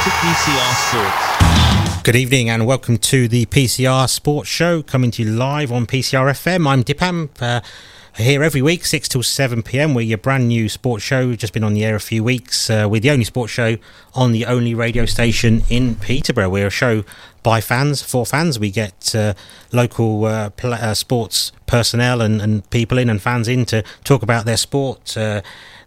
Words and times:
To 0.00 0.08
PCR 0.08 0.88
Sports. 0.88 2.02
Good 2.04 2.16
evening 2.16 2.48
and 2.48 2.66
welcome 2.66 2.96
to 2.96 3.28
the 3.28 3.44
PCR 3.44 4.08
Sports 4.08 4.48
Show 4.48 4.80
coming 4.80 5.10
to 5.10 5.22
you 5.22 5.30
live 5.30 5.70
on 5.70 5.86
PCR 5.86 6.30
FM. 6.30 6.66
I'm 6.66 6.82
Dipam. 6.82 7.28
Uh, 7.38 7.60
here 8.16 8.42
every 8.42 8.62
week, 8.62 8.86
6 8.86 9.08
till 9.08 9.22
7 9.22 9.62
pm. 9.62 9.92
We're 9.92 10.00
your 10.00 10.16
brand 10.16 10.48
new 10.48 10.70
sports 10.70 11.04
show. 11.04 11.28
We've 11.28 11.36
Just 11.36 11.52
been 11.52 11.64
on 11.64 11.74
the 11.74 11.84
air 11.84 11.96
a 11.96 12.00
few 12.00 12.24
weeks. 12.24 12.70
Uh, 12.70 12.88
we're 12.90 13.02
the 13.02 13.10
only 13.10 13.24
sports 13.24 13.52
show 13.52 13.76
on 14.14 14.32
the 14.32 14.46
only 14.46 14.74
radio 14.74 15.04
station 15.04 15.64
in 15.68 15.96
Peterborough. 15.96 16.48
We're 16.48 16.68
a 16.68 16.70
show 16.70 17.04
by 17.42 17.60
fans, 17.60 18.00
for 18.00 18.24
fans. 18.24 18.58
We 18.58 18.70
get 18.70 19.14
uh, 19.14 19.34
local 19.70 20.24
uh, 20.24 20.48
pl- 20.48 20.72
uh, 20.72 20.94
sports 20.94 21.52
personnel 21.66 22.22
and, 22.22 22.40
and, 22.40 22.70
people 22.70 22.96
in 22.96 23.10
and 23.10 23.20
fans 23.20 23.48
in 23.48 23.66
to 23.66 23.84
talk 24.02 24.22
about 24.22 24.46
their 24.46 24.56
sport 24.56 25.16
uh, 25.16 25.42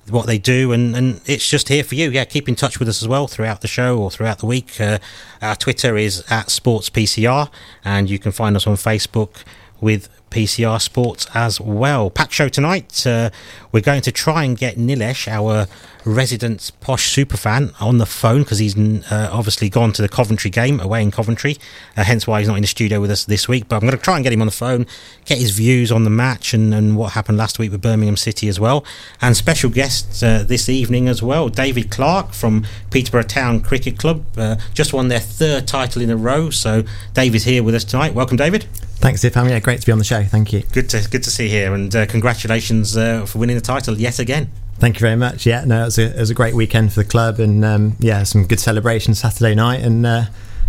what 0.09 0.25
they 0.25 0.37
do, 0.37 0.71
and, 0.71 0.95
and 0.95 1.21
it's 1.25 1.47
just 1.47 1.69
here 1.69 1.83
for 1.83 1.95
you. 1.95 2.09
Yeah, 2.09 2.25
keep 2.25 2.49
in 2.49 2.55
touch 2.55 2.79
with 2.79 2.89
us 2.89 3.01
as 3.01 3.07
well 3.07 3.27
throughout 3.27 3.61
the 3.61 3.67
show 3.67 3.97
or 3.97 4.11
throughout 4.11 4.39
the 4.39 4.45
week. 4.45 4.79
Uh, 4.79 4.99
our 5.41 5.55
Twitter 5.55 5.97
is 5.97 6.19
at 6.29 6.47
SportsPCR, 6.47 7.49
and 7.85 8.09
you 8.09 8.19
can 8.19 8.31
find 8.31 8.55
us 8.55 8.67
on 8.67 8.75
Facebook 8.75 9.43
with 9.79 10.09
PCR 10.33 10.81
Sports 10.81 11.27
as 11.35 11.61
well. 11.61 12.09
Pack 12.09 12.31
show 12.31 12.49
tonight. 12.49 13.05
Uh, 13.05 13.29
we're 13.71 13.81
going 13.81 14.01
to 14.01 14.11
try 14.11 14.43
and 14.43 14.57
get 14.57 14.77
Nilesh, 14.77 15.27
our 15.27 15.67
resident 16.05 16.71
posh 16.81 17.15
superfan, 17.15 17.79
on 17.79 17.99
the 17.99 18.05
phone 18.05 18.39
because 18.39 18.59
he's 18.59 18.77
uh, 18.77 19.29
obviously 19.31 19.69
gone 19.69 19.93
to 19.93 20.01
the 20.01 20.09
Coventry 20.09 20.49
game 20.49 20.79
away 20.79 21.01
in 21.01 21.11
Coventry, 21.11 21.57
uh, 21.95 22.03
hence 22.03 22.25
why 22.25 22.39
he's 22.39 22.47
not 22.47 22.55
in 22.55 22.61
the 22.61 22.67
studio 22.67 22.99
with 22.99 23.11
us 23.11 23.25
this 23.25 23.47
week. 23.47 23.67
But 23.67 23.75
I'm 23.75 23.81
going 23.81 23.91
to 23.91 23.97
try 23.97 24.15
and 24.15 24.23
get 24.23 24.33
him 24.33 24.41
on 24.41 24.47
the 24.47 24.51
phone, 24.51 24.87
get 25.25 25.37
his 25.37 25.51
views 25.51 25.91
on 25.91 26.03
the 26.03 26.09
match 26.09 26.53
and, 26.53 26.73
and 26.73 26.97
what 26.97 27.13
happened 27.13 27.37
last 27.37 27.59
week 27.59 27.71
with 27.71 27.81
Birmingham 27.81 28.17
City 28.17 28.47
as 28.47 28.59
well. 28.59 28.83
And 29.21 29.37
special 29.37 29.69
guests 29.69 30.23
uh, 30.23 30.43
this 30.47 30.67
evening 30.67 31.07
as 31.07 31.21
well, 31.21 31.47
David 31.47 31.91
Clarke 31.91 32.33
from 32.33 32.65
Peterborough 32.89 33.23
Town 33.23 33.61
Cricket 33.61 33.99
Club, 33.99 34.25
uh, 34.37 34.55
just 34.73 34.93
won 34.93 35.09
their 35.09 35.19
third 35.19 35.67
title 35.67 36.01
in 36.01 36.09
a 36.09 36.17
row. 36.17 36.49
So 36.49 36.83
David's 37.13 37.43
here 37.43 37.61
with 37.61 37.75
us 37.75 37.83
tonight. 37.83 38.15
Welcome, 38.15 38.37
David. 38.37 38.63
Thanks, 39.03 39.21
Dipam. 39.21 39.49
Yeah, 39.49 39.59
great 39.59 39.81
to 39.81 39.85
be 39.85 39.91
on 39.91 39.99
the 39.99 40.05
show. 40.05 40.22
Thank 40.25 40.53
you. 40.53 40.63
Good 40.71 40.89
to 40.89 41.07
good 41.09 41.23
to 41.23 41.29
see 41.29 41.45
you 41.45 41.49
here, 41.49 41.73
and 41.73 41.95
uh, 41.95 42.05
congratulations 42.05 42.97
uh, 42.97 43.25
for 43.25 43.39
winning 43.39 43.55
the 43.55 43.61
title 43.61 43.97
yet 43.97 44.19
again. 44.19 44.49
Thank 44.79 44.97
you 44.97 45.01
very 45.01 45.15
much. 45.15 45.45
Yeah, 45.45 45.63
no, 45.65 45.83
it 45.83 45.85
was 45.85 45.97
a, 45.97 46.15
it 46.15 46.19
was 46.19 46.29
a 46.29 46.33
great 46.33 46.55
weekend 46.55 46.91
for 46.91 47.01
the 47.03 47.09
club, 47.09 47.39
and 47.39 47.63
um, 47.63 47.95
yeah, 47.99 48.23
some 48.23 48.45
good 48.45 48.59
celebrations 48.59 49.19
Saturday 49.19 49.55
night, 49.55 49.81
and 49.81 50.05
uh, 50.05 50.25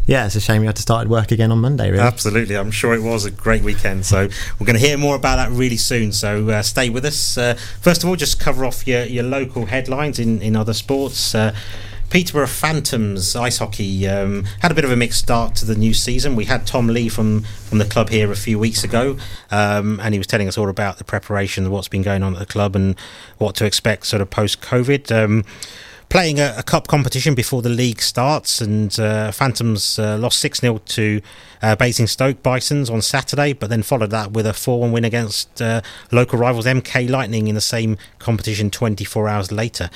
yeah, 0.06 0.26
it's 0.26 0.34
a 0.34 0.40
shame 0.40 0.60
we 0.60 0.66
had 0.66 0.76
to 0.76 0.82
start 0.82 1.08
work 1.08 1.32
again 1.32 1.50
on 1.50 1.58
Monday. 1.60 1.90
Really, 1.90 2.02
absolutely. 2.02 2.56
I'm 2.56 2.70
sure 2.70 2.94
it 2.94 3.02
was 3.02 3.24
a 3.24 3.30
great 3.30 3.62
weekend. 3.62 4.04
So 4.04 4.28
we're 4.58 4.66
going 4.66 4.78
to 4.78 4.86
hear 4.86 4.98
more 4.98 5.16
about 5.16 5.36
that 5.36 5.50
really 5.50 5.78
soon. 5.78 6.12
So 6.12 6.48
uh, 6.50 6.62
stay 6.62 6.90
with 6.90 7.04
us. 7.04 7.38
Uh, 7.38 7.54
first 7.80 8.02
of 8.02 8.08
all, 8.08 8.16
just 8.16 8.38
cover 8.38 8.64
off 8.66 8.86
your, 8.86 9.04
your 9.04 9.24
local 9.24 9.66
headlines 9.66 10.18
in 10.18 10.42
in 10.42 10.56
other 10.56 10.74
sports. 10.74 11.34
Uh, 11.34 11.54
Peterborough 12.14 12.46
Phantoms 12.46 13.34
ice 13.34 13.58
hockey 13.58 14.06
um, 14.06 14.44
had 14.60 14.70
a 14.70 14.74
bit 14.74 14.84
of 14.84 14.92
a 14.92 14.94
mixed 14.94 15.18
start 15.18 15.56
to 15.56 15.64
the 15.64 15.74
new 15.74 15.92
season. 15.92 16.36
We 16.36 16.44
had 16.44 16.64
Tom 16.64 16.86
Lee 16.86 17.08
from, 17.08 17.40
from 17.40 17.78
the 17.78 17.84
club 17.84 18.08
here 18.08 18.30
a 18.30 18.36
few 18.36 18.56
weeks 18.56 18.84
ago, 18.84 19.16
um, 19.50 19.98
and 19.98 20.14
he 20.14 20.18
was 20.18 20.28
telling 20.28 20.46
us 20.46 20.56
all 20.56 20.68
about 20.68 20.98
the 20.98 21.02
preparation, 21.02 21.72
what's 21.72 21.88
been 21.88 22.02
going 22.02 22.22
on 22.22 22.34
at 22.34 22.38
the 22.38 22.46
club, 22.46 22.76
and 22.76 22.96
what 23.38 23.56
to 23.56 23.66
expect 23.66 24.06
sort 24.06 24.22
of 24.22 24.30
post 24.30 24.60
COVID. 24.60 25.10
Um, 25.10 25.44
playing 26.08 26.38
a, 26.38 26.54
a, 26.58 26.62
cup 26.62 26.86
competition 26.86 27.34
before 27.34 27.62
the 27.62 27.68
league 27.68 28.00
starts, 28.00 28.60
and 28.60 28.98
uh, 29.00 29.30
Phantoms 29.32 29.98
uh, 29.98 30.16
lost 30.18 30.38
6 30.40 30.60
0 30.60 30.78
to 30.78 31.20
uh, 31.62 31.76
Basingstoke 31.76 32.42
Bisons 32.42 32.90
on 32.90 33.02
Saturday, 33.02 33.52
but 33.52 33.70
then 33.70 33.82
followed 33.82 34.10
that 34.10 34.32
with 34.32 34.46
a 34.46 34.52
4 34.52 34.80
1 34.80 34.92
win 34.92 35.04
against 35.04 35.60
uh, 35.60 35.80
local 36.12 36.38
rivals 36.38 36.66
MK 36.66 37.08
Lightning 37.08 37.48
in 37.48 37.54
the 37.54 37.60
same 37.60 37.96
competition 38.18 38.70
24 38.70 39.28
hours 39.28 39.50
later. 39.50 39.90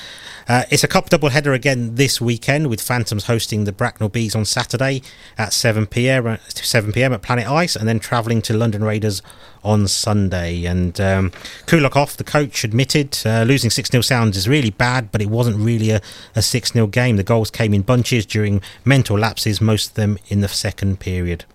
Uh, 0.47 0.63
it's 0.69 0.83
a 0.83 0.87
cup 0.87 1.09
double 1.09 1.29
header 1.29 1.53
again 1.53 1.95
this 1.95 2.19
weekend 2.19 2.67
with 2.67 2.81
Phantoms 2.81 3.25
hosting 3.25 3.63
the 3.63 3.71
Bracknell 3.71 4.09
Bees 4.09 4.35
on 4.35 4.45
Saturday 4.45 5.01
at 5.37 5.53
7 5.53 5.85
pm, 5.87 6.37
7 6.49 6.91
p.m. 6.91 7.13
at 7.13 7.21
Planet 7.21 7.47
Ice, 7.47 7.75
and 7.75 7.87
then 7.87 7.99
travelling 7.99 8.41
to 8.43 8.53
London 8.53 8.83
Raiders 8.83 9.21
on 9.63 9.87
Sunday. 9.87 10.65
And 10.65 10.99
um, 10.99 11.31
Koulikov, 11.65 12.17
the 12.17 12.23
coach, 12.23 12.63
admitted 12.63 13.17
uh, 13.25 13.43
losing 13.43 13.69
6 13.69 13.89
0 13.89 14.01
sounds 14.01 14.37
is 14.37 14.47
really 14.47 14.71
bad, 14.71 15.11
but 15.11 15.21
it 15.21 15.29
wasn't 15.29 15.57
really 15.57 15.91
a, 15.91 16.01
a 16.35 16.41
6 16.41 16.73
0 16.73 16.87
game. 16.87 17.17
The 17.17 17.23
goals 17.23 17.51
came 17.51 17.73
in 17.73 17.81
bunches 17.81 18.25
during 18.25 18.61
mental 18.85 19.17
lapses, 19.17 19.61
most 19.61 19.89
of 19.89 19.95
them 19.95 20.17
in 20.27 20.41
the 20.41 20.47
second 20.47 20.99
period. 20.99 21.45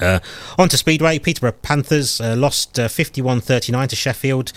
Uh, 0.00 0.18
on 0.58 0.68
to 0.68 0.76
Speedway, 0.76 1.18
Peterborough 1.18 1.52
Panthers 1.52 2.20
uh, 2.20 2.34
lost 2.36 2.76
51 2.76 3.38
uh, 3.38 3.40
39 3.40 3.88
to 3.88 3.96
Sheffield, 3.96 4.52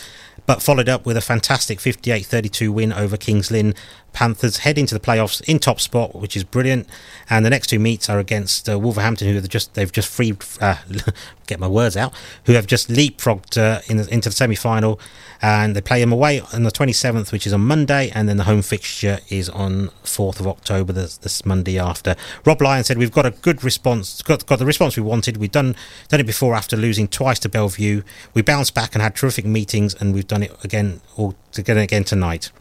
but 0.47 0.63
followed 0.63 0.89
up 0.89 1.05
with 1.05 1.15
a 1.15 1.21
fantastic 1.21 1.79
58 1.79 2.25
32 2.25 2.71
win 2.71 2.91
over 2.91 3.17
Kings 3.17 3.51
Lynn 3.51 3.75
Panthers 4.17 4.57
head 4.57 4.79
into 4.79 4.95
the 4.95 4.99
playoffs 4.99 5.47
in 5.47 5.59
top 5.59 5.79
spot, 5.79 6.15
which 6.15 6.35
is 6.35 6.43
brilliant. 6.43 6.89
And 7.29 7.45
the 7.45 7.51
next 7.51 7.67
two 7.67 7.77
meets 7.77 8.09
are 8.09 8.17
against 8.17 8.67
uh, 8.67 8.79
Wolverhampton, 8.79 9.27
who 9.27 9.35
have 9.35 9.47
just 9.47 9.75
they've 9.75 9.91
just 9.91 10.07
freed 10.07 10.43
uh, 10.59 10.77
get 11.45 11.59
my 11.59 11.67
words 11.67 11.95
out, 11.95 12.15
who 12.45 12.53
have 12.53 12.65
just 12.65 12.89
leapfrogged 12.89 13.59
uh, 13.59 13.81
in 13.85 13.97
the, 13.97 14.11
into 14.11 14.29
the 14.29 14.35
semi 14.35 14.55
final, 14.55 14.99
and 15.39 15.75
they 15.75 15.81
play 15.81 15.99
them 15.99 16.11
away 16.11 16.39
on 16.51 16.63
the 16.63 16.71
27th, 16.71 17.31
which 17.31 17.45
is 17.45 17.53
on 17.53 17.61
Monday, 17.61 18.09
and 18.15 18.27
then 18.27 18.37
the 18.37 18.45
home 18.45 18.63
fixture 18.63 19.19
is 19.29 19.49
on 19.49 19.89
4th 20.03 20.39
of 20.39 20.47
October, 20.47 20.91
this, 20.91 21.17
this 21.17 21.45
Monday 21.45 21.77
after. 21.77 22.15
Rob 22.43 22.59
Lyon 22.59 22.83
said 22.83 22.97
we've 22.97 23.11
got 23.11 23.27
a 23.27 23.31
good 23.31 23.63
response, 23.63 24.23
got 24.23 24.47
got 24.47 24.57
the 24.57 24.65
response 24.65 24.97
we 24.97 25.03
wanted. 25.03 25.37
We've 25.37 25.51
done 25.51 25.75
done 26.07 26.21
it 26.21 26.25
before 26.25 26.55
after 26.55 26.75
losing 26.75 27.07
twice 27.07 27.37
to 27.41 27.49
Belle 27.49 27.69
Vue. 27.69 28.03
We 28.33 28.41
bounced 28.41 28.73
back 28.73 28.95
and 28.95 29.03
had 29.03 29.15
terrific 29.15 29.45
meetings, 29.45 29.93
and 29.93 30.15
we've 30.15 30.25
done 30.25 30.41
it 30.41 30.57
again 30.63 31.01
all 31.17 31.35
together 31.51 31.81
again 31.81 32.03
tonight. 32.03 32.51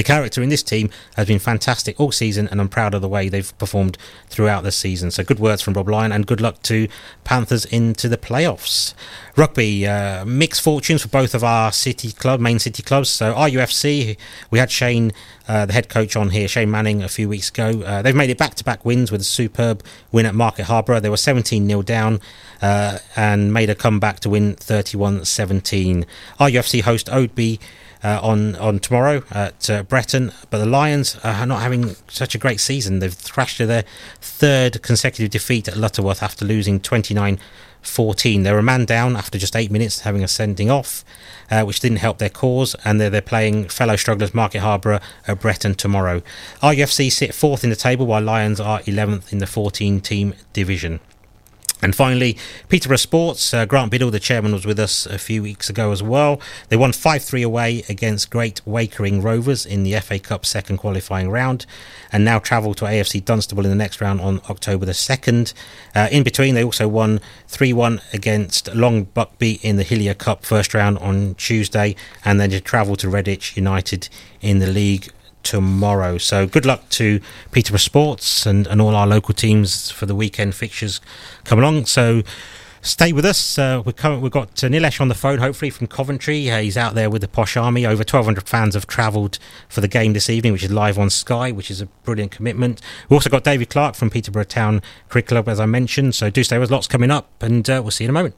The 0.00 0.04
character 0.04 0.42
in 0.42 0.48
this 0.48 0.62
team 0.62 0.88
has 1.16 1.26
been 1.26 1.38
fantastic 1.38 2.00
all 2.00 2.10
season, 2.10 2.48
and 2.48 2.58
I'm 2.58 2.70
proud 2.70 2.94
of 2.94 3.02
the 3.02 3.08
way 3.08 3.28
they've 3.28 3.58
performed 3.58 3.98
throughout 4.30 4.62
the 4.62 4.72
season. 4.72 5.10
So, 5.10 5.22
good 5.22 5.38
words 5.38 5.60
from 5.60 5.74
Rob 5.74 5.90
Lyon, 5.90 6.10
and 6.10 6.26
good 6.26 6.40
luck 6.40 6.62
to 6.62 6.88
Panthers 7.22 7.66
into 7.66 8.08
the 8.08 8.16
playoffs. 8.16 8.94
Rugby, 9.36 9.86
uh, 9.86 10.24
mixed 10.24 10.62
fortunes 10.62 11.02
for 11.02 11.08
both 11.08 11.34
of 11.34 11.44
our 11.44 11.70
city 11.70 12.12
club, 12.12 12.40
main 12.40 12.58
city 12.58 12.82
clubs. 12.82 13.10
So, 13.10 13.34
RUFC, 13.34 14.16
we 14.50 14.58
had 14.58 14.70
Shane, 14.70 15.12
uh, 15.46 15.66
the 15.66 15.74
head 15.74 15.90
coach, 15.90 16.16
on 16.16 16.30
here, 16.30 16.48
Shane 16.48 16.70
Manning, 16.70 17.02
a 17.02 17.08
few 17.08 17.28
weeks 17.28 17.50
ago. 17.50 17.82
Uh, 17.82 18.00
they've 18.00 18.16
made 18.16 18.30
it 18.30 18.38
back 18.38 18.54
to 18.54 18.64
back 18.64 18.86
wins 18.86 19.12
with 19.12 19.20
a 19.20 19.24
superb 19.24 19.82
win 20.12 20.24
at 20.24 20.34
Market 20.34 20.64
Harbour. 20.64 20.98
They 20.98 21.10
were 21.10 21.18
17 21.18 21.68
0 21.68 21.82
down 21.82 22.22
uh, 22.62 23.00
and 23.16 23.52
made 23.52 23.68
a 23.68 23.74
comeback 23.74 24.20
to 24.20 24.30
win 24.30 24.54
31 24.54 25.26
17. 25.26 26.06
RUFC 26.38 26.80
host 26.80 27.10
uh, 27.10 27.26
on 28.02 28.56
on 28.56 28.78
tomorrow 28.78 29.22
at 29.30 29.68
uh, 29.68 29.82
Bretton. 29.82 30.32
But 30.50 30.58
the 30.58 30.66
Lions 30.66 31.18
are 31.22 31.46
not 31.46 31.60
having 31.60 31.96
such 32.08 32.34
a 32.34 32.38
great 32.38 32.60
season. 32.60 32.98
They've 32.98 33.12
thrashed 33.12 33.58
to 33.58 33.66
their 33.66 33.84
third 34.20 34.82
consecutive 34.82 35.30
defeat 35.30 35.68
at 35.68 35.76
Lutterworth 35.76 36.22
after 36.22 36.44
losing 36.44 36.80
29 36.80 37.38
14. 37.82 38.42
They're 38.42 38.58
a 38.58 38.62
man 38.62 38.84
down 38.84 39.16
after 39.16 39.38
just 39.38 39.56
eight 39.56 39.70
minutes, 39.70 40.00
having 40.00 40.22
a 40.22 40.28
sending 40.28 40.70
off, 40.70 41.04
uh, 41.50 41.62
which 41.62 41.80
didn't 41.80 41.98
help 41.98 42.18
their 42.18 42.28
cause. 42.28 42.74
And 42.84 43.00
they're, 43.00 43.10
they're 43.10 43.22
playing 43.22 43.68
fellow 43.68 43.96
strugglers 43.96 44.34
Market 44.34 44.60
Harborough 44.60 45.00
at 45.26 45.40
Bretton 45.40 45.74
tomorrow. 45.74 46.22
RUFC 46.62 47.10
sit 47.10 47.34
fourth 47.34 47.64
in 47.64 47.70
the 47.70 47.76
table, 47.76 48.06
while 48.06 48.22
Lions 48.22 48.60
are 48.60 48.80
11th 48.80 49.32
in 49.32 49.38
the 49.38 49.46
14 49.46 50.00
team 50.00 50.34
division. 50.52 51.00
And 51.82 51.94
finally, 51.94 52.36
Peterborough 52.68 52.96
Sports. 52.96 53.54
Uh, 53.54 53.64
Grant 53.64 53.90
Biddle, 53.90 54.10
the 54.10 54.20
chairman, 54.20 54.52
was 54.52 54.66
with 54.66 54.78
us 54.78 55.06
a 55.06 55.18
few 55.18 55.42
weeks 55.42 55.70
ago 55.70 55.92
as 55.92 56.02
well. 56.02 56.40
They 56.68 56.76
won 56.76 56.92
5 56.92 57.22
3 57.22 57.42
away 57.42 57.84
against 57.88 58.30
Great 58.30 58.60
Wakering 58.66 59.22
Rovers 59.22 59.64
in 59.64 59.82
the 59.82 59.98
FA 60.00 60.18
Cup 60.18 60.44
second 60.44 60.76
qualifying 60.78 61.30
round 61.30 61.66
and 62.12 62.24
now 62.24 62.38
travel 62.38 62.74
to 62.74 62.84
AFC 62.84 63.24
Dunstable 63.24 63.64
in 63.64 63.70
the 63.70 63.76
next 63.76 64.00
round 64.00 64.20
on 64.20 64.40
October 64.50 64.84
the 64.84 64.92
2nd. 64.92 65.54
Uh, 65.94 66.08
in 66.10 66.22
between, 66.22 66.54
they 66.54 66.64
also 66.64 66.86
won 66.88 67.20
3 67.48 67.72
1 67.72 68.00
against 68.12 68.74
Long 68.74 69.06
Buckby 69.06 69.60
in 69.62 69.76
the 69.76 69.84
Hillier 69.84 70.14
Cup 70.14 70.44
first 70.44 70.74
round 70.74 70.98
on 70.98 71.34
Tuesday 71.36 71.96
and 72.24 72.40
then 72.40 72.50
to 72.50 72.60
travel 72.60 72.96
to 72.96 73.06
Redditch 73.06 73.56
United 73.56 74.08
in 74.40 74.58
the 74.58 74.66
league 74.66 75.10
tomorrow. 75.42 76.18
So 76.18 76.46
good 76.46 76.66
luck 76.66 76.88
to 76.90 77.20
Peterborough 77.52 77.78
Sports 77.78 78.46
and, 78.46 78.66
and 78.66 78.80
all 78.80 78.94
our 78.94 79.06
local 79.06 79.34
teams 79.34 79.90
for 79.90 80.06
the 80.06 80.14
weekend 80.14 80.54
fixtures 80.54 81.00
come 81.44 81.58
along. 81.58 81.86
So 81.86 82.22
stay 82.82 83.12
with 83.12 83.24
us. 83.24 83.58
Uh, 83.58 83.82
coming, 83.96 84.20
we've 84.20 84.32
got 84.32 84.62
uh, 84.62 84.68
Nilesh 84.68 85.00
on 85.00 85.08
the 85.08 85.14
phone, 85.14 85.38
hopefully 85.38 85.70
from 85.70 85.86
Coventry. 85.86 86.50
Uh, 86.50 86.60
he's 86.60 86.76
out 86.76 86.94
there 86.94 87.10
with 87.10 87.22
the 87.22 87.28
Posh 87.28 87.56
Army. 87.56 87.84
Over 87.84 88.00
1,200 88.00 88.48
fans 88.48 88.74
have 88.74 88.86
travelled 88.86 89.38
for 89.68 89.80
the 89.80 89.88
game 89.88 90.12
this 90.12 90.30
evening, 90.30 90.52
which 90.52 90.64
is 90.64 90.70
live 90.70 90.98
on 90.98 91.10
Sky, 91.10 91.50
which 91.50 91.70
is 91.70 91.80
a 91.80 91.86
brilliant 92.04 92.32
commitment. 92.32 92.80
We've 93.08 93.16
also 93.16 93.30
got 93.30 93.44
David 93.44 93.70
Clarke 93.70 93.94
from 93.94 94.10
Peterborough 94.10 94.44
Town 94.44 94.82
Cricket 95.08 95.28
Club, 95.28 95.48
as 95.48 95.60
I 95.60 95.66
mentioned. 95.66 96.14
So 96.14 96.30
do 96.30 96.42
stay 96.42 96.58
with 96.58 96.68
us. 96.68 96.72
Lots 96.72 96.86
coming 96.86 97.10
up, 97.10 97.30
and 97.42 97.68
uh, 97.68 97.80
we'll 97.82 97.90
see 97.90 98.04
you 98.04 98.10
in 98.10 98.16
a 98.16 98.18
moment. 98.18 98.34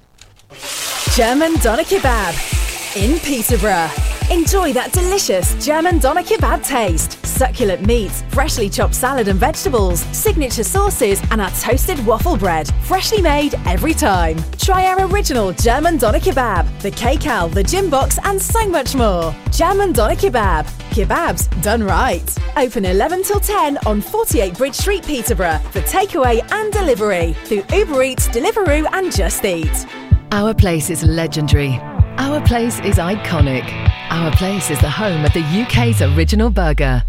German 1.14 1.54
Doner 1.56 1.84
Kebab 1.84 2.71
in 2.96 3.18
Peterborough. 3.20 3.88
Enjoy 4.30 4.72
that 4.72 4.92
delicious 4.92 5.54
German 5.64 5.98
doner 5.98 6.22
kebab 6.22 6.64
taste. 6.66 7.24
Succulent 7.24 7.86
meats, 7.86 8.22
freshly 8.28 8.68
chopped 8.68 8.94
salad 8.94 9.28
and 9.28 9.38
vegetables, 9.38 10.00
signature 10.16 10.64
sauces, 10.64 11.22
and 11.30 11.40
our 11.40 11.50
toasted 11.52 12.04
waffle 12.04 12.36
bread. 12.36 12.68
Freshly 12.84 13.22
made 13.22 13.54
every 13.66 13.94
time. 13.94 14.36
Try 14.58 14.86
our 14.86 15.06
original 15.06 15.52
German 15.52 15.96
doner 15.96 16.18
kebab, 16.18 16.80
the 16.82 16.90
Kcal, 16.90 17.52
the 17.52 17.62
gym 17.62 17.88
box, 17.88 18.18
and 18.24 18.40
so 18.40 18.68
much 18.68 18.94
more. 18.94 19.34
German 19.50 19.92
doner 19.92 20.16
kebab. 20.16 20.64
Kebabs 20.90 21.62
done 21.62 21.82
right. 21.82 22.38
Open 22.58 22.84
11 22.84 23.22
till 23.22 23.40
10 23.40 23.78
on 23.86 24.02
48 24.02 24.58
Bridge 24.58 24.74
Street, 24.74 25.04
Peterborough 25.06 25.58
for 25.70 25.80
takeaway 25.82 26.40
and 26.52 26.72
delivery 26.72 27.34
through 27.44 27.64
Uber 27.74 28.02
Eats, 28.02 28.28
Deliveroo, 28.28 28.86
and 28.92 29.14
Just 29.14 29.44
Eat. 29.44 29.86
Our 30.30 30.54
place 30.54 30.90
is 30.90 31.02
legendary. 31.04 31.80
Our 32.18 32.40
place 32.46 32.78
is 32.80 32.96
iconic. 32.96 33.64
Our 34.10 34.30
place 34.32 34.70
is 34.70 34.78
the 34.80 34.90
home 34.90 35.24
of 35.24 35.32
the 35.32 35.42
UK's 35.42 36.02
original 36.02 36.50
burger. 36.50 37.02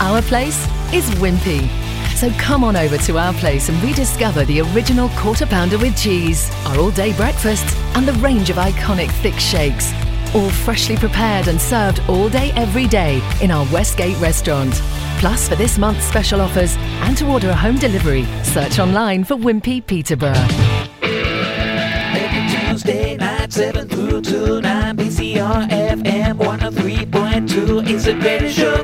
Our 0.00 0.22
place 0.22 0.64
is 0.92 1.08
Wimpy. 1.16 1.68
So 2.14 2.30
come 2.38 2.62
on 2.62 2.76
over 2.76 2.96
to 2.98 3.18
our 3.18 3.32
place 3.34 3.68
and 3.68 3.82
rediscover 3.82 4.44
the 4.44 4.60
original 4.60 5.08
quarter 5.10 5.46
pounder 5.46 5.76
with 5.78 5.96
cheese, 5.96 6.50
our 6.66 6.78
all 6.78 6.90
day 6.90 7.16
breakfast, 7.16 7.64
and 7.96 8.06
the 8.06 8.12
range 8.14 8.48
of 8.48 8.56
iconic 8.56 9.10
thick 9.22 9.34
shakes. 9.34 9.92
All 10.34 10.50
freshly 10.50 10.96
prepared 10.96 11.48
and 11.48 11.60
served 11.60 12.00
all 12.08 12.28
day, 12.28 12.52
every 12.52 12.86
day 12.86 13.20
in 13.40 13.50
our 13.50 13.66
Westgate 13.72 14.18
restaurant. 14.20 14.72
Plus, 15.18 15.48
for 15.48 15.56
this 15.56 15.78
month's 15.78 16.04
special 16.04 16.40
offers 16.40 16.76
and 16.76 17.16
to 17.18 17.26
order 17.26 17.50
a 17.50 17.56
home 17.56 17.76
delivery, 17.76 18.24
search 18.44 18.78
online 18.78 19.24
for 19.24 19.34
Wimpy 19.36 19.84
Peterborough. 19.84 20.81
Every 23.62 23.86
Tuesday 23.86 23.86
night, 23.86 23.86
7 23.86 23.88
through 23.88 24.20
to 24.22 24.60
9, 24.60 24.96
PCR 24.96 25.68
FM 25.70 26.38
103.2 26.38 27.88
is 27.88 28.06
a 28.08 28.14
great 28.14 28.50
show 28.50 28.74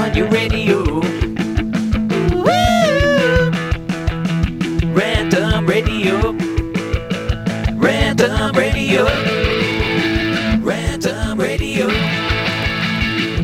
on 0.00 0.14
your 0.14 0.28
radio. 0.28 1.00
Random 4.94 5.66
radio. 5.66 6.32
Random 7.76 8.52
radio. 8.54 9.04
Random 10.64 11.40
radio. 11.40 11.86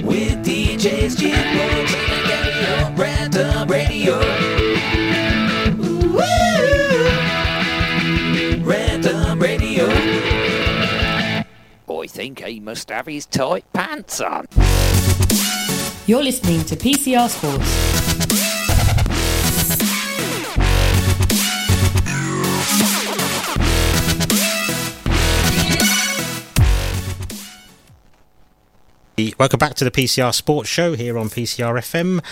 With 0.04 0.44
DJs, 0.44 1.18
Jim 1.18 1.81
think 12.22 12.44
he 12.44 12.60
must 12.60 12.88
have 12.88 13.06
his 13.06 13.26
tight 13.26 13.64
pants 13.72 14.20
on. 14.20 14.46
You're 16.06 16.22
listening 16.22 16.64
to 16.66 16.76
PCR 16.76 17.28
Sports. 17.28 17.92
Welcome 29.38 29.58
back 29.58 29.74
to 29.74 29.84
the 29.84 29.90
PCR 29.90 30.32
Sports 30.32 30.68
Show 30.68 30.94
here 30.94 31.18
on 31.18 31.28
PCR 31.28 31.74
FM. 31.74 32.22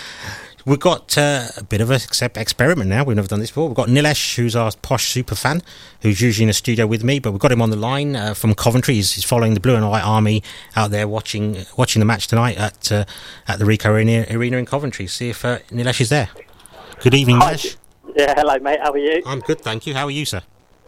We've 0.70 0.78
got 0.78 1.18
uh, 1.18 1.48
a 1.56 1.64
bit 1.64 1.80
of 1.80 1.90
an 1.90 2.00
experiment 2.36 2.88
now. 2.88 3.02
We've 3.02 3.16
never 3.16 3.26
done 3.26 3.40
this 3.40 3.50
before. 3.50 3.66
We've 3.66 3.74
got 3.74 3.88
Nilesh, 3.88 4.36
who's 4.36 4.54
our 4.54 4.70
posh 4.82 5.08
super 5.08 5.34
fan, 5.34 5.62
who's 6.02 6.20
usually 6.20 6.44
in 6.44 6.46
the 6.46 6.52
studio 6.52 6.86
with 6.86 7.02
me, 7.02 7.18
but 7.18 7.32
we've 7.32 7.40
got 7.40 7.50
him 7.50 7.60
on 7.60 7.70
the 7.70 7.76
line 7.76 8.14
uh, 8.14 8.34
from 8.34 8.54
Coventry. 8.54 8.94
He's, 8.94 9.14
he's 9.14 9.24
following 9.24 9.54
the 9.54 9.58
Blue 9.58 9.74
and 9.74 9.90
White 9.90 10.04
Army 10.04 10.44
out 10.76 10.92
there, 10.92 11.08
watching 11.08 11.66
watching 11.76 11.98
the 11.98 12.06
match 12.06 12.28
tonight 12.28 12.56
at 12.56 12.92
uh, 12.92 13.04
at 13.48 13.58
the 13.58 13.64
Ricoh 13.64 13.86
Arena, 13.86 14.24
Arena 14.30 14.58
in 14.58 14.64
Coventry. 14.64 15.08
See 15.08 15.30
if 15.30 15.44
uh, 15.44 15.58
Nilesh 15.72 16.00
is 16.02 16.08
there. 16.08 16.28
Good 17.00 17.14
evening, 17.14 17.38
Hi. 17.38 17.54
Nilesh. 17.54 17.76
Yeah, 18.14 18.34
hello, 18.36 18.56
mate. 18.60 18.78
How 18.80 18.92
are 18.92 18.98
you? 18.98 19.24
I'm 19.26 19.40
good, 19.40 19.60
thank 19.60 19.88
you. 19.88 19.94
How 19.94 20.04
are 20.04 20.12
you, 20.12 20.24
sir? 20.24 20.40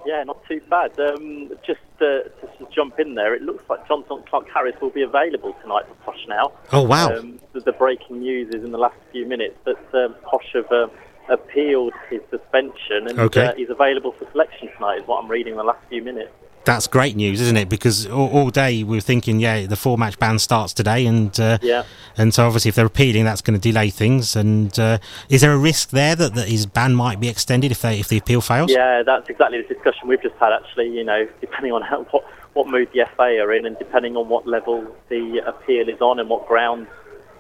Yeah, 0.07 0.23
not 0.23 0.45
too 0.47 0.61
bad. 0.71 0.97
Um, 1.01 1.51
just 1.67 1.81
to 2.03 2.11
to 2.59 2.65
jump 2.75 2.99
in 2.99 3.15
there, 3.15 3.35
it 3.35 3.43
looks 3.43 3.65
like 3.71 3.81
Jonson 3.89 4.19
Clarke-Harris 4.29 4.77
will 4.83 4.91
be 5.01 5.03
available 5.03 5.53
tonight 5.63 5.85
for 5.89 5.95
Posh 6.05 6.25
now. 6.29 6.53
Oh 6.73 6.83
wow! 6.83 7.09
Um, 7.17 7.39
the, 7.53 7.61
the 7.61 7.73
breaking 7.73 8.21
news 8.21 8.49
is 8.57 8.63
in 8.67 8.73
the 8.77 8.83
last 8.87 8.99
few 9.13 9.25
minutes 9.27 9.57
that 9.65 9.83
um, 9.95 10.15
Posh 10.29 10.51
have 10.55 10.71
um, 10.73 10.91
appealed 11.29 11.95
his 12.11 12.21
suspension 12.31 13.01
and 13.09 13.19
Okay. 13.19 13.47
uh, 13.47 13.55
he's 13.55 13.71
available 13.71 14.13
for 14.13 14.25
selection 14.33 14.69
tonight, 14.75 14.97
is 15.01 15.07
what 15.07 15.23
I'm 15.23 15.31
reading 15.31 15.53
in 15.53 15.59
the 15.59 15.65
last 15.73 15.85
few 15.89 16.03
minutes. 16.03 16.33
That's 16.65 16.87
great 16.87 17.17
news, 17.17 17.41
isn't 17.41 17.57
it? 17.57 17.69
Because 17.69 18.07
all, 18.07 18.29
all 18.31 18.51
day 18.51 18.85
we 18.85 18.97
were 18.97 19.01
thinking, 19.01 19.41
yeah, 19.41 19.67
the 19.67 19.75
four 19.77 19.99
match 19.99 20.19
ban 20.19 20.39
starts 20.39 20.73
today, 20.73 21.07
and 21.07 21.39
uh, 21.41 21.59
Yeah. 21.61 21.85
and 22.17 22.33
so 22.33 22.47
obviously 22.47 22.69
if 22.69 22.77
they're 22.77 22.87
appealing, 22.87 23.25
that's 23.25 23.41
going 23.41 23.59
to 23.59 23.73
delay 23.73 23.91
things. 23.91 24.37
And 24.37 24.79
uh, 24.79 24.99
is 25.29 25.41
there 25.41 25.53
a 25.53 25.59
risk 25.59 25.91
there 25.91 26.15
that, 26.15 26.35
that 26.35 26.49
his 26.49 26.67
ban 26.67 26.95
might 26.95 27.19
be 27.19 27.29
extended 27.29 27.73
if 27.73 27.83
they 27.83 27.99
if 27.99 28.09
the 28.09 28.19
appeal 28.19 28.41
fails? 28.41 28.71
Yeah, 28.71 29.03
that's 29.03 29.29
exactly 29.29 29.61
the 29.61 29.75
discussion 29.75 30.07
we've 30.09 30.23
just 30.23 30.37
had. 30.37 30.53
Actually, 30.53 30.91
you 30.97 31.03
know, 31.05 31.29
depending 31.41 31.73
on 31.73 31.83
how, 31.83 32.05
what 32.11 32.25
what 32.53 32.69
mood 32.69 32.89
the 32.93 33.07
FA 33.17 33.41
are 33.41 33.53
in, 33.53 33.67
and 33.67 33.77
depending 33.79 34.17
on 34.17 34.29
what 34.29 34.47
level 34.47 34.87
the 35.09 35.39
appeal 35.45 35.89
is 35.89 36.01
on 36.01 36.21
and 36.21 36.29
what 36.29 36.47
grounds 36.47 36.87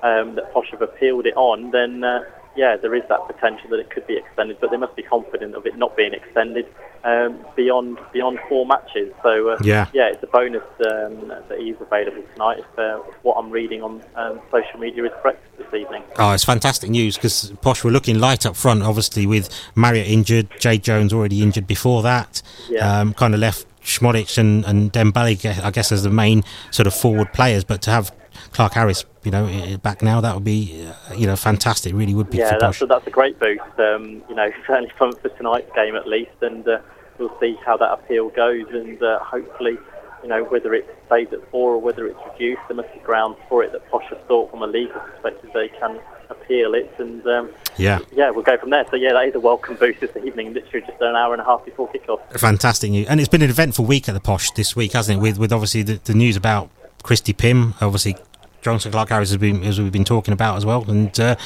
um, 0.02 0.34
that 0.34 0.52
Posh 0.52 0.70
have 0.70 0.82
appealed 0.82 1.26
it 1.26 1.36
on, 1.36 1.70
then 1.70 2.02
uh, 2.02 2.24
yeah, 2.56 2.76
there 2.76 2.94
is 2.94 3.04
that 3.08 3.24
potential 3.28 3.70
that 3.70 3.78
it 3.78 3.90
could 3.90 4.06
be 4.06 4.16
extended. 4.16 4.58
But 4.60 4.72
they 4.72 4.76
must 4.78 4.96
be 4.96 5.02
confident 5.02 5.54
of 5.54 5.64
it 5.64 5.76
not 5.76 5.96
being 5.96 6.12
extended 6.12 6.66
um, 7.04 7.44
beyond 7.56 7.98
beyond 8.12 8.38
four 8.48 8.66
matches. 8.66 9.12
So 9.22 9.50
uh, 9.50 9.58
Yeah. 9.62 9.88
yeah, 9.92 10.08
it's 10.08 10.22
a 10.22 10.26
bonus 10.26 10.62
um, 10.90 11.28
that 11.48 11.58
he's 11.58 11.76
available 11.80 12.22
tonight. 12.32 12.58
If, 12.60 12.78
uh, 12.78 12.98
what 13.22 13.34
I'm 13.34 13.50
reading 13.50 13.82
on 13.82 14.02
um, 14.16 14.40
social 14.50 14.78
media 14.78 15.04
is 15.04 15.12
correct 15.22 15.42
this 15.58 15.66
evening. 15.74 16.02
Oh, 16.18 16.32
it's 16.32 16.44
fantastic 16.44 16.90
news 16.90 17.16
because 17.16 17.52
Posh 17.60 17.82
were 17.84 17.90
looking 17.90 18.18
light 18.18 18.46
up 18.46 18.56
front, 18.56 18.82
obviously 18.82 19.26
with 19.26 19.48
Marriott 19.74 20.06
injured, 20.08 20.48
Jade 20.58 20.82
Jones 20.82 21.12
already 21.12 21.42
injured 21.42 21.66
before 21.66 22.02
that. 22.02 22.42
Yeah. 22.68 23.00
Um, 23.00 23.14
kind 23.14 23.34
of 23.34 23.40
left 23.40 23.66
Szmodics 23.82 24.38
and, 24.38 24.64
and 24.64 24.92
Dembele, 24.92 25.60
I 25.64 25.70
guess, 25.72 25.90
as 25.90 26.04
the 26.04 26.10
main 26.10 26.44
sort 26.70 26.86
of 26.86 26.94
forward 26.94 27.32
players. 27.32 27.64
But 27.64 27.82
to 27.82 27.90
have 27.90 28.12
Clarke-Harris, 28.52 29.04
you 29.24 29.30
know, 29.30 29.76
back 29.82 30.02
now, 30.02 30.20
that 30.20 30.34
would 30.34 30.44
be, 30.44 30.86
uh, 30.86 31.14
you 31.14 31.26
know, 31.26 31.36
fantastic. 31.36 31.94
Really 31.94 32.14
would 32.14 32.30
be 32.30 32.38
Yeah, 32.38 32.56
that's 32.58 32.82
a, 32.82 32.86
that's 32.86 33.06
a 33.06 33.10
great 33.10 33.38
boost. 33.38 33.60
Um, 33.78 34.22
you 34.28 34.34
know, 34.34 34.50
certainly 34.66 34.92
for, 34.98 35.12
for 35.12 35.28
tonight's 35.30 35.70
game 35.74 35.96
at 35.96 36.06
least, 36.06 36.32
and 36.42 36.66
uh, 36.66 36.78
we'll 37.18 37.36
see 37.40 37.56
how 37.64 37.76
that 37.76 37.92
appeal 37.92 38.28
goes, 38.30 38.66
and 38.70 39.02
uh, 39.02 39.18
hopefully, 39.20 39.78
you 40.22 40.28
know, 40.28 40.44
whether 40.44 40.74
it 40.74 40.86
stays 41.06 41.28
at 41.32 41.48
four 41.50 41.72
or 41.72 41.78
whether 41.80 42.06
it's 42.06 42.18
reduced, 42.32 42.60
there 42.68 42.76
must 42.76 42.92
be 42.92 43.00
grounds 43.00 43.36
for 43.48 43.62
it 43.64 43.72
that 43.72 43.88
Posh 43.90 44.04
has 44.10 44.18
thought 44.28 44.50
from 44.50 44.62
a 44.62 44.66
legal 44.66 45.00
perspective 45.00 45.50
they 45.54 45.68
can 45.68 45.98
appeal 46.30 46.74
it, 46.74 46.92
and 46.98 47.26
um, 47.26 47.50
Yeah. 47.76 47.98
yeah, 48.12 48.30
we'll 48.30 48.42
go 48.44 48.56
from 48.56 48.70
there. 48.70 48.84
So 48.90 48.96
yeah, 48.96 49.12
that 49.12 49.28
is 49.28 49.34
a 49.34 49.40
welcome 49.40 49.76
boost 49.76 50.00
this 50.00 50.10
evening, 50.24 50.54
literally 50.54 50.86
just 50.86 51.00
an 51.00 51.14
hour 51.14 51.32
and 51.34 51.42
a 51.42 51.44
half 51.44 51.64
before 51.64 51.90
kickoff. 51.92 52.20
Fantastic 52.38 52.90
news, 52.90 53.06
and 53.08 53.20
it's 53.20 53.28
been 53.28 53.42
an 53.42 53.50
eventful 53.50 53.84
week 53.84 54.08
at 54.08 54.12
the 54.14 54.20
Posh 54.20 54.50
this 54.52 54.74
week, 54.74 54.92
hasn't 54.92 55.18
it? 55.18 55.20
With 55.22 55.38
with 55.38 55.52
obviously 55.52 55.82
the, 55.82 55.94
the 56.04 56.14
news 56.14 56.36
about 56.36 56.70
Christy 57.02 57.32
Pym, 57.32 57.74
obviously 57.80 58.16
Jonson 58.62 58.92
Clarke-Harris 58.92 59.30
has 59.30 59.38
been 59.38 59.64
as 59.64 59.80
we've 59.80 59.92
been 59.92 60.04
talking 60.04 60.32
about 60.32 60.56
as 60.56 60.64
well, 60.64 60.88
and 60.88 61.18
uh, 61.18 61.36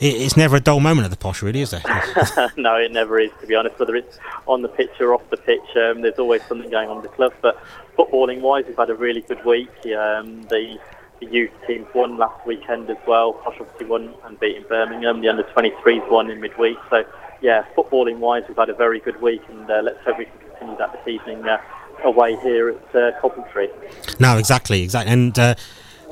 it, 0.00 0.14
it's 0.14 0.36
never 0.36 0.56
a 0.56 0.60
dull 0.60 0.80
moment 0.80 1.04
at 1.04 1.10
the 1.10 1.16
Posh, 1.16 1.42
really, 1.42 1.60
is 1.60 1.70
there? 1.70 1.82
no, 2.56 2.74
it 2.74 2.92
never 2.92 3.18
is, 3.20 3.30
to 3.40 3.46
be 3.46 3.54
honest. 3.54 3.78
Whether 3.78 3.96
it's 3.96 4.18
on 4.46 4.62
the 4.62 4.68
pitch 4.68 5.00
or 5.00 5.14
off 5.14 5.22
the 5.30 5.36
pitch, 5.36 5.76
um, 5.76 6.02
there's 6.02 6.18
always 6.18 6.42
something 6.46 6.68
going 6.68 6.88
on 6.88 6.98
in 6.98 7.02
the 7.02 7.08
club. 7.08 7.32
But 7.40 7.62
footballing 7.96 8.40
wise, 8.40 8.64
we've 8.66 8.76
had 8.76 8.90
a 8.90 8.94
really 8.94 9.22
good 9.22 9.44
week. 9.44 9.70
Um, 9.86 10.42
the, 10.44 10.78
the 11.20 11.26
youth 11.26 11.52
teams 11.66 11.86
won 11.94 12.18
last 12.18 12.44
weekend 12.46 12.90
as 12.90 12.98
well. 13.06 13.34
Posh 13.34 13.56
obviously 13.60 13.86
won 13.86 14.12
and 14.24 14.38
beating 14.40 14.64
Birmingham. 14.68 15.20
The 15.20 15.28
under 15.28 15.44
23s 15.44 16.10
won 16.10 16.30
in 16.30 16.40
midweek. 16.40 16.78
So, 16.90 17.04
yeah, 17.40 17.64
footballing 17.76 18.18
wise, 18.18 18.42
we've 18.48 18.56
had 18.56 18.70
a 18.70 18.74
very 18.74 18.98
good 18.98 19.22
week, 19.22 19.42
and 19.48 19.70
uh, 19.70 19.82
let's 19.84 20.04
hope 20.04 20.18
we 20.18 20.24
can 20.24 20.38
continue 20.50 20.76
that 20.78 20.92
this 20.92 21.14
evening 21.14 21.46
uh, 21.46 21.58
away 22.02 22.34
here 22.36 22.70
at 22.70 22.96
uh, 22.96 23.20
Coventry. 23.20 23.70
no, 24.18 24.36
exactly, 24.36 24.82
exactly. 24.82 25.12
And 25.12 25.38
uh, 25.38 25.54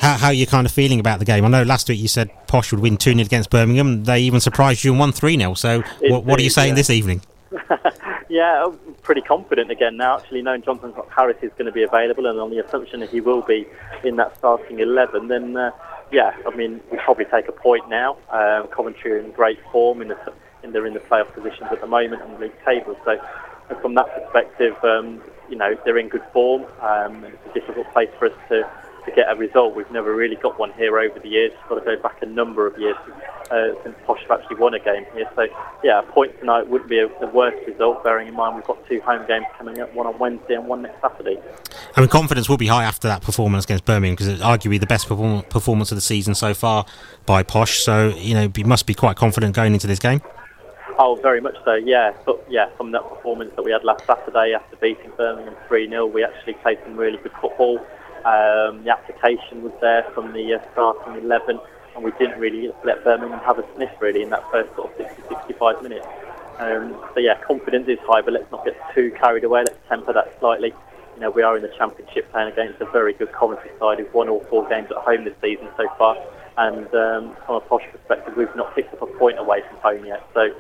how 0.01 0.17
how 0.17 0.27
are 0.29 0.33
you 0.33 0.47
kind 0.47 0.67
of 0.67 0.73
feeling 0.73 1.01
about 1.01 1.19
the 1.19 1.25
game? 1.25 1.45
I 1.45 1.49
know 1.49 1.63
last 1.63 1.89
week 1.89 2.01
you 2.01 2.09
said 2.09 2.31
Posh 2.47 2.73
would 2.73 2.81
win 2.81 2.97
two 2.97 3.13
0 3.13 3.25
against 3.25 3.51
Birmingham. 3.51 4.05
They 4.05 4.21
even 4.21 4.41
surprised 4.41 4.85
you 4.85 4.93
and 4.93 5.01
won 5.01 5.13
three 5.13 5.37
0 5.37 5.55
So 5.55 5.83
what, 6.03 6.25
what 6.25 6.39
are 6.39 6.43
you 6.43 6.51
saying 6.51 6.71
yeah. 6.71 6.75
this 6.75 6.91
evening? 6.91 7.23
Yeah, 8.35 8.67
I'm 8.67 8.95
pretty 9.03 9.21
confident 9.21 9.71
again 9.71 9.97
now. 9.97 10.19
Actually, 10.19 10.43
knowing 10.43 10.63
Jonson 10.63 10.93
Harris 11.09 11.37
is 11.41 11.53
going 11.53 11.67
to 11.67 11.73
be 11.73 11.85
available, 11.85 12.27
and 12.27 12.41
on 12.41 12.51
the 12.51 12.59
assumption 12.59 12.99
that 12.99 13.11
he 13.11 13.21
will 13.21 13.43
be 13.43 13.65
in 14.03 14.17
that 14.17 14.37
starting 14.37 14.81
eleven, 14.81 15.29
then 15.29 15.57
uh, 15.57 15.71
yeah, 16.11 16.37
I 16.45 16.51
mean 16.57 16.81
we 16.91 16.99
probably 16.99 17.27
take 17.27 17.47
a 17.47 17.53
point 17.53 17.89
now. 17.89 18.17
Um, 18.31 18.67
Coventry 18.69 19.13
are 19.13 19.19
in 19.19 19.31
great 19.31 19.61
form 19.71 20.03
in 20.03 20.09
the 20.09 20.33
in 20.65 20.73
they're 20.73 20.85
in 20.85 20.95
the 20.95 21.01
playoff 21.01 21.33
positions 21.33 21.69
at 21.71 21.81
the 21.81 21.87
moment 21.87 22.23
on 22.23 22.33
the 22.33 22.41
league 22.41 22.65
table. 22.65 22.97
So 23.05 23.21
from 23.81 23.95
that 23.95 24.13
perspective, 24.13 24.75
um, 24.83 25.23
you 25.49 25.55
know 25.55 25.79
they're 25.85 25.99
in 25.99 26.09
good 26.09 26.25
form. 26.33 26.65
Um, 26.81 27.23
and 27.23 27.35
it's 27.35 27.47
a 27.51 27.61
difficult 27.61 27.93
place 27.93 28.11
for 28.19 28.27
us 28.27 28.39
to. 28.49 28.69
To 29.07 29.13
get 29.13 29.31
a 29.31 29.37
result, 29.37 29.75
we've 29.75 29.91
never 29.91 30.15
really 30.15 30.37
got 30.37 30.59
one 30.59 30.73
here 30.73 30.99
over 30.99 31.19
the 31.19 31.29
years. 31.29 31.53
We've 31.53 31.69
got 31.69 31.85
to 31.85 31.97
go 31.97 32.03
back 32.03 32.23
a 32.23 32.27
number 32.27 32.67
of 32.67 32.79
years 32.79 32.97
uh, 33.51 33.69
since 33.83 33.95
Posh 34.07 34.21
have 34.23 34.41
actually 34.41 34.57
won 34.57 34.73
a 34.73 34.79
game 34.79 35.05
here. 35.15 35.29
So, 35.37 35.47
yeah, 35.83 35.99
a 35.99 36.03
point 36.03 36.39
tonight 36.41 36.67
wouldn't 36.69 36.89
be 36.89 36.99
a, 37.01 37.09
the 37.21 37.27
worst 37.27 37.67
result, 37.67 38.03
bearing 38.03 38.29
in 38.29 38.35
mind 38.35 38.57
we've 38.57 38.65
got 38.65 38.87
two 38.89 39.01
home 39.03 39.27
games 39.27 39.45
coming 39.59 39.79
up, 39.81 39.93
one 39.95 40.07
on 40.07 40.19
Wednesday 40.19 40.55
and 40.55 40.67
one 40.67 40.83
next 40.83 41.03
Saturday. 41.03 41.39
I 41.95 42.01
mean, 42.01 42.09
confidence 42.09 42.49
will 42.49 42.57
be 42.57 42.69
high 42.69 42.85
after 42.85 43.07
that 43.09 43.21
performance 43.21 43.65
against 43.65 43.85
Birmingham 43.85 44.15
because 44.15 44.29
it's 44.29 44.43
arguably 44.43 44.81
the 44.81 44.87
best 44.87 45.07
perform- 45.07 45.43
performance 45.43 45.93
of 45.93 45.97
the 45.97 46.03
season 46.03 46.35
so 46.35 46.55
far 46.55 46.87
by 47.27 47.43
Posh. 47.43 47.81
So, 47.81 48.09
you 48.17 48.35
know, 48.35 48.51
you 48.57 48.65
must 48.65 48.87
be 48.87 48.95
quite 48.95 49.17
confident 49.17 49.55
going 49.55 49.75
into 49.75 49.87
this 49.87 49.99
game. 49.99 50.23
Oh, 50.99 51.19
very 51.21 51.41
much 51.41 51.57
so, 51.65 51.75
yeah. 51.75 52.13
But 52.25 52.45
yeah, 52.49 52.69
from 52.77 52.93
that 52.93 53.03
performance 53.09 53.53
that 53.57 53.65
we 53.65 53.73
had 53.73 53.83
last 53.83 54.07
Saturday 54.07 54.55
after 54.55 54.77
beating 54.77 55.11
Birmingham 55.17 55.57
3 55.67 55.89
0, 55.89 56.07
we 56.07 56.25
actually 56.25 56.55
played 56.55 56.79
some 56.85 56.97
really 56.97 57.19
good 57.19 57.33
football. 57.41 57.85
Um, 58.25 58.85
the 58.85 58.91
application 58.91 59.63
was 59.63 59.73
there 59.81 60.05
from 60.15 60.33
the 60.33 60.55
uh, 60.55 60.73
starting 60.73 61.23
11, 61.23 61.61
and 61.95 62.05
we 62.05 62.11
didn't 62.13 62.39
really 62.39 62.71
let 62.85 63.05
Birmingham 63.05 63.41
have 63.41 63.59
a 63.59 63.65
sniff 63.75 63.91
really 64.01 64.23
in 64.23 64.31
that 64.31 64.51
first 64.51 64.75
sort 64.75 64.91
of 64.91 64.97
60 64.97 65.23
65 65.29 65.83
minutes. 65.83 66.07
Um, 66.59 66.97
so 67.13 67.21
yeah, 67.21 67.41
confidence 67.43 67.89
is 67.89 67.99
high, 68.03 68.23
but 68.23 68.33
let's 68.33 68.51
not 68.51 68.65
get 68.65 68.77
too 68.95 69.13
carried 69.21 69.45
away. 69.45 69.65
Let's 69.67 69.79
temper 69.89 70.13
that 70.13 70.35
slightly. 70.41 70.73
You 71.15 71.21
know, 71.21 71.31
we 71.31 71.43
are 71.43 71.57
in 71.57 71.63
the 71.63 71.73
Championship 71.77 72.31
playing 72.33 72.53
against 72.53 72.81
a 72.81 72.87
very 72.87 73.13
good 73.13 73.33
Coventry 73.33 73.71
side 73.79 73.99
who've 73.99 74.13
won 74.15 74.29
all 74.29 74.43
four 74.51 74.69
games 74.69 74.89
at 74.91 74.97
home 74.97 75.25
this 75.25 75.35
season 75.41 75.69
so 75.77 75.87
far. 75.99 76.17
And 76.57 76.87
um, 76.95 77.37
from 77.47 77.57
a 77.57 77.61
posh 77.61 77.85
perspective, 77.91 78.35
we've 78.37 78.55
not 78.57 78.75
picked 78.75 78.95
up 78.95 79.03
a 79.03 79.07
point 79.07 79.39
away 79.39 79.63
from 79.69 79.79
home 79.79 80.07
yet. 80.07 80.27
So, 80.35 80.55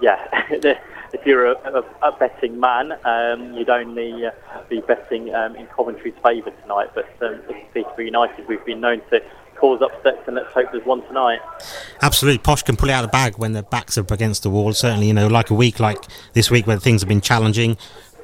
yeah, 0.00 0.18
if 1.12 1.24
you're 1.26 1.46
a, 1.46 1.82
a, 2.02 2.08
a 2.08 2.12
betting 2.12 2.60
man, 2.60 2.92
um, 3.04 3.54
you'd 3.54 3.70
only 3.70 4.26
uh, 4.26 4.30
be 4.68 4.80
betting 4.80 5.34
um, 5.34 5.56
in 5.56 5.66
Coventry's 5.68 6.14
favour 6.22 6.50
tonight. 6.62 6.90
But 6.94 7.08
um, 7.22 7.40
Peterborough 7.72 8.04
United, 8.04 8.48
we've 8.48 8.64
been 8.64 8.80
known 8.80 9.00
to 9.10 9.22
cause 9.56 9.82
upsets, 9.82 10.22
and 10.26 10.36
let's 10.36 10.52
hope 10.52 10.70
there's 10.72 10.84
one 10.84 11.02
tonight. 11.06 11.40
Absolutely, 12.02 12.38
Posh 12.38 12.62
can 12.62 12.76
pull 12.76 12.88
it 12.88 12.92
out 12.92 13.04
of 13.04 13.10
the 13.10 13.12
bag 13.12 13.38
when 13.38 13.52
their 13.52 13.62
backs 13.62 13.98
are 13.98 14.02
up 14.02 14.10
against 14.10 14.42
the 14.42 14.50
wall. 14.50 14.72
Certainly, 14.72 15.08
you 15.08 15.14
know, 15.14 15.26
like 15.26 15.50
a 15.50 15.54
week 15.54 15.80
like 15.80 15.98
this 16.34 16.50
week 16.50 16.66
where 16.66 16.78
things 16.78 17.02
have 17.02 17.08
been 17.08 17.20
challenging. 17.20 17.76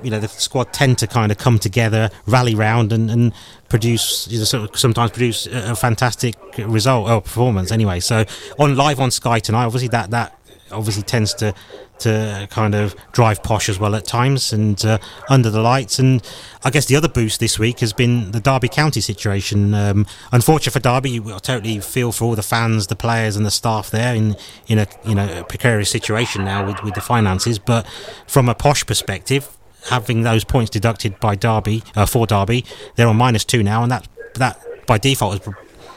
You 0.03 0.11
know, 0.11 0.21
the 0.21 0.29
squad 0.29 0.73
tend 0.73 0.99
to 0.99 1.07
kind 1.07 1.33
of 1.33 1.39
come 1.39 1.59
together, 1.59 2.11
rally 2.27 2.55
round, 2.55 2.93
and, 2.93 3.11
and 3.11 3.33
produce. 3.69 4.29
You 4.29 4.39
know, 4.39 4.69
sometimes 4.75 5.11
produce 5.13 5.47
a, 5.47 5.73
a 5.73 5.77
fantastic 5.77 6.37
result 6.59 7.09
or 7.09 7.21
performance. 7.23 7.73
Anyway, 7.73 8.01
so 8.01 8.25
on 8.59 8.77
live 8.77 9.01
on 9.01 9.11
Sky 9.11 9.39
tonight, 9.39 9.65
obviously 9.65 9.89
that 9.89 10.11
that 10.11 10.39
obviously 10.71 11.03
tends 11.03 11.35
to 11.35 11.55
to 11.99 12.47
kind 12.51 12.75
of 12.75 12.95
drive 13.13 13.43
posh 13.43 13.69
as 13.69 13.79
well 13.79 13.95
at 13.95 14.05
times 14.05 14.53
and 14.53 14.85
uh, 14.85 14.99
under 15.29 15.51
the 15.51 15.61
lights. 15.61 15.99
And 15.99 16.23
I 16.65 16.71
guess 16.71 16.87
the 16.87 16.97
other 16.97 17.09
boost 17.09 17.41
this 17.41 17.59
week 17.59 17.81
has 17.81 17.93
been 17.93 18.33
the 18.33 18.41
Derby 18.41 18.69
County 18.69 19.01
situation. 19.01 19.75
Um, 19.75 20.07
unfortunate 20.33 20.73
for 20.73 20.81
Derby, 20.81 21.21
will 21.21 21.41
totally 21.41 21.81
feel 21.81 22.13
for 22.13 22.25
all 22.25 22.35
the 22.35 22.43
fans, 22.43 22.89
the 22.89 22.97
players, 22.97 23.37
and 23.37 23.47
the 23.47 23.51
staff 23.51 23.91
there 23.91 24.15
in 24.15 24.37
in 24.67 24.79
a 24.79 24.87
you 25.07 25.15
know 25.15 25.41
a 25.41 25.45
precarious 25.45 25.91
situation 25.91 26.45
now 26.45 26.67
with, 26.67 26.83
with 26.83 26.95
the 26.95 27.01
finances. 27.01 27.59
But 27.59 27.87
from 28.27 28.49
a 28.49 28.55
posh 28.55 28.85
perspective, 28.87 29.57
having 29.89 30.23
those 30.23 30.45
points 30.45 30.71
deducted 30.71 31.21
by 31.21 31.35
Derby 31.35 31.83
uh, 31.95 32.07
for 32.07 32.27
Derby, 32.27 32.65
they're 32.97 33.09
on 33.09 33.17
minus 33.17 33.45
two 33.45 33.63
now, 33.63 33.83
and 33.83 33.93
that 33.93 34.09
that 34.35 34.87
by 34.87 34.99
default 34.99 35.45
has 35.45 35.55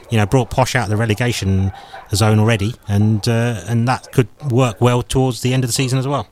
you 0.10 0.18
know 0.18 0.26
brought 0.26 0.50
Posh 0.50 0.76
out 0.76 0.86
of 0.86 0.90
the 0.90 0.98
relegation 0.98 1.72
zone 2.14 2.40
already, 2.40 2.76
and 2.88 3.28
uh, 3.28 3.62
and 3.68 3.88
that 3.88 4.12
could 4.12 4.28
work 4.52 4.82
well 4.82 5.04
towards 5.04 5.42
the 5.42 5.54
end 5.54 5.64
of 5.64 5.70
the 5.70 5.74
season 5.74 6.00
as 6.00 6.08
well. 6.08 6.28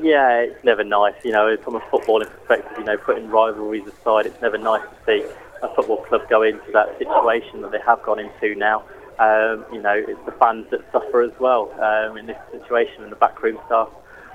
Yeah, 0.00 0.40
it's 0.40 0.64
never 0.64 0.82
nice, 0.82 1.14
you 1.22 1.32
know, 1.32 1.56
from 1.58 1.76
a 1.76 1.80
footballing 1.80 2.30
perspective, 2.30 2.78
you 2.78 2.84
know, 2.84 2.96
putting 2.96 3.28
rivalries 3.28 3.86
aside, 3.86 4.26
it's 4.26 4.40
never 4.40 4.56
nice 4.56 4.82
to 4.82 4.96
see 5.06 5.26
a 5.62 5.68
football 5.74 5.98
club 5.98 6.28
go 6.28 6.42
into 6.42 6.72
that 6.72 6.98
situation 6.98 7.60
that 7.62 7.72
they 7.72 7.78
have 7.86 8.02
gone 8.02 8.18
into 8.18 8.54
now. 8.54 8.82
Um, 9.18 9.64
you 9.72 9.80
know, 9.80 9.94
it's 9.94 10.24
the 10.24 10.32
fans 10.32 10.66
that 10.70 10.80
suffer 10.90 11.22
as 11.22 11.32
well 11.38 11.70
um, 11.80 12.16
in 12.16 12.26
this 12.26 12.38
situation, 12.50 13.02
and 13.02 13.12
the 13.12 13.16
backroom 13.16 13.58
staff. 13.66 13.88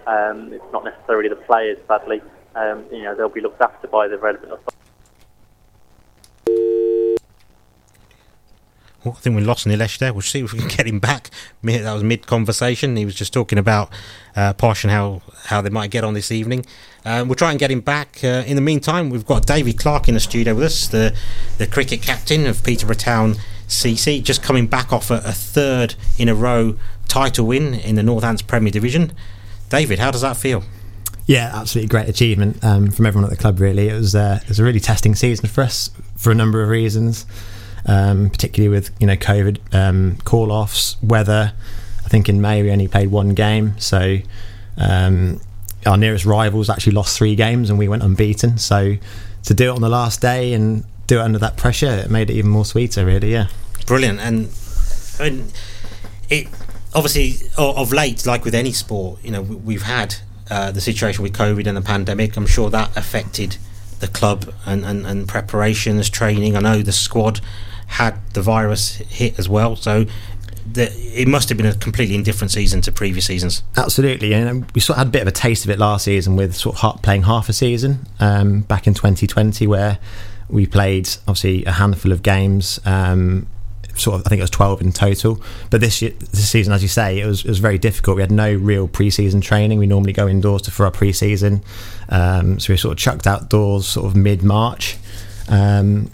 Um, 0.06 0.54
it's 0.54 0.64
not 0.72 0.86
necessarily 0.86 1.28
the 1.28 1.36
players, 1.36 1.78
sadly. 1.88 2.22
Um, 2.56 2.86
you 2.92 3.04
know, 3.04 3.16
they'll 3.16 3.28
be 3.28 3.42
looked 3.42 3.62
after 3.62 3.88
by 3.88 4.08
the 4.08 4.18
relevant 4.18 4.54
authorities. 4.54 4.87
Well, 9.08 9.16
I 9.18 9.22
think 9.22 9.38
we 9.38 9.42
lost 9.42 9.66
Nilesh 9.66 10.00
there. 10.00 10.12
We'll 10.12 10.22
see 10.22 10.42
if 10.42 10.52
we 10.52 10.60
can 10.60 10.68
get 10.78 10.86
him 10.86 11.00
back. 11.00 11.30
That 11.64 11.94
was 11.94 12.04
mid 12.04 12.28
conversation. 12.28 12.98
He 12.98 13.06
was 13.06 13.16
just 13.16 13.32
talking 13.32 13.58
about 13.58 13.90
uh, 14.36 14.52
Posh 14.54 14.84
and 14.84 14.92
how, 14.92 15.22
how 15.46 15.62
they 15.62 15.70
might 15.70 15.92
get 15.92 16.04
on 16.04 16.14
this 16.14 16.30
evening. 16.30 16.66
Um, 17.06 17.30
we'll 17.30 17.36
try 17.36 17.52
and 17.52 17.60
get 17.60 17.72
him 17.72 17.80
back. 17.80 18.20
Uh, 18.22 18.44
in 18.46 18.56
the 18.56 18.62
meantime, 18.62 19.10
we've 19.10 19.26
got 19.26 19.46
David 19.46 19.80
Clarke 19.80 20.10
in 20.10 20.16
the 20.16 20.20
studio 20.20 20.56
with 20.56 20.66
us, 20.66 20.88
the, 20.88 21.16
the 21.58 21.68
cricket 21.68 22.02
captain 22.02 22.46
of 22.46 22.64
Peterborough 22.64 22.96
Town 22.96 23.36
CC, 23.70 24.22
just 24.22 24.44
coming 24.44 24.68
back 24.68 24.92
off 24.92 25.10
a, 25.10 25.22
a 25.26 25.32
third 25.32 25.96
in 26.18 26.28
a 26.28 26.36
row 26.36 26.78
title 27.08 27.48
win 27.48 27.74
in 27.74 27.96
the 27.96 28.02
Northants 28.02 28.46
Premier 28.46 28.72
Division. 28.72 29.14
David, 29.70 30.00
how 30.00 30.12
does 30.12 30.22
that 30.22 30.36
feel? 30.36 30.64
Yeah, 31.26 31.52
absolutely 31.54 31.90
great 31.90 32.08
achievement 32.08 32.64
um, 32.64 32.90
from 32.90 33.06
everyone 33.06 33.30
at 33.30 33.30
the 33.30 33.42
club. 33.42 33.60
Really, 33.60 33.90
it 33.90 33.94
was 33.94 34.16
uh, 34.16 34.40
it 34.42 34.48
was 34.48 34.60
a 34.60 34.64
really 34.64 34.80
testing 34.80 35.14
season 35.14 35.48
for 35.50 35.62
us 35.62 35.92
for 36.16 36.32
a 36.32 36.36
number 36.36 36.64
of 36.64 36.70
reasons, 36.70 37.26
um, 37.88 38.30
particularly 38.30 38.70
with 38.70 38.92
you 39.00 39.08
know 39.08 39.16
COVID 39.16 39.58
um, 39.74 40.18
call 40.24 40.52
offs, 40.52 40.98
weather. 41.02 41.54
I 42.06 42.10
think 42.10 42.30
in 42.30 42.40
May 42.40 42.62
we 42.64 42.72
only 42.72 42.88
played 42.88 43.10
one 43.12 43.34
game, 43.34 43.78
so 43.80 44.18
um, 44.78 45.42
our 45.86 45.98
nearest 45.98 46.26
rivals 46.26 46.70
actually 46.70 46.94
lost 46.94 47.18
three 47.18 47.36
games 47.36 47.70
and 47.70 47.78
we 47.80 47.88
went 47.88 48.04
unbeaten. 48.04 48.58
So 48.58 48.96
to 49.44 49.54
do 49.54 49.66
it 49.72 49.76
on 49.76 49.82
the 49.82 49.90
last 49.90 50.22
day 50.22 50.54
and 50.54 50.84
do 51.08 51.20
it 51.20 51.22
under 51.22 51.40
that 51.40 51.58
pressure, 51.58 51.88
it 51.88 52.10
made 52.12 52.30
it 52.30 52.34
even 52.34 52.52
more 52.52 52.66
sweeter. 52.66 53.06
Really, 53.06 53.32
yeah. 53.32 53.48
Brilliant. 53.86 54.20
And 54.20 54.50
I 55.20 55.30
mean, 55.30 55.52
it 56.30 56.48
obviously 56.94 57.48
of 57.58 57.92
late, 57.94 58.26
like 58.26 58.44
with 58.46 58.56
any 58.56 58.72
sport, 58.72 59.24
you 59.24 59.32
know, 59.32 59.42
we- 59.42 59.56
we've 59.56 59.84
had 59.84 60.16
uh, 60.50 60.72
the 60.72 60.82
situation 60.82 61.24
with 61.24 61.34
COVID 61.34 61.68
and 61.68 61.76
the 61.76 61.82
pandemic. 61.82 62.38
I'm 62.38 62.48
sure 62.48 62.70
that 62.70 62.96
affected 62.96 63.58
the 64.00 64.08
club 64.08 64.54
and, 64.66 64.86
and, 64.86 65.06
and 65.06 65.28
preparations, 65.28 66.10
training. 66.10 66.56
I 66.56 66.60
know 66.62 66.82
the 66.82 66.92
squad 66.94 67.42
had 67.88 68.20
the 68.34 68.42
virus 68.42 68.96
hit 68.96 69.40
as 69.40 69.50
well, 69.50 69.76
so 69.76 70.06
it 70.76 71.28
must 71.28 71.50
have 71.50 71.58
been 71.58 71.68
a 71.68 71.76
completely 71.76 72.16
indifferent 72.16 72.52
season 72.52 72.82
to 72.82 72.92
previous 72.92 73.26
seasons. 73.26 73.64
Absolutely, 73.76 74.34
and 74.34 74.70
we 74.72 74.82
sort 74.82 74.98
of 74.98 75.00
had 75.00 75.08
a 75.08 75.12
bit 75.12 75.22
of 75.22 75.28
a 75.28 75.32
taste 75.32 75.66
of 75.66 75.72
it 75.72 75.80
last 75.80 76.06
season 76.06 76.36
with 76.36 76.56
sort 76.56 76.84
of 76.84 77.02
playing 77.02 77.24
half 77.24 77.50
a 77.50 77.54
season 77.54 78.06
um, 78.20 78.62
back 78.62 78.88
in 78.88 78.94
2020, 78.94 79.68
where 79.68 80.00
we 80.50 80.66
played 80.66 81.10
obviously 81.28 81.66
a 81.66 81.72
handful 81.72 82.12
of 82.12 82.24
games. 82.24 82.80
Um, 82.86 83.48
sort 83.96 84.20
of, 84.20 84.28
I 84.28 84.30
think 84.30 84.40
it 84.40 84.44
was 84.44 84.52
12 84.52 84.82
in 84.82 84.92
total. 84.92 85.42
But 85.70 85.82
this 85.82 86.02
year, 86.02 86.12
this 86.12 86.50
season, 86.50 86.74
as 86.74 86.82
you 86.84 86.90
say, 86.90 87.20
it 87.20 87.26
was 87.26 87.44
it 87.44 87.50
was 87.50 87.60
very 87.60 87.78
difficult. 87.78 88.18
We 88.18 88.22
had 88.22 88.32
no 88.32 88.54
real 88.54 88.88
pre-season 88.88 89.42
training. 89.42 89.80
We 89.80 89.88
normally 89.88 90.14
go 90.14 90.28
indoors 90.28 90.68
for 90.70 90.86
our 90.86 90.92
pre-season, 90.92 91.64
um, 92.10 92.60
so 92.60 92.74
we 92.74 92.78
sort 92.78 92.94
of 92.94 92.98
chucked 92.98 93.28
outdoors 93.28 93.88
sort 93.88 94.06
of 94.06 94.16
mid-March. 94.16 94.98
Um, 95.50 96.12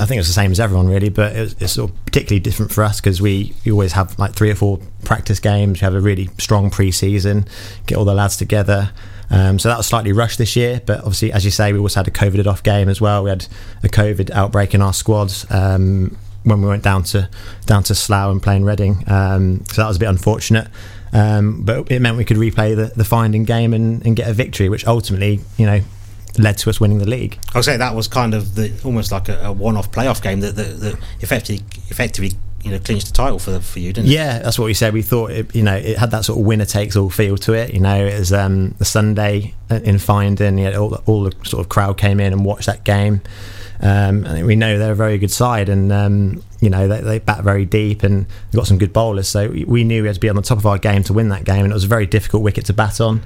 I 0.00 0.06
think 0.06 0.18
it's 0.18 0.28
the 0.28 0.34
same 0.34 0.50
as 0.50 0.60
everyone 0.60 0.88
really, 0.88 1.08
but 1.08 1.34
it's, 1.34 1.54
it's 1.60 1.72
sort 1.72 1.90
of 1.90 2.04
particularly 2.04 2.40
different 2.40 2.72
for 2.72 2.84
us 2.84 3.00
because 3.00 3.20
we, 3.20 3.54
we 3.64 3.72
always 3.72 3.92
have 3.92 4.18
like 4.18 4.34
three 4.34 4.50
or 4.50 4.54
four 4.54 4.80
practice 5.04 5.40
games. 5.40 5.80
We 5.80 5.84
have 5.84 5.94
a 5.94 6.00
really 6.00 6.28
strong 6.38 6.70
pre-season, 6.70 7.46
get 7.86 7.98
all 7.98 8.04
the 8.04 8.14
lads 8.14 8.36
together. 8.36 8.92
Um, 9.30 9.58
so 9.58 9.68
that 9.70 9.78
was 9.78 9.86
slightly 9.86 10.12
rushed 10.12 10.38
this 10.38 10.56
year, 10.56 10.82
but 10.84 10.98
obviously, 10.98 11.32
as 11.32 11.44
you 11.44 11.50
say, 11.50 11.72
we 11.72 11.78
also 11.78 12.00
had 12.00 12.08
a 12.08 12.10
COVID 12.10 12.46
off 12.46 12.62
game 12.62 12.88
as 12.88 13.00
well. 13.00 13.24
We 13.24 13.30
had 13.30 13.46
a 13.82 13.88
COVID 13.88 14.30
outbreak 14.30 14.74
in 14.74 14.82
our 14.82 14.92
squads 14.92 15.50
um, 15.50 16.16
when 16.44 16.60
we 16.60 16.68
went 16.68 16.82
down 16.82 17.04
to 17.04 17.30
down 17.64 17.82
to 17.84 17.94
Slough 17.94 18.30
and 18.30 18.42
playing 18.42 18.64
Reading. 18.64 19.04
Um, 19.06 19.64
so 19.66 19.80
that 19.80 19.88
was 19.88 19.96
a 19.96 20.00
bit 20.00 20.10
unfortunate. 20.10 20.68
Um, 21.14 21.62
but 21.62 21.90
it 21.90 22.00
meant 22.00 22.16
we 22.16 22.24
could 22.24 22.38
replay 22.38 22.74
the, 22.74 22.92
the 22.94 23.04
Finedon 23.04 23.46
game 23.46 23.74
and, 23.74 24.04
and 24.04 24.16
get 24.16 24.28
a 24.28 24.32
victory, 24.32 24.68
which 24.68 24.86
ultimately, 24.86 25.40
you 25.56 25.66
know, 25.66 25.80
led 26.38 26.56
to 26.58 26.70
us 26.70 26.80
winning 26.80 26.98
the 26.98 27.08
league. 27.08 27.38
I'll 27.54 27.62
say 27.62 27.76
that 27.76 27.94
was 27.94 28.08
kind 28.08 28.34
of 28.34 28.54
the 28.54 28.72
almost 28.84 29.12
like 29.12 29.28
a, 29.28 29.38
a 29.44 29.52
one-off 29.52 29.90
playoff 29.92 30.22
game 30.22 30.40
that, 30.40 30.56
that, 30.56 30.80
that 30.80 30.94
effectively 31.20 31.64
effectively 31.88 32.32
you 32.64 32.70
know 32.70 32.78
clinched 32.78 33.08
the 33.08 33.12
title 33.12 33.38
for 33.38 33.58
for 33.60 33.80
you, 33.80 33.92
didn't 33.92 34.08
it? 34.08 34.12
Yeah, 34.14 34.38
that's 34.38 34.58
what 34.58 34.66
we 34.66 34.74
said. 34.74 34.94
We 34.94 35.02
thought 35.02 35.30
it, 35.32 35.54
you 35.54 35.62
know 35.62 35.74
it 35.76 35.98
had 35.98 36.10
that 36.12 36.24
sort 36.24 36.38
of 36.38 36.46
winner 36.46 36.64
takes 36.64 36.96
all 36.96 37.10
feel 37.10 37.36
to 37.38 37.52
it. 37.54 37.74
You 37.74 37.80
know, 37.80 38.06
it 38.06 38.18
was 38.18 38.32
um, 38.32 38.70
the 38.78 38.84
Sunday 38.84 39.54
in 39.68 39.96
Finedon. 39.96 40.58
You 40.58 40.70
know, 40.70 40.82
all, 40.82 40.88
the, 40.90 41.02
all 41.06 41.24
the 41.24 41.32
sort 41.44 41.60
of 41.60 41.68
crowd 41.68 41.98
came 41.98 42.20
in 42.20 42.32
and 42.32 42.44
watched 42.44 42.66
that 42.66 42.84
game. 42.84 43.20
Um, 43.80 44.24
and 44.26 44.46
we 44.46 44.54
know 44.54 44.78
they're 44.78 44.92
a 44.92 44.94
very 44.94 45.18
good 45.18 45.32
side, 45.32 45.68
and 45.68 45.90
um, 45.92 46.40
you 46.60 46.70
know 46.70 46.86
they, 46.86 47.00
they 47.00 47.18
bat 47.18 47.42
very 47.42 47.64
deep 47.64 48.04
and 48.04 48.26
got 48.54 48.68
some 48.68 48.78
good 48.78 48.92
bowlers. 48.92 49.26
So 49.28 49.48
we- 49.48 49.64
we 49.64 49.82
knew 49.82 50.02
we 50.02 50.06
had 50.06 50.14
to 50.14 50.20
be 50.20 50.28
on 50.28 50.36
the 50.36 50.42
top 50.42 50.58
of 50.58 50.66
our 50.66 50.78
game 50.78 51.02
to 51.04 51.12
win 51.12 51.30
that 51.30 51.42
game, 51.44 51.64
and 51.64 51.72
it 51.72 51.74
was 51.74 51.82
a 51.82 51.88
very 51.88 52.06
difficult 52.06 52.44
wicket 52.44 52.66
to 52.66 52.72
bat 52.72 53.00
on. 53.00 53.22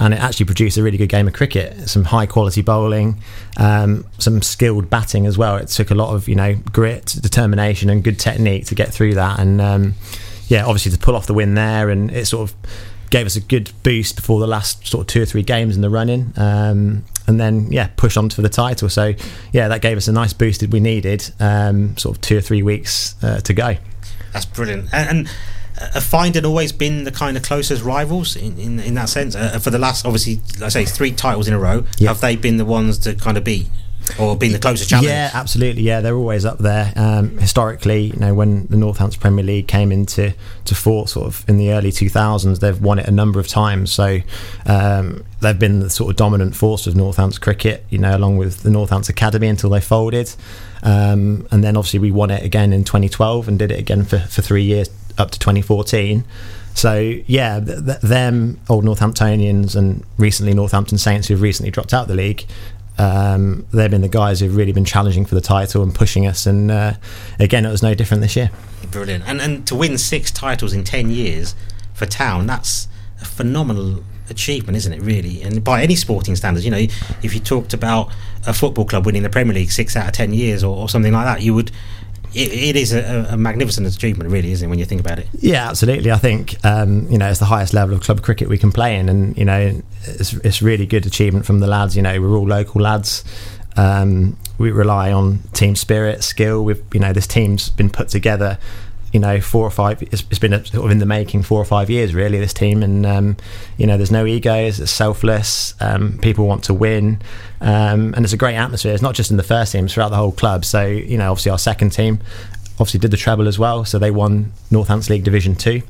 And 0.00 0.14
it 0.14 0.20
actually 0.20 0.46
produced 0.46 0.78
a 0.78 0.82
really 0.82 0.96
good 0.96 1.10
game 1.10 1.28
of 1.28 1.34
cricket. 1.34 1.88
Some 1.88 2.04
high 2.04 2.26
quality 2.26 2.62
bowling, 2.62 3.22
um, 3.58 4.06
some 4.18 4.40
skilled 4.40 4.88
batting 4.88 5.26
as 5.26 5.36
well. 5.36 5.56
It 5.56 5.68
took 5.68 5.90
a 5.90 5.94
lot 5.94 6.14
of 6.14 6.26
you 6.26 6.34
know 6.34 6.54
grit, 6.72 7.16
determination, 7.20 7.90
and 7.90 8.02
good 8.02 8.18
technique 8.18 8.66
to 8.66 8.74
get 8.74 8.88
through 8.88 9.14
that. 9.14 9.38
And 9.38 9.60
um, 9.60 9.94
yeah, 10.48 10.64
obviously 10.64 10.92
to 10.92 10.98
pull 10.98 11.14
off 11.14 11.26
the 11.26 11.34
win 11.34 11.54
there, 11.54 11.90
and 11.90 12.10
it 12.10 12.26
sort 12.26 12.50
of 12.50 12.56
gave 13.10 13.26
us 13.26 13.36
a 13.36 13.40
good 13.40 13.72
boost 13.82 14.16
before 14.16 14.40
the 14.40 14.46
last 14.46 14.86
sort 14.86 15.02
of 15.02 15.06
two 15.08 15.20
or 15.20 15.26
three 15.26 15.42
games 15.42 15.76
in 15.76 15.82
the 15.82 15.90
running, 15.90 16.32
um, 16.36 17.04
and 17.26 17.38
then 17.38 17.70
yeah, 17.70 17.88
push 17.96 18.16
on 18.16 18.30
for 18.30 18.40
the 18.40 18.48
title. 18.48 18.88
So 18.88 19.14
yeah, 19.52 19.68
that 19.68 19.82
gave 19.82 19.96
us 19.96 20.08
a 20.08 20.12
nice 20.12 20.32
boost 20.32 20.60
that 20.60 20.70
we 20.70 20.80
needed. 20.80 21.30
Um, 21.38 21.96
sort 21.98 22.16
of 22.16 22.22
two 22.22 22.38
or 22.38 22.40
three 22.40 22.62
weeks 22.62 23.22
uh, 23.22 23.40
to 23.40 23.52
go. 23.52 23.76
That's 24.32 24.46
brilliant. 24.46 24.88
And, 24.92 25.18
and 25.18 25.30
have 25.80 26.04
Finedon 26.04 26.44
always 26.44 26.72
been 26.72 27.04
the 27.04 27.10
kind 27.10 27.36
of 27.36 27.42
closest 27.42 27.82
rivals 27.82 28.36
in, 28.36 28.58
in, 28.58 28.78
in 28.80 28.94
that 28.94 29.08
sense? 29.08 29.34
Uh, 29.34 29.58
for 29.58 29.70
the 29.70 29.78
last, 29.78 30.04
obviously, 30.04 30.40
let's 30.60 30.74
say 30.74 30.84
three 30.84 31.12
titles 31.12 31.48
in 31.48 31.54
a 31.54 31.58
row, 31.58 31.84
have 32.00 32.20
they 32.20 32.36
been 32.36 32.58
the 32.58 32.64
ones 32.64 32.98
to 32.98 33.14
kind 33.14 33.36
of 33.36 33.44
beat 33.44 33.66
or 34.18 34.36
been 34.36 34.52
the 34.52 34.58
closest 34.58 34.90
challenge? 34.90 35.08
Yeah, 35.08 35.30
absolutely. 35.32 35.82
Yeah, 35.82 36.00
they're 36.00 36.16
always 36.16 36.44
up 36.44 36.58
there. 36.58 36.92
Um, 36.96 37.38
historically, 37.38 38.04
you 38.04 38.16
know, 38.16 38.34
when 38.34 38.66
the 38.66 38.76
Northants 38.76 39.18
Premier 39.18 39.44
League 39.44 39.68
came 39.68 39.90
into 39.90 40.34
to 40.66 40.74
force 40.74 41.12
sort 41.12 41.26
of 41.26 41.48
in 41.48 41.56
the 41.56 41.72
early 41.72 41.90
2000s, 41.90 42.60
they've 42.60 42.80
won 42.80 42.98
it 42.98 43.06
a 43.06 43.12
number 43.12 43.40
of 43.40 43.48
times. 43.48 43.92
So 43.92 44.20
um, 44.66 45.24
they've 45.40 45.58
been 45.58 45.80
the 45.80 45.90
sort 45.90 46.10
of 46.10 46.16
dominant 46.16 46.56
force 46.56 46.86
of 46.86 46.94
Northants 46.94 47.40
cricket, 47.40 47.84
you 47.88 47.98
know, 47.98 48.16
along 48.16 48.36
with 48.36 48.62
the 48.62 48.70
Northants 48.70 49.08
Academy 49.08 49.48
until 49.48 49.70
they 49.70 49.80
folded. 49.80 50.34
Um, 50.82 51.46
and 51.50 51.62
then 51.64 51.76
obviously 51.76 52.00
we 52.00 52.10
won 52.10 52.30
it 52.30 52.42
again 52.42 52.72
in 52.72 52.84
2012 52.84 53.48
and 53.48 53.58
did 53.58 53.70
it 53.70 53.78
again 53.78 54.04
for, 54.04 54.18
for 54.18 54.42
three 54.42 54.64
years 54.64 54.88
up 55.18 55.30
to 55.30 55.38
2014. 55.38 56.24
So 56.74 57.20
yeah, 57.26 57.60
th- 57.60 57.84
th- 57.84 58.00
them 58.00 58.60
old 58.68 58.84
Northamptonians 58.84 59.76
and 59.76 60.04
recently 60.16 60.54
Northampton 60.54 60.98
Saints 60.98 61.28
who've 61.28 61.40
recently 61.40 61.70
dropped 61.70 61.92
out 61.92 62.02
of 62.02 62.08
the 62.08 62.14
league. 62.14 62.46
Um, 62.98 63.66
they've 63.72 63.90
been 63.90 64.02
the 64.02 64.08
guys 64.08 64.40
who've 64.40 64.54
really 64.54 64.72
been 64.72 64.84
challenging 64.84 65.24
for 65.24 65.34
the 65.34 65.40
title 65.40 65.82
and 65.82 65.94
pushing 65.94 66.26
us. 66.26 66.46
And 66.46 66.70
uh, 66.70 66.94
again, 67.38 67.64
it 67.64 67.70
was 67.70 67.82
no 67.82 67.94
different 67.94 68.22
this 68.22 68.36
year. 68.36 68.50
Brilliant. 68.90 69.24
And 69.26 69.40
and 69.40 69.66
to 69.68 69.74
win 69.74 69.96
six 69.98 70.30
titles 70.30 70.72
in 70.72 70.84
10 70.84 71.10
years 71.10 71.54
for 71.94 72.06
Town, 72.06 72.46
that's 72.46 72.88
a 73.20 73.24
phenomenal 73.24 74.04
achievement, 74.28 74.76
isn't 74.76 74.92
it, 74.92 75.00
really? 75.00 75.42
And 75.42 75.64
by 75.64 75.82
any 75.82 75.96
sporting 75.96 76.36
standards, 76.36 76.64
you 76.64 76.70
know, 76.70 76.86
if 77.22 77.34
you 77.34 77.40
talked 77.40 77.74
about 77.74 78.12
a 78.46 78.52
football 78.52 78.84
club 78.84 79.04
winning 79.06 79.22
the 79.22 79.30
Premier 79.30 79.54
League 79.54 79.70
six 79.70 79.96
out 79.96 80.06
of 80.06 80.12
10 80.12 80.32
years 80.32 80.62
or, 80.62 80.76
or 80.76 80.88
something 80.88 81.12
like 81.12 81.26
that, 81.26 81.42
you 81.42 81.54
would. 81.54 81.70
It, 82.34 82.52
it 82.52 82.76
is 82.76 82.92
a, 82.92 83.28
a 83.30 83.36
magnificent 83.36 83.86
achievement, 83.86 84.30
really, 84.30 84.52
isn't 84.52 84.66
it, 84.66 84.70
when 84.70 84.78
you 84.78 84.84
think 84.84 85.00
about 85.00 85.18
it? 85.18 85.26
Yeah, 85.38 85.68
absolutely. 85.68 86.10
I 86.12 86.18
think 86.18 86.64
um, 86.64 87.10
you 87.10 87.18
know 87.18 87.28
it's 87.28 87.40
the 87.40 87.46
highest 87.46 87.74
level 87.74 87.94
of 87.94 88.02
club 88.02 88.22
cricket 88.22 88.48
we 88.48 88.58
can 88.58 88.72
play 88.72 88.96
in, 88.96 89.08
and 89.08 89.36
you 89.36 89.44
know 89.44 89.82
it's 90.04 90.32
it's 90.34 90.62
really 90.62 90.86
good 90.86 91.06
achievement 91.06 91.46
from 91.46 91.60
the 91.60 91.66
lads. 91.66 91.96
You 91.96 92.02
know, 92.02 92.20
we're 92.20 92.36
all 92.36 92.46
local 92.46 92.80
lads. 92.80 93.24
Um, 93.76 94.36
we 94.58 94.70
rely 94.70 95.12
on 95.12 95.40
team 95.52 95.76
spirit, 95.76 96.22
skill. 96.22 96.64
We've 96.64 96.82
you 96.92 97.00
know 97.00 97.12
this 97.12 97.26
team's 97.26 97.70
been 97.70 97.90
put 97.90 98.08
together. 98.08 98.58
You 99.12 99.20
know, 99.20 99.40
four 99.40 99.66
or 99.66 99.70
five. 99.70 100.02
It's, 100.02 100.24
it's 100.30 100.38
been 100.38 100.52
sort 100.64 100.84
of 100.84 100.90
in 100.90 100.98
the 100.98 101.06
making 101.06 101.42
four 101.42 101.60
or 101.60 101.64
five 101.64 101.90
years, 101.90 102.14
really. 102.14 102.38
This 102.38 102.54
team, 102.54 102.82
and 102.82 103.04
um, 103.04 103.36
you 103.76 103.86
know, 103.86 103.96
there's 103.96 104.12
no 104.12 104.26
egos. 104.26 104.78
It's 104.80 104.92
selfless. 104.92 105.74
Um, 105.80 106.18
people 106.18 106.46
want 106.46 106.64
to 106.64 106.74
win, 106.74 107.20
um, 107.60 108.14
and 108.14 108.24
it's 108.24 108.32
a 108.32 108.38
great 108.38 108.56
atmosphere. 108.56 108.92
It's 108.92 109.02
not 109.02 109.14
just 109.14 109.30
in 109.30 109.36
the 109.36 109.42
first 109.42 109.72
team; 109.72 109.86
it's 109.86 109.94
throughout 109.94 110.10
the 110.10 110.16
whole 110.16 110.32
club. 110.32 110.64
So 110.64 110.86
you 110.86 111.18
know, 111.18 111.30
obviously 111.30 111.50
our 111.50 111.58
second 111.58 111.90
team, 111.90 112.20
obviously 112.74 113.00
did 113.00 113.10
the 113.10 113.16
treble 113.16 113.48
as 113.48 113.58
well. 113.58 113.84
So 113.84 113.98
they 113.98 114.10
won 114.10 114.52
Northants 114.70 115.10
League 115.10 115.24
Division 115.24 115.54
Two. 115.54 115.82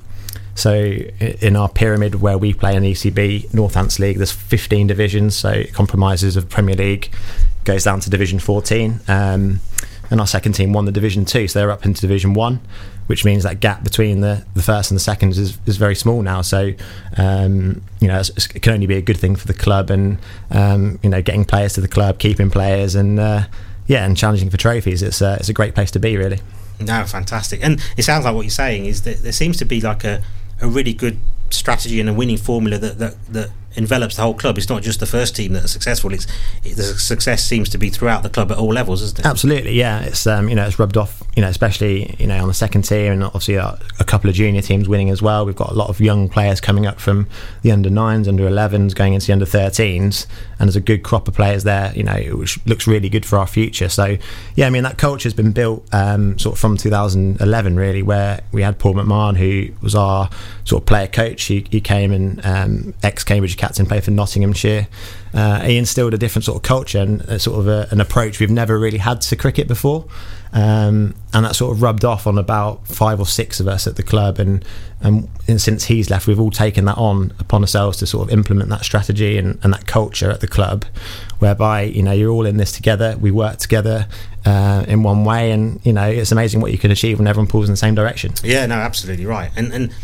So 0.54 0.74
in 0.74 1.56
our 1.56 1.68
pyramid 1.68 2.16
where 2.16 2.36
we 2.36 2.52
play 2.52 2.76
in 2.76 2.82
the 2.82 2.92
ECB 2.92 3.48
Northants 3.50 3.98
League, 3.98 4.18
there's 4.18 4.32
15 4.32 4.86
divisions. 4.86 5.36
So 5.36 5.50
it 5.50 5.72
compromises 5.72 6.36
of 6.36 6.48
Premier 6.48 6.74
League, 6.74 7.10
goes 7.64 7.84
down 7.84 8.00
to 8.00 8.10
Division 8.10 8.38
14. 8.38 9.00
And 10.10 10.20
our 10.20 10.26
second 10.26 10.52
team 10.52 10.72
won 10.72 10.86
the 10.86 10.92
Division 10.92 11.24
Two, 11.24 11.46
so 11.46 11.58
they're 11.58 11.70
up 11.70 11.86
into 11.86 12.00
Division 12.00 12.34
One, 12.34 12.60
which 13.06 13.24
means 13.24 13.44
that 13.44 13.60
gap 13.60 13.84
between 13.84 14.20
the, 14.20 14.44
the 14.54 14.62
first 14.62 14.90
and 14.90 14.96
the 14.96 15.02
seconds 15.02 15.38
is, 15.38 15.56
is 15.66 15.76
very 15.76 15.94
small 15.94 16.22
now. 16.22 16.42
So 16.42 16.72
um, 17.16 17.82
you 18.00 18.08
know 18.08 18.18
it 18.20 18.62
can 18.62 18.72
only 18.74 18.86
be 18.86 18.96
a 18.96 19.02
good 19.02 19.16
thing 19.16 19.36
for 19.36 19.46
the 19.46 19.54
club, 19.54 19.90
and 19.90 20.18
um, 20.50 20.98
you 21.02 21.10
know 21.10 21.22
getting 21.22 21.44
players 21.44 21.74
to 21.74 21.80
the 21.80 21.88
club, 21.88 22.18
keeping 22.18 22.50
players, 22.50 22.94
and 22.94 23.20
uh, 23.20 23.44
yeah, 23.86 24.04
and 24.04 24.16
challenging 24.16 24.50
for 24.50 24.56
trophies. 24.56 25.02
It's 25.02 25.22
uh, 25.22 25.36
it's 25.38 25.48
a 25.48 25.52
great 25.52 25.74
place 25.74 25.90
to 25.92 26.00
be, 26.00 26.16
really. 26.16 26.40
No, 26.80 27.04
fantastic. 27.04 27.60
And 27.62 27.80
it 27.96 28.04
sounds 28.04 28.24
like 28.24 28.34
what 28.34 28.42
you're 28.42 28.50
saying 28.50 28.86
is 28.86 29.02
that 29.02 29.22
there 29.22 29.32
seems 29.32 29.56
to 29.58 29.64
be 29.64 29.80
like 29.80 30.04
a, 30.04 30.22
a 30.60 30.68
really 30.68 30.94
good 30.94 31.18
strategy 31.50 32.00
and 32.00 32.08
a 32.08 32.14
winning 32.14 32.36
formula 32.36 32.78
that, 32.78 32.98
that, 32.98 33.14
that 33.32 33.50
envelops 33.76 34.16
the 34.16 34.22
whole 34.22 34.34
club. 34.34 34.58
It's 34.58 34.68
not 34.68 34.82
just 34.82 35.00
the 35.00 35.06
first 35.06 35.36
team 35.36 35.52
that 35.52 35.64
are 35.64 35.68
successful. 35.68 36.12
It's 36.12 36.26
it, 36.64 36.76
the 36.76 36.82
success 36.82 37.44
seems 37.44 37.68
to 37.70 37.78
be 37.78 37.88
throughout 37.88 38.22
the 38.22 38.30
club 38.30 38.50
at 38.50 38.58
all 38.58 38.72
levels, 38.72 39.02
isn't 39.02 39.20
it? 39.20 39.26
Absolutely, 39.26 39.72
yeah. 39.72 40.02
It's 40.02 40.26
um, 40.26 40.48
you 40.48 40.54
know 40.54 40.66
it's 40.66 40.78
rubbed 40.78 40.96
off, 40.96 41.22
you 41.36 41.42
know, 41.42 41.48
especially 41.48 42.14
you 42.18 42.26
know 42.26 42.40
on 42.40 42.48
the 42.48 42.54
second 42.54 42.82
tier, 42.82 43.12
and 43.12 43.22
obviously 43.22 43.54
a, 43.54 43.78
a 43.98 44.04
couple 44.04 44.28
of 44.28 44.36
junior 44.36 44.62
teams 44.62 44.88
winning 44.88 45.10
as 45.10 45.22
well. 45.22 45.46
We've 45.46 45.56
got 45.56 45.70
a 45.70 45.74
lot 45.74 45.88
of 45.88 46.00
young 46.00 46.28
players 46.28 46.60
coming 46.60 46.86
up 46.86 47.00
from 47.00 47.28
the 47.62 47.72
under 47.72 47.90
nines, 47.90 48.28
under 48.28 48.48
11s, 48.48 48.94
going 48.94 49.14
into 49.14 49.26
the 49.26 49.32
under 49.32 49.46
13s, 49.46 50.26
and 50.58 50.68
there's 50.68 50.76
a 50.76 50.80
good 50.80 51.02
crop 51.02 51.28
of 51.28 51.34
players 51.34 51.64
there, 51.64 51.92
you 51.94 52.02
know, 52.02 52.20
which 52.36 52.64
looks 52.66 52.86
really 52.86 53.08
good 53.08 53.24
for 53.24 53.38
our 53.38 53.46
future. 53.46 53.88
So 53.88 54.16
yeah, 54.56 54.66
I 54.66 54.70
mean 54.70 54.82
that 54.82 54.98
culture 54.98 55.26
has 55.26 55.34
been 55.34 55.52
built 55.52 55.86
um, 55.92 56.38
sort 56.38 56.54
of 56.54 56.58
from 56.58 56.76
2011 56.76 57.76
really, 57.76 58.02
where 58.02 58.40
we 58.52 58.62
had 58.62 58.78
Paul 58.78 58.94
McMahon 58.94 59.36
who 59.36 59.72
was 59.80 59.94
our 59.94 60.28
sort 60.64 60.82
of 60.82 60.86
player 60.86 61.06
coach. 61.06 61.44
He, 61.44 61.66
he 61.70 61.80
came 61.80 62.12
and 62.12 62.44
um, 62.44 62.94
ex 63.02 63.24
Cambridge 63.24 63.56
captain, 63.60 63.86
played 63.86 64.02
for 64.02 64.10
Nottinghamshire. 64.10 64.88
Uh, 65.32 65.60
he 65.60 65.76
instilled 65.76 66.14
a 66.14 66.18
different 66.18 66.44
sort 66.44 66.56
of 66.56 66.62
culture 66.62 66.98
and 66.98 67.20
a 67.22 67.38
sort 67.38 67.60
of 67.60 67.68
a, 67.68 67.86
an 67.90 68.00
approach 68.00 68.40
we've 68.40 68.50
never 68.50 68.78
really 68.78 68.98
had 68.98 69.20
to 69.20 69.36
cricket 69.36 69.68
before, 69.68 70.06
um, 70.52 71.14
and 71.32 71.44
that 71.44 71.54
sort 71.54 71.72
of 71.72 71.82
rubbed 71.82 72.04
off 72.04 72.26
on 72.26 72.38
about 72.38 72.86
five 72.88 73.20
or 73.20 73.26
six 73.26 73.60
of 73.60 73.68
us 73.68 73.86
at 73.86 73.96
the 73.96 74.02
club. 74.02 74.38
And, 74.38 74.64
and 75.00 75.28
and 75.46 75.60
since 75.60 75.84
he's 75.84 76.10
left, 76.10 76.26
we've 76.26 76.40
all 76.40 76.50
taken 76.50 76.86
that 76.86 76.98
on 76.98 77.32
upon 77.38 77.62
ourselves 77.62 77.98
to 77.98 78.06
sort 78.06 78.28
of 78.28 78.32
implement 78.32 78.70
that 78.70 78.84
strategy 78.84 79.38
and, 79.38 79.58
and 79.62 79.72
that 79.72 79.86
culture 79.86 80.30
at 80.30 80.40
the 80.40 80.48
club, 80.48 80.84
whereby 81.38 81.82
you 81.82 82.02
know 82.02 82.12
you're 82.12 82.30
all 82.30 82.46
in 82.46 82.56
this 82.56 82.72
together. 82.72 83.16
We 83.20 83.30
work 83.30 83.58
together 83.58 84.08
uh, 84.44 84.84
in 84.88 85.02
one 85.02 85.24
way, 85.24 85.52
and 85.52 85.84
you 85.84 85.92
know 85.92 86.08
it's 86.08 86.32
amazing 86.32 86.60
what 86.60 86.72
you 86.72 86.78
can 86.78 86.90
achieve 86.90 87.18
when 87.18 87.28
everyone 87.28 87.48
pulls 87.48 87.68
in 87.68 87.72
the 87.72 87.76
same 87.76 87.94
direction. 87.94 88.32
Yeah, 88.42 88.66
no, 88.66 88.76
absolutely 88.76 89.26
right. 89.26 89.50
And 89.54 89.72
and 89.72 89.94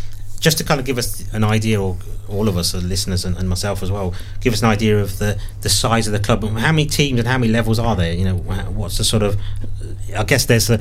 just 0.40 0.58
to 0.58 0.64
kind 0.64 0.80
of 0.80 0.86
give 0.86 0.98
us 0.98 1.24
an 1.32 1.44
idea, 1.44 1.80
or 1.80 1.96
all 2.28 2.48
of 2.48 2.56
us, 2.56 2.72
the 2.72 2.80
listeners, 2.80 3.24
and, 3.24 3.36
and 3.36 3.48
myself 3.48 3.82
as 3.82 3.90
well, 3.90 4.14
give 4.40 4.52
us 4.52 4.62
an 4.62 4.68
idea 4.68 5.00
of 5.00 5.18
the 5.18 5.38
the 5.62 5.68
size 5.68 6.06
of 6.06 6.12
the 6.12 6.20
club. 6.20 6.44
How 6.44 6.72
many 6.72 6.86
teams 6.86 7.18
and 7.18 7.28
how 7.28 7.38
many 7.38 7.52
levels 7.52 7.78
are 7.78 7.96
there? 7.96 8.12
You 8.12 8.24
know, 8.24 8.36
what's 8.36 8.98
the 8.98 9.04
sort 9.04 9.22
of? 9.22 9.38
I 10.16 10.24
guess 10.24 10.46
there's 10.46 10.70
a. 10.70 10.78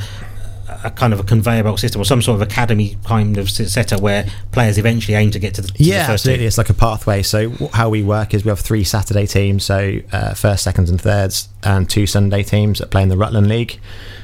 A 0.84 0.90
kind 0.90 1.14
of 1.14 1.20
a 1.20 1.24
conveyor 1.24 1.64
belt 1.64 1.80
system, 1.80 2.02
or 2.02 2.06
some 2.06 2.22
sort 2.24 2.42
of 2.42 2.48
academy 2.48 2.98
kind 3.06 3.38
of 3.38 3.50
setup 3.50 4.02
where 4.02 4.26
players 4.52 4.78
eventually 4.80 5.16
aim 5.16 5.30
to 5.32 5.40
get 5.40 5.54
to 5.56 5.62
the, 5.62 5.68
to 5.68 5.84
Yeah, 5.84 6.00
the 6.00 6.00
first 6.06 6.10
absolutely. 6.22 6.40
team. 6.40 6.48
It's 6.48 6.58
like 6.58 6.70
a 6.70 6.74
pathway. 6.74 7.22
So 7.22 7.52
how 7.72 7.90
we 7.90 8.04
work 8.04 8.34
is 8.34 8.44
we 8.46 8.50
have 8.50 8.60
three 8.60 8.84
Saturday 8.84 9.26
teams, 9.28 9.64
so 9.64 10.00
uh, 10.12 10.34
first, 10.34 10.64
seconds, 10.64 10.90
and 10.90 11.00
thirds, 11.00 11.50
and 11.64 11.88
two 11.88 12.08
Sunday 12.08 12.42
teams 12.44 12.80
that 12.80 12.90
play 12.90 13.04
in 13.04 13.10
the 13.10 13.18
Rutland 13.18 13.48
League. 13.48 13.80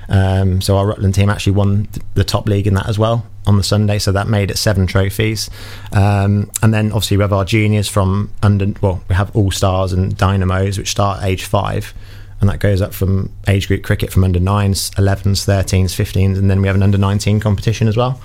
Um, 0.10 0.62
so 0.62 0.78
our 0.78 0.88
Rutland 0.88 1.13
team 1.15 1.30
actually 1.30 1.54
won 1.54 1.88
the 2.15 2.24
top 2.24 2.48
league 2.48 2.65
in 2.67 2.74
that 2.74 2.89
as 2.89 2.98
well 3.00 3.26
on 3.45 3.58
the 3.58 3.63
Sunday, 3.63 3.99
so 3.99 4.12
that 4.12 4.27
made 4.27 4.51
it 4.51 4.58
seven 4.58 4.88
trophies. 4.88 5.49
Um, 5.91 6.51
and 6.62 6.73
then 6.73 6.88
obviously 6.88 7.17
we 7.17 7.21
have 7.23 7.34
our 7.34 7.45
juniors 7.45 7.88
from 7.88 8.32
under. 8.43 8.73
Well, 8.82 9.04
we 9.10 9.15
have 9.15 9.36
All 9.36 9.51
Stars 9.51 9.93
and 9.93 10.15
Dynamos, 10.17 10.77
which 10.77 10.89
start 10.89 11.23
age 11.23 11.43
five. 11.45 11.93
And 12.39 12.49
that 12.49 12.60
goes 12.60 12.82
up 12.82 12.91
from 12.91 13.32
age 13.47 13.67
group 13.67 13.84
cricket 13.84 14.12
from 14.12 14.23
under 14.23 14.39
nines, 14.39 14.89
11s, 14.91 15.45
13s, 15.45 15.91
15s, 15.91 16.39
and 16.39 16.49
then 16.49 16.60
we 16.60 16.67
have 16.67 16.75
an 16.75 16.82
under 16.82 16.97
19 16.97 17.39
competition 17.39 17.88
as 17.88 17.95
well. 17.95 18.19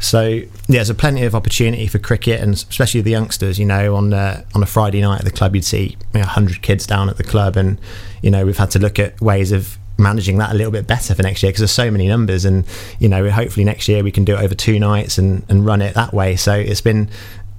So 0.00 0.28
yeah, 0.28 0.46
there's 0.68 0.90
a 0.90 0.94
plenty 0.94 1.24
of 1.24 1.34
opportunity 1.34 1.88
for 1.88 1.98
cricket, 1.98 2.40
and 2.40 2.54
especially 2.54 3.00
the 3.00 3.10
youngsters. 3.10 3.58
You 3.58 3.66
know, 3.66 3.96
on 3.96 4.12
uh, 4.12 4.44
on 4.54 4.62
a 4.62 4.66
Friday 4.66 5.00
night 5.00 5.20
at 5.20 5.24
the 5.24 5.32
club, 5.32 5.54
you'd 5.54 5.64
see 5.64 5.96
you 6.14 6.20
know, 6.20 6.20
100 6.20 6.62
kids 6.62 6.86
down 6.86 7.08
at 7.08 7.16
the 7.16 7.24
club, 7.24 7.56
and 7.56 7.80
you 8.22 8.30
know 8.30 8.46
we've 8.46 8.58
had 8.58 8.70
to 8.72 8.78
look 8.78 8.98
at 8.98 9.20
ways 9.20 9.50
of 9.50 9.76
managing 9.98 10.38
that 10.38 10.52
a 10.52 10.54
little 10.54 10.72
bit 10.72 10.86
better 10.86 11.14
for 11.14 11.22
next 11.22 11.42
year 11.42 11.50
because 11.50 11.60
there's 11.60 11.72
so 11.72 11.90
many 11.90 12.06
numbers, 12.06 12.44
and 12.44 12.64
you 12.98 13.08
know 13.08 13.28
hopefully 13.30 13.64
next 13.64 13.88
year 13.88 14.02
we 14.02 14.10
can 14.10 14.24
do 14.24 14.34
it 14.34 14.40
over 14.40 14.54
two 14.54 14.78
nights 14.78 15.18
and, 15.18 15.44
and 15.48 15.66
run 15.66 15.82
it 15.82 15.94
that 15.94 16.12
way. 16.14 16.36
So 16.36 16.54
it's 16.54 16.80
been 16.80 17.10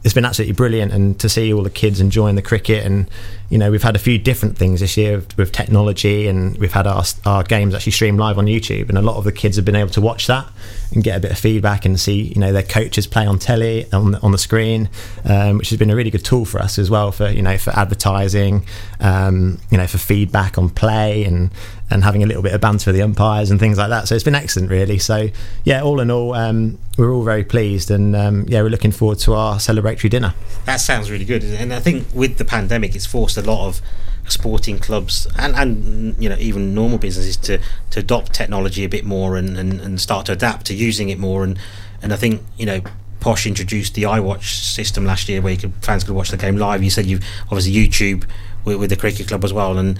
it's 0.01 0.13
been 0.13 0.23
absolutely 0.23 0.53
brilliant, 0.53 0.93
and 0.93 1.19
to 1.19 1.27
see 1.27 1.53
all 1.53 1.61
the 1.61 1.69
kids 1.69 1.99
enjoying 1.99 2.35
the 2.35 2.41
cricket, 2.41 2.85
and 2.85 3.09
you 3.49 3.57
know 3.57 3.69
we've 3.69 3.83
had 3.83 3.97
a 3.97 3.99
few 3.99 4.17
different 4.17 4.57
things 4.57 4.79
this 4.79 4.95
year 4.95 5.21
with, 5.35 5.51
technology, 5.51 6.27
and 6.27 6.57
we've 6.57 6.71
had 6.71 6.87
our 6.87 7.03
our 7.25 7.43
games 7.43 7.75
actually 7.75 7.91
streamed 7.91 8.17
live 8.17 8.37
on 8.37 8.45
YouTube, 8.45 8.87
and 8.87 8.97
a 8.97 9.01
lot 9.01 9.17
of 9.17 9.25
the 9.25 9.31
kids 9.31 9.57
have 9.57 9.65
been 9.65 9.75
able 9.75 9.89
to 9.89 9.99
watch 9.99 10.27
that 10.27 10.47
and 10.93 11.03
get 11.03 11.17
a 11.17 11.19
bit 11.19 11.31
of 11.31 11.37
feedback 11.37 11.83
and 11.83 11.99
see 11.99 12.21
you 12.21 12.39
know 12.39 12.53
their 12.53 12.63
coaches 12.63 13.07
play 13.07 13.25
on 13.25 13.39
telly 13.39 13.91
on 13.91 14.11
the, 14.11 14.21
on 14.21 14.31
the 14.31 14.37
screen, 14.37 14.89
um, 15.25 15.57
which 15.57 15.69
has 15.69 15.77
been 15.77 15.89
a 15.89 15.95
really 15.95 16.11
good 16.11 16.23
tool 16.23 16.45
for 16.45 16.61
us 16.61 16.79
as 16.79 16.89
well 16.89 17.11
for 17.11 17.29
you 17.29 17.41
know 17.41 17.57
for 17.57 17.71
advertising, 17.71 18.65
um, 19.01 19.59
you 19.69 19.77
know 19.77 19.87
for 19.87 19.97
feedback 19.97 20.57
on 20.57 20.69
play 20.69 21.25
and 21.25 21.51
and 21.89 22.03
having 22.03 22.23
a 22.23 22.25
little 22.25 22.43
bit 22.43 22.53
of 22.53 22.61
banter 22.61 22.89
with 22.89 22.95
the 22.95 23.01
umpires 23.01 23.51
and 23.51 23.59
things 23.59 23.77
like 23.77 23.89
that. 23.89 24.07
So 24.07 24.15
it's 24.15 24.23
been 24.23 24.35
excellent, 24.35 24.69
really. 24.69 24.99
So 24.99 25.29
yeah, 25.63 25.81
all 25.81 25.99
in 25.99 26.11
all, 26.11 26.33
um, 26.33 26.77
we're 26.97 27.11
all 27.11 27.23
very 27.23 27.43
pleased, 27.43 27.91
and 27.91 28.15
um, 28.15 28.45
yeah, 28.47 28.61
we're 28.61 28.69
looking 28.69 28.91
forward 28.91 29.19
to 29.19 29.33
our 29.33 29.55
celebratory 29.55 30.09
dinner. 30.09 30.33
That 30.65 30.77
sounds 30.77 31.09
really 31.09 31.25
good, 31.25 31.43
and 31.43 31.73
I 31.73 31.79
think 31.79 32.07
with 32.13 32.37
the 32.37 32.45
pandemic, 32.45 32.95
it's 32.95 33.05
forced 33.05 33.37
a 33.37 33.41
lot 33.41 33.67
of 33.67 33.81
sporting 34.27 34.77
clubs 34.77 35.27
and, 35.39 35.55
and 35.55 36.21
you 36.21 36.29
know 36.29 36.35
even 36.37 36.75
normal 36.75 36.99
businesses 36.99 37.35
to, 37.35 37.59
to 37.89 37.99
adopt 37.99 38.31
technology 38.31 38.83
a 38.83 38.89
bit 38.89 39.03
more 39.03 39.35
and, 39.35 39.57
and, 39.57 39.81
and 39.81 39.99
start 39.99 40.27
to 40.27 40.31
adapt 40.31 40.67
to 40.67 40.75
using 40.75 41.09
it 41.09 41.17
more 41.17 41.43
and 41.43 41.57
and 42.03 42.13
I 42.13 42.15
think 42.15 42.43
you 42.55 42.67
know 42.67 42.81
Posh 43.19 43.45
introduced 43.45 43.95
the 43.95 44.03
iWatch 44.03 44.43
system 44.43 45.05
last 45.05 45.27
year 45.27 45.41
where 45.41 45.55
could, 45.57 45.73
fans 45.81 46.03
could 46.03 46.15
watch 46.15 46.31
the 46.31 46.37
game 46.37 46.55
live. 46.55 46.81
You 46.81 46.89
said 46.89 47.05
you've 47.05 47.23
obviously 47.43 47.73
YouTube 47.73 48.25
with, 48.63 48.77
with 48.77 48.89
the 48.89 48.95
cricket 48.95 49.27
club 49.27 49.43
as 49.43 49.51
well, 49.51 49.77
and 49.77 49.99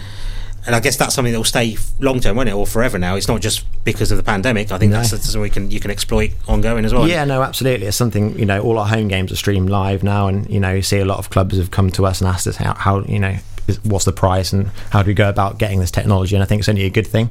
and 0.65 0.75
I 0.75 0.79
guess 0.79 0.95
that's 0.97 1.13
something 1.15 1.31
that 1.33 1.39
will 1.39 1.43
stay 1.45 1.77
long 1.99 2.19
term, 2.19 2.35
won't 2.37 2.49
it, 2.49 2.53
or 2.53 2.67
forever 2.67 2.97
now? 2.99 3.15
It's 3.15 3.27
not 3.27 3.41
just 3.41 3.65
because 3.83 4.11
of 4.11 4.17
the 4.17 4.23
pandemic. 4.23 4.71
I 4.71 4.77
think 4.77 4.91
No. 4.91 4.97
that's, 4.97 5.09
something 5.09 5.41
we 5.41 5.49
can 5.49 5.71
you 5.71 5.79
can 5.79 5.91
exploit 5.91 6.31
ongoing 6.47 6.85
as 6.85 6.93
well. 6.93 7.07
Yeah, 7.07 7.25
no, 7.25 7.41
absolutely. 7.41 7.87
It's 7.87 7.97
something 7.97 8.37
you 8.37 8.45
know. 8.45 8.61
All 8.61 8.77
our 8.77 8.87
home 8.87 9.07
games 9.07 9.31
are 9.31 9.35
streamed 9.37 9.69
live 9.69 10.03
now, 10.03 10.27
and 10.27 10.49
you 10.49 10.59
know, 10.59 10.73
you 10.73 10.81
see 10.81 10.99
a 10.99 11.05
lot 11.05 11.19
of 11.19 11.29
clubs 11.29 11.57
have 11.57 11.71
come 11.71 11.89
to 11.91 12.05
us 12.05 12.21
and 12.21 12.27
asked 12.27 12.47
us 12.47 12.55
how, 12.57 12.73
how 12.73 12.99
you 13.01 13.19
know, 13.19 13.35
what's 13.83 14.05
the 14.05 14.11
price 14.11 14.51
and 14.53 14.67
how 14.89 15.01
do 15.03 15.07
we 15.07 15.13
go 15.13 15.29
about 15.29 15.57
getting 15.59 15.79
this 15.79 15.91
technology? 15.91 16.35
And 16.35 16.43
I 16.43 16.45
think 16.45 16.59
it's 16.59 16.69
only 16.69 16.85
a 16.85 16.89
good 16.89 17.07
thing. 17.07 17.29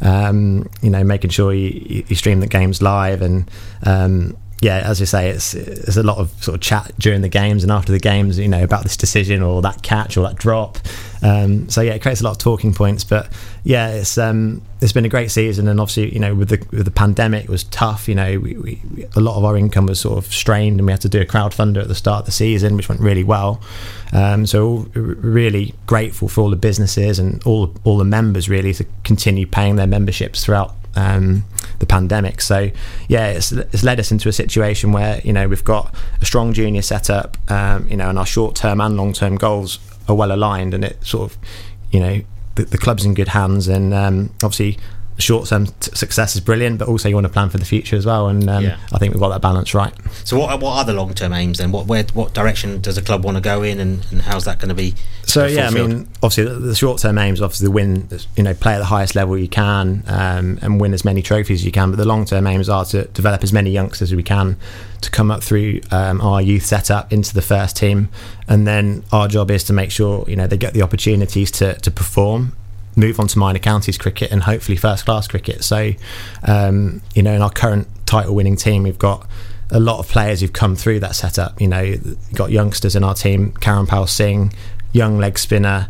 Um, 0.00 0.68
you 0.82 0.90
know, 0.90 1.02
making 1.04 1.30
sure 1.30 1.52
you, 1.52 1.68
you- 1.86 2.04
you 2.08 2.16
stream 2.16 2.40
the 2.40 2.46
games 2.46 2.80
live, 2.82 3.22
and 3.22 3.50
um, 3.84 4.36
yeah, 4.60 4.78
as 4.78 5.00
you 5.00 5.06
say, 5.06 5.30
it's 5.30 5.52
there's 5.52 5.96
a 5.96 6.02
lot 6.02 6.18
of 6.18 6.30
sort 6.44 6.54
of 6.54 6.60
chat 6.60 6.92
during 6.98 7.22
the 7.22 7.28
games 7.28 7.62
and 7.62 7.72
after 7.72 7.92
the 7.92 7.98
games, 7.98 8.38
you 8.38 8.48
know, 8.48 8.62
about 8.62 8.82
this 8.82 8.96
decision 8.96 9.42
or 9.42 9.62
that 9.62 9.82
catch 9.82 10.18
or 10.18 10.22
that 10.22 10.36
drop. 10.36 10.78
Um, 11.22 11.68
so 11.70 11.80
yeah, 11.80 11.92
it 11.92 12.02
creates 12.02 12.20
a 12.20 12.24
lot 12.24 12.32
of 12.32 12.38
talking 12.38 12.74
points. 12.74 13.02
But 13.02 13.32
yeah, 13.64 13.88
it's 13.88 14.18
um, 14.18 14.60
it's 14.82 14.92
been 14.92 15.06
a 15.06 15.08
great 15.08 15.30
season, 15.30 15.66
and 15.66 15.80
obviously, 15.80 16.12
you 16.12 16.20
know, 16.20 16.34
with 16.34 16.50
the 16.50 16.66
with 16.76 16.84
the 16.84 16.90
pandemic, 16.90 17.44
it 17.44 17.50
was 17.50 17.64
tough. 17.64 18.06
You 18.06 18.14
know, 18.14 18.38
we, 18.38 18.56
we, 18.58 19.06
a 19.16 19.20
lot 19.20 19.38
of 19.38 19.44
our 19.46 19.56
income 19.56 19.86
was 19.86 20.00
sort 20.00 20.18
of 20.18 20.30
strained, 20.30 20.78
and 20.78 20.86
we 20.86 20.92
had 20.92 21.00
to 21.02 21.08
do 21.08 21.22
a 21.22 21.26
crowdfunder 21.26 21.80
at 21.80 21.88
the 21.88 21.94
start 21.94 22.20
of 22.20 22.26
the 22.26 22.32
season, 22.32 22.76
which 22.76 22.88
went 22.90 23.00
really 23.00 23.24
well. 23.24 23.62
Um, 24.12 24.44
so 24.44 24.88
really 24.94 25.74
grateful 25.86 26.28
for 26.28 26.42
all 26.42 26.50
the 26.50 26.56
businesses 26.56 27.18
and 27.18 27.42
all 27.44 27.74
all 27.84 27.96
the 27.96 28.04
members 28.04 28.50
really 28.50 28.74
to 28.74 28.84
continue 29.04 29.46
paying 29.46 29.76
their 29.76 29.86
memberships 29.86 30.44
throughout 30.44 30.74
um, 30.96 31.44
the 31.78 31.86
pandemic. 31.86 32.40
So 32.40 32.70
yeah, 33.08 33.28
it's, 33.28 33.52
it's 33.52 33.82
led 33.82 34.00
us 34.00 34.10
into 34.10 34.28
a 34.28 34.32
situation 34.32 34.92
where 34.92 35.20
you 35.24 35.32
know 35.32 35.48
we've 35.48 35.64
got 35.64 35.94
a 36.20 36.24
strong 36.24 36.52
junior 36.52 36.82
setup, 36.82 37.36
um, 37.50 37.86
you 37.88 37.96
know, 37.96 38.08
and 38.08 38.18
our 38.18 38.26
short 38.26 38.54
term 38.54 38.80
and 38.80 38.96
long 38.96 39.12
term 39.12 39.36
goals 39.36 39.78
are 40.08 40.14
well 40.14 40.32
aligned, 40.32 40.74
and 40.74 40.84
it 40.84 41.04
sort 41.04 41.30
of 41.30 41.38
you 41.90 42.00
know 42.00 42.20
the, 42.54 42.64
the 42.64 42.78
club's 42.78 43.04
in 43.04 43.14
good 43.14 43.28
hands, 43.28 43.68
and 43.68 43.94
um, 43.94 44.30
obviously. 44.42 44.78
Short 45.20 45.46
term 45.48 45.66
t- 45.66 45.90
success 45.94 46.34
is 46.34 46.40
brilliant, 46.40 46.78
but 46.78 46.88
also 46.88 47.08
you 47.08 47.14
want 47.14 47.26
to 47.26 47.32
plan 47.32 47.50
for 47.50 47.58
the 47.58 47.64
future 47.64 47.96
as 47.96 48.06
well, 48.06 48.28
and 48.28 48.48
um, 48.48 48.64
Yeah. 48.64 48.76
I 48.92 48.98
think 48.98 49.14
we've 49.14 49.20
got 49.20 49.28
that 49.30 49.42
balance 49.42 49.74
right. 49.74 49.92
So 50.24 50.38
what 50.38 50.60
what 50.60 50.78
are 50.78 50.84
the 50.84 50.94
long 50.94 51.14
term 51.14 51.32
aims 51.32 51.58
then? 51.58 51.72
What 51.72 51.86
where 51.86 52.04
what 52.14 52.34
direction 52.34 52.80
does 52.80 52.96
the 52.96 53.02
club 53.02 53.24
want 53.24 53.36
to 53.36 53.40
go 53.40 53.62
in, 53.62 53.80
and, 53.80 54.06
and 54.10 54.22
how's 54.22 54.44
that 54.44 54.58
going 54.58 54.70
to 54.70 54.74
be? 54.74 54.94
So 55.24 55.46
yeah, 55.46 55.68
I 55.68 55.70
mean, 55.70 56.08
obviously 56.22 56.44
the, 56.44 56.54
the 56.58 56.74
short-term 56.74 57.16
aims, 57.18 57.40
obviously 57.40 57.66
the 57.66 57.70
win, 57.70 58.08
you 58.36 58.42
know, 58.42 58.52
play 58.54 58.74
at 58.74 58.78
the 58.78 58.84
highest 58.86 59.14
level 59.14 59.38
you 59.38 59.46
can 59.48 60.02
um, 60.08 60.58
and 60.60 60.80
win 60.80 60.92
as 60.92 61.04
many 61.04 61.22
trophies 61.22 61.60
as 61.60 61.64
you 61.64 61.70
can. 61.70 61.90
But 61.90 61.98
the 61.98 62.04
long-term 62.04 62.46
aims 62.48 62.68
are 62.68 62.84
to 62.86 63.04
develop 63.04 63.44
as 63.44 63.52
many 63.52 63.70
youngsters 63.70 64.10
as 64.10 64.16
we 64.16 64.24
can 64.24 64.56
to 65.02 65.10
come 65.10 65.30
up 65.30 65.42
through 65.42 65.80
um, 65.92 66.20
our 66.20 66.42
youth 66.42 66.66
setup 66.66 67.12
into 67.12 67.32
the 67.32 67.42
first 67.42 67.76
team, 67.76 68.08
and 68.48 68.66
then 68.66 69.04
our 69.12 69.28
job 69.28 69.50
is 69.52 69.62
to 69.64 69.72
make 69.72 69.90
sure 69.92 70.24
you 70.28 70.34
know 70.36 70.46
they 70.48 70.56
get 70.56 70.74
the 70.74 70.82
opportunities 70.82 71.50
to 71.52 71.74
to 71.74 71.90
perform. 71.90 72.52
Move 73.00 73.18
on 73.18 73.28
to 73.28 73.38
minor 73.38 73.58
counties 73.58 73.96
cricket 73.96 74.30
and 74.30 74.42
hopefully 74.42 74.76
first 74.76 75.06
class 75.06 75.26
cricket. 75.26 75.64
So, 75.64 75.92
um, 76.46 77.00
you 77.14 77.22
know, 77.22 77.32
in 77.32 77.42
our 77.42 77.50
current 77.50 77.88
title 78.04 78.34
winning 78.34 78.56
team, 78.56 78.82
we've 78.82 78.98
got 78.98 79.26
a 79.70 79.80
lot 79.80 79.98
of 79.98 80.08
players 80.08 80.40
who've 80.40 80.52
come 80.52 80.76
through 80.76 81.00
that 81.00 81.14
setup. 81.14 81.60
You 81.60 81.68
know, 81.68 81.94
got 82.34 82.50
youngsters 82.50 82.94
in 82.94 83.02
our 83.02 83.14
team, 83.14 83.52
Karen 83.52 83.86
Pal 83.86 84.06
Singh, 84.06 84.52
young 84.92 85.18
leg 85.18 85.38
spinner, 85.38 85.88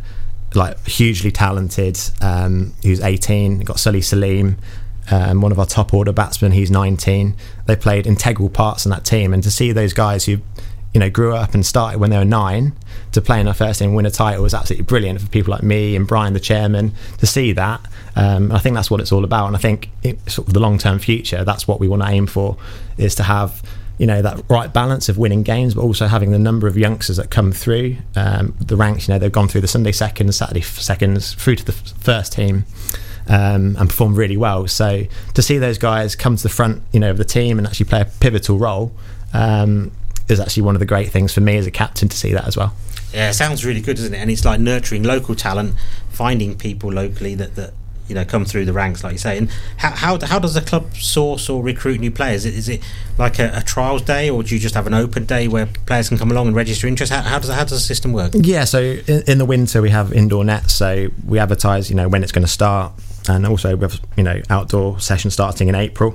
like 0.54 0.86
hugely 0.86 1.30
talented, 1.32 1.98
um, 2.20 2.74
who's 2.82 3.00
18. 3.00 3.56
You've 3.56 3.64
got 3.64 3.80
Sully 3.80 4.02
Salim, 4.02 4.56
um, 5.10 5.40
one 5.40 5.52
of 5.52 5.58
our 5.58 5.66
top 5.66 5.92
order 5.92 6.12
batsmen, 6.12 6.52
he's 6.52 6.70
19. 6.70 7.34
They 7.66 7.76
played 7.76 8.06
integral 8.06 8.50
parts 8.50 8.86
in 8.86 8.90
that 8.90 9.04
team, 9.04 9.32
and 9.32 9.42
to 9.42 9.50
see 9.50 9.72
those 9.72 9.92
guys 9.92 10.26
who, 10.26 10.38
you 10.92 10.98
know, 10.98 11.10
grew 11.10 11.34
up 11.34 11.54
and 11.54 11.64
started 11.64 12.00
when 12.00 12.10
they 12.10 12.18
were 12.18 12.24
nine 12.24 12.72
to 13.12 13.20
play 13.20 13.40
in 13.40 13.46
our 13.46 13.54
first 13.54 13.78
team 13.78 13.94
win 13.94 14.06
a 14.06 14.10
title 14.10 14.42
was 14.42 14.54
absolutely 14.54 14.84
brilliant 14.84 15.20
for 15.20 15.28
people 15.28 15.52
like 15.52 15.62
me 15.62 15.94
and 15.94 16.06
Brian, 16.06 16.32
the 16.32 16.40
chairman, 16.40 16.92
to 17.18 17.26
see 17.26 17.52
that. 17.52 17.80
Um, 18.16 18.50
I 18.50 18.58
think 18.58 18.74
that's 18.74 18.90
what 18.90 19.00
it's 19.00 19.12
all 19.12 19.24
about, 19.24 19.46
and 19.46 19.56
I 19.56 19.58
think 19.58 19.90
it, 20.02 20.18
sort 20.28 20.48
of 20.48 20.54
the 20.54 20.60
long 20.60 20.78
term 20.78 20.98
future. 20.98 21.44
That's 21.44 21.68
what 21.68 21.80
we 21.80 21.88
want 21.88 22.02
to 22.02 22.08
aim 22.08 22.26
for, 22.26 22.56
is 22.98 23.14
to 23.16 23.22
have 23.22 23.62
you 23.98 24.06
know 24.06 24.22
that 24.22 24.42
right 24.48 24.72
balance 24.72 25.08
of 25.08 25.16
winning 25.18 25.42
games, 25.42 25.74
but 25.74 25.82
also 25.82 26.06
having 26.06 26.32
the 26.32 26.38
number 26.38 26.66
of 26.66 26.76
youngsters 26.76 27.18
that 27.18 27.30
come 27.30 27.52
through 27.52 27.96
um, 28.16 28.54
the 28.60 28.76
ranks. 28.76 29.06
You 29.06 29.14
know, 29.14 29.18
they've 29.18 29.30
gone 29.30 29.48
through 29.48 29.60
the 29.60 29.68
Sunday 29.68 29.92
seconds, 29.92 30.36
Saturday 30.36 30.62
seconds, 30.62 31.34
through 31.34 31.56
to 31.56 31.64
the 31.64 31.72
first 31.72 32.32
team. 32.32 32.64
Um, 33.28 33.76
and 33.78 33.88
perform 33.88 34.16
really 34.16 34.36
well. 34.36 34.66
So 34.66 35.04
to 35.34 35.42
see 35.42 35.58
those 35.58 35.78
guys 35.78 36.16
come 36.16 36.34
to 36.34 36.42
the 36.42 36.48
front, 36.48 36.82
you 36.90 36.98
know, 36.98 37.10
of 37.10 37.16
the 37.16 37.24
team 37.24 37.58
and 37.58 37.66
actually 37.66 37.86
play 37.86 38.00
a 38.00 38.06
pivotal 38.06 38.58
role 38.58 38.92
um, 39.32 39.92
is 40.30 40.40
actually 40.40 40.62
one 40.62 40.74
of 40.74 40.80
the 40.80 40.86
great 40.86 41.10
things 41.10 41.32
for 41.32 41.40
me 41.40 41.56
as 41.56 41.66
a 41.66 41.70
captain 41.70 42.08
to 42.08 42.16
see 42.16 42.32
that 42.32 42.46
as 42.46 42.56
well. 42.56 42.74
Yeah, 43.12 43.30
it 43.30 43.34
sounds 43.34 43.64
really 43.64 43.80
good, 43.80 43.96
doesn't 43.96 44.14
it? 44.14 44.18
And 44.18 44.30
it's 44.30 44.44
like 44.44 44.60
nurturing 44.60 45.02
local 45.02 45.34
talent, 45.34 45.74
finding 46.10 46.56
people 46.56 46.92
locally 46.92 47.34
that, 47.34 47.56
that 47.56 47.72
you 48.06 48.14
know 48.14 48.24
come 48.24 48.44
through 48.44 48.64
the 48.64 48.72
ranks, 48.72 49.02
like 49.02 49.12
you 49.12 49.18
say. 49.18 49.38
And 49.38 49.50
how 49.78 49.90
how, 49.90 50.18
how 50.26 50.38
does 50.38 50.54
the 50.54 50.60
club 50.60 50.94
source 50.94 51.48
or 51.48 51.62
recruit 51.62 52.00
new 52.00 52.10
players? 52.10 52.44
Is 52.44 52.68
it 52.68 52.82
like 53.18 53.38
a, 53.38 53.52
a 53.54 53.62
trials 53.62 54.02
day, 54.02 54.28
or 54.28 54.42
do 54.42 54.54
you 54.54 54.60
just 54.60 54.74
have 54.74 54.86
an 54.86 54.94
open 54.94 55.24
day 55.24 55.48
where 55.48 55.66
players 55.86 56.08
can 56.08 56.18
come 56.18 56.30
along 56.30 56.48
and 56.48 56.56
register 56.56 56.86
interest? 56.86 57.12
How, 57.12 57.22
how 57.22 57.38
does 57.38 57.50
how 57.50 57.62
does 57.62 57.72
the 57.72 57.78
system 57.78 58.12
work? 58.12 58.32
Yeah, 58.34 58.64
so 58.64 58.80
in, 58.80 59.22
in 59.26 59.38
the 59.38 59.46
winter 59.46 59.80
we 59.80 59.90
have 59.90 60.12
indoor 60.12 60.44
nets, 60.44 60.74
so 60.74 61.08
we 61.26 61.38
advertise, 61.38 61.88
you 61.88 61.96
know, 61.96 62.08
when 62.08 62.22
it's 62.22 62.32
going 62.32 62.44
to 62.44 62.52
start, 62.52 62.92
and 63.28 63.46
also 63.46 63.76
we 63.76 63.82
have, 63.82 64.00
you 64.16 64.24
know, 64.24 64.40
outdoor 64.50 65.00
sessions 65.00 65.34
starting 65.34 65.68
in 65.68 65.74
April. 65.74 66.14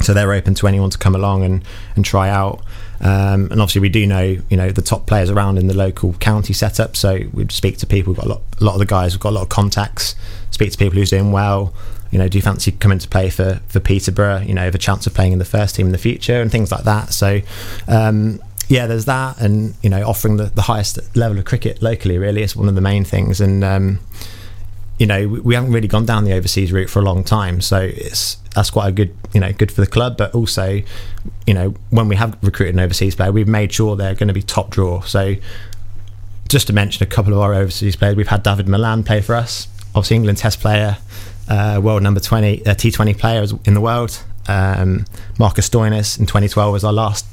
So 0.00 0.14
they're 0.14 0.32
open 0.32 0.54
to 0.54 0.66
anyone 0.66 0.90
to 0.90 0.98
come 0.98 1.14
along 1.14 1.44
and, 1.44 1.64
and 1.94 2.04
try 2.04 2.28
out. 2.28 2.64
Um, 3.02 3.50
and 3.50 3.60
obviously, 3.60 3.80
we 3.80 3.88
do 3.88 4.06
know 4.06 4.22
you 4.22 4.56
know 4.56 4.70
the 4.70 4.82
top 4.82 5.06
players 5.06 5.28
around 5.30 5.58
in 5.58 5.66
the 5.66 5.74
local 5.74 6.12
county 6.14 6.52
setup. 6.52 6.96
So 6.96 7.20
we 7.32 7.48
speak 7.48 7.78
to 7.78 7.86
people. 7.86 8.12
We've 8.12 8.20
got 8.20 8.26
a 8.26 8.30
lot, 8.30 8.42
a 8.60 8.64
lot 8.64 8.72
of 8.74 8.78
the 8.78 8.86
guys. 8.86 9.14
We've 9.14 9.20
got 9.20 9.30
a 9.30 9.36
lot 9.36 9.42
of 9.42 9.48
contacts. 9.48 10.14
Speak 10.50 10.70
to 10.72 10.78
people 10.78 10.98
who's 10.98 11.10
doing 11.10 11.32
well. 11.32 11.74
You 12.10 12.18
know, 12.18 12.28
do 12.28 12.38
you 12.38 12.42
fancy 12.42 12.72
coming 12.72 12.98
to 12.98 13.08
play 13.08 13.30
for 13.30 13.60
for 13.68 13.80
Peterborough? 13.80 14.40
You 14.40 14.54
know, 14.54 14.62
have 14.62 14.74
a 14.74 14.78
chance 14.78 15.06
of 15.06 15.14
playing 15.14 15.32
in 15.32 15.38
the 15.38 15.44
first 15.44 15.74
team 15.74 15.86
in 15.86 15.92
the 15.92 15.98
future 15.98 16.40
and 16.40 16.50
things 16.50 16.70
like 16.70 16.84
that. 16.84 17.12
So. 17.12 17.40
Um, 17.88 18.40
yeah, 18.68 18.86
there's 18.86 19.04
that, 19.04 19.38
and 19.38 19.74
you 19.82 19.90
know, 19.90 20.08
offering 20.08 20.38
the, 20.38 20.44
the 20.44 20.62
highest 20.62 20.98
level 21.14 21.38
of 21.38 21.44
cricket 21.44 21.82
locally 21.82 22.16
really 22.16 22.42
is 22.42 22.56
one 22.56 22.68
of 22.68 22.74
the 22.74 22.80
main 22.80 23.04
things. 23.04 23.38
And 23.38 23.62
um, 23.62 23.98
you 25.02 25.06
know, 25.08 25.26
we, 25.26 25.40
we 25.40 25.54
haven't 25.56 25.72
really 25.72 25.88
gone 25.88 26.06
down 26.06 26.22
the 26.22 26.32
overseas 26.32 26.70
route 26.72 26.88
for 26.88 27.00
a 27.00 27.02
long 27.02 27.24
time, 27.24 27.60
so 27.60 27.80
it's 27.80 28.36
that's 28.54 28.70
quite 28.70 28.86
a 28.86 28.92
good, 28.92 29.12
you 29.32 29.40
know, 29.40 29.52
good 29.52 29.72
for 29.72 29.80
the 29.80 29.86
club. 29.88 30.16
But 30.16 30.32
also, 30.32 30.80
you 31.44 31.54
know, 31.54 31.74
when 31.90 32.06
we 32.06 32.14
have 32.14 32.38
recruited 32.40 32.76
an 32.76 32.80
overseas 32.80 33.16
player, 33.16 33.32
we've 33.32 33.48
made 33.48 33.72
sure 33.72 33.96
they're 33.96 34.14
going 34.14 34.28
to 34.28 34.32
be 34.32 34.42
top 34.42 34.70
draw. 34.70 35.00
So, 35.00 35.34
just 36.48 36.68
to 36.68 36.72
mention 36.72 37.02
a 37.02 37.06
couple 37.06 37.32
of 37.32 37.40
our 37.40 37.52
overseas 37.52 37.96
players, 37.96 38.14
we've 38.14 38.28
had 38.28 38.44
David 38.44 38.68
Malan 38.68 39.02
play 39.02 39.20
for 39.20 39.34
us, 39.34 39.66
obviously 39.88 40.18
England 40.18 40.38
Test 40.38 40.60
player, 40.60 40.98
uh, 41.48 41.80
world 41.82 42.04
number 42.04 42.20
twenty, 42.20 42.64
uh, 42.64 42.74
T 42.74 42.92
Twenty 42.92 43.14
player 43.14 43.44
in 43.64 43.74
the 43.74 43.80
world. 43.80 44.22
Um, 44.46 45.04
Marcus 45.36 45.68
Stoinis 45.68 46.16
in 46.20 46.26
2012 46.26 46.72
was 46.72 46.84
our 46.84 46.92
last 46.92 47.26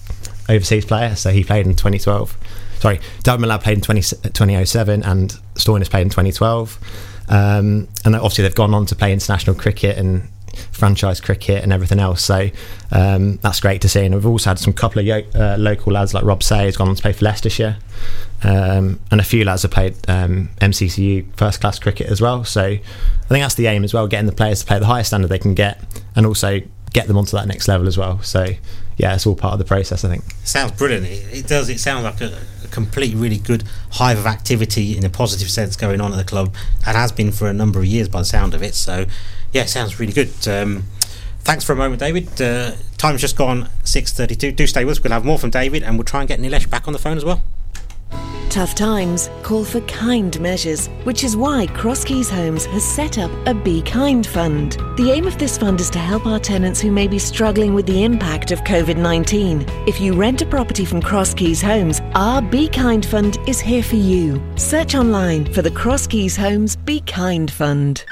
overseas 0.49 0.85
player, 0.85 1.15
so 1.15 1.29
he 1.29 1.43
played 1.43 1.67
in 1.67 1.75
2012. 1.75 2.35
Sorry, 2.79 2.99
David 3.21 3.41
Malan 3.41 3.59
played 3.59 3.77
in 3.77 3.81
20, 3.81 4.01
2007 4.01 5.03
and 5.03 5.29
Stoinis 5.53 5.87
played 5.87 6.01
in 6.01 6.09
2012. 6.09 6.79
Um, 7.29 7.87
and 8.05 8.15
obviously 8.15 8.43
they've 8.43 8.55
gone 8.55 8.73
on 8.73 8.85
to 8.87 8.95
play 8.95 9.13
international 9.13 9.55
cricket 9.55 9.97
and 9.97 10.27
franchise 10.71 11.21
cricket 11.21 11.63
and 11.63 11.71
everything 11.71 11.99
else. 11.99 12.23
So 12.23 12.49
um, 12.91 13.37
that's 13.37 13.59
great 13.59 13.81
to 13.81 13.89
see. 13.89 14.05
And 14.05 14.15
we've 14.15 14.25
also 14.25 14.49
had 14.49 14.59
some 14.59 14.73
couple 14.73 14.99
of 14.99 15.05
yo- 15.05 15.25
uh, 15.35 15.57
local 15.57 15.93
lads 15.93 16.13
like 16.13 16.23
Rob 16.23 16.43
Say 16.43 16.65
has 16.65 16.77
gone 16.77 16.89
on 16.89 16.95
to 16.95 17.01
play 17.01 17.13
for 17.13 17.25
Leicestershire, 17.25 17.77
um, 18.43 18.99
and 19.11 19.19
a 19.19 19.23
few 19.23 19.43
lads 19.43 19.63
have 19.63 19.71
played 19.71 19.95
um, 20.09 20.49
MCCU 20.61 21.25
first 21.35 21.61
class 21.61 21.79
cricket 21.79 22.07
as 22.07 22.21
well. 22.21 22.43
So 22.43 22.63
I 22.63 22.77
think 23.27 23.43
that's 23.43 23.55
the 23.55 23.67
aim 23.67 23.83
as 23.83 23.93
well, 23.93 24.07
getting 24.07 24.27
the 24.27 24.35
players 24.35 24.61
to 24.61 24.65
play 24.65 24.79
the 24.79 24.85
highest 24.85 25.09
standard 25.09 25.27
they 25.27 25.39
can 25.39 25.53
get, 25.53 25.81
and 26.15 26.25
also 26.25 26.59
get 26.93 27.07
them 27.07 27.17
onto 27.17 27.37
that 27.37 27.47
next 27.47 27.67
level 27.67 27.87
as 27.87 27.97
well. 27.97 28.21
So 28.21 28.47
yeah, 28.97 29.15
it's 29.15 29.25
all 29.27 29.35
part 29.35 29.53
of 29.53 29.59
the 29.59 29.65
process. 29.65 30.03
I 30.03 30.09
think. 30.09 30.23
Sounds 30.43 30.71
brilliant. 30.73 31.05
It, 31.05 31.39
it 31.39 31.47
does. 31.47 31.69
It 31.69 31.79
sounds 31.79 32.03
like 32.03 32.21
a, 32.21 32.37
complete, 32.69 33.15
really 33.15 33.37
good 33.37 33.63
hive 33.91 34.17
of 34.17 34.25
activity 34.25 34.97
in 34.97 35.03
a 35.03 35.09
positive 35.09 35.49
sense 35.49 35.75
going 35.75 36.01
on 36.01 36.11
at 36.11 36.17
the 36.17 36.23
club, 36.23 36.53
and 36.85 36.95
has 36.95 37.11
been 37.11 37.31
for 37.31 37.47
a 37.47 37.53
number 37.53 37.79
of 37.79 37.85
years 37.85 38.07
by 38.07 38.19
the 38.19 38.25
sound 38.25 38.53
of 38.53 38.63
it. 38.63 38.75
So, 38.75 39.05
yeah, 39.51 39.63
it 39.63 39.69
sounds 39.69 39.99
really 39.99 40.13
good. 40.13 40.29
Um, 40.47 40.83
thanks 41.39 41.63
for 41.63 41.73
a 41.73 41.75
moment, 41.75 41.99
David. 41.99 42.41
Uh, 42.41 42.73
time's 42.97 43.21
just 43.21 43.35
gone 43.35 43.69
six 43.83 44.13
thirty-two. 44.13 44.51
Do 44.51 44.67
stay 44.67 44.85
with 44.85 44.97
us. 44.97 45.03
We'll 45.03 45.13
have 45.13 45.25
more 45.25 45.37
from 45.39 45.49
David, 45.49 45.83
and 45.83 45.97
we'll 45.97 46.05
try 46.05 46.21
and 46.21 46.27
get 46.27 46.39
Nilesh 46.39 46.69
back 46.69 46.87
on 46.87 46.93
the 46.93 46.99
phone 46.99 47.17
as 47.17 47.25
well. 47.25 47.43
Tough 48.49 48.73
times 48.73 49.29
call 49.43 49.63
for 49.63 49.79
kind 49.81 50.39
measures, 50.41 50.87
which 51.03 51.23
is 51.23 51.37
why 51.37 51.67
Crosskeys 51.67 52.31
Homes 52.31 52.65
has 52.65 52.83
set 52.83 53.19
up 53.19 53.29
a 53.45 53.53
Be 53.53 53.81
Kind 53.83 54.25
Fund. 54.25 54.71
The 54.97 55.11
aim 55.11 55.27
of 55.27 55.37
this 55.37 55.55
fund 55.55 55.79
is 55.79 55.91
to 55.91 55.99
help 55.99 56.25
our 56.25 56.39
tenants 56.39 56.81
who 56.81 56.91
may 56.91 57.07
be 57.07 57.19
struggling 57.19 57.75
with 57.75 57.85
the 57.85 58.03
impact 58.03 58.51
of 58.51 58.59
COVID 58.61 58.97
19. 58.97 59.65
If 59.87 60.01
you 60.01 60.13
rent 60.13 60.41
a 60.41 60.47
property 60.47 60.83
from 60.83 60.99
Crosskeys 60.99 61.61
Homes, 61.61 62.01
our 62.15 62.41
Be 62.41 62.67
Kind 62.67 63.05
Fund 63.05 63.37
is 63.47 63.59
here 63.59 63.83
for 63.83 63.97
you. 63.97 64.41
Search 64.55 64.95
online 64.95 65.45
for 65.53 65.61
the 65.61 65.71
Crosskeys 65.71 66.35
Homes 66.35 66.75
Be 66.75 67.01
Kind 67.01 67.51
Fund. 67.51 68.03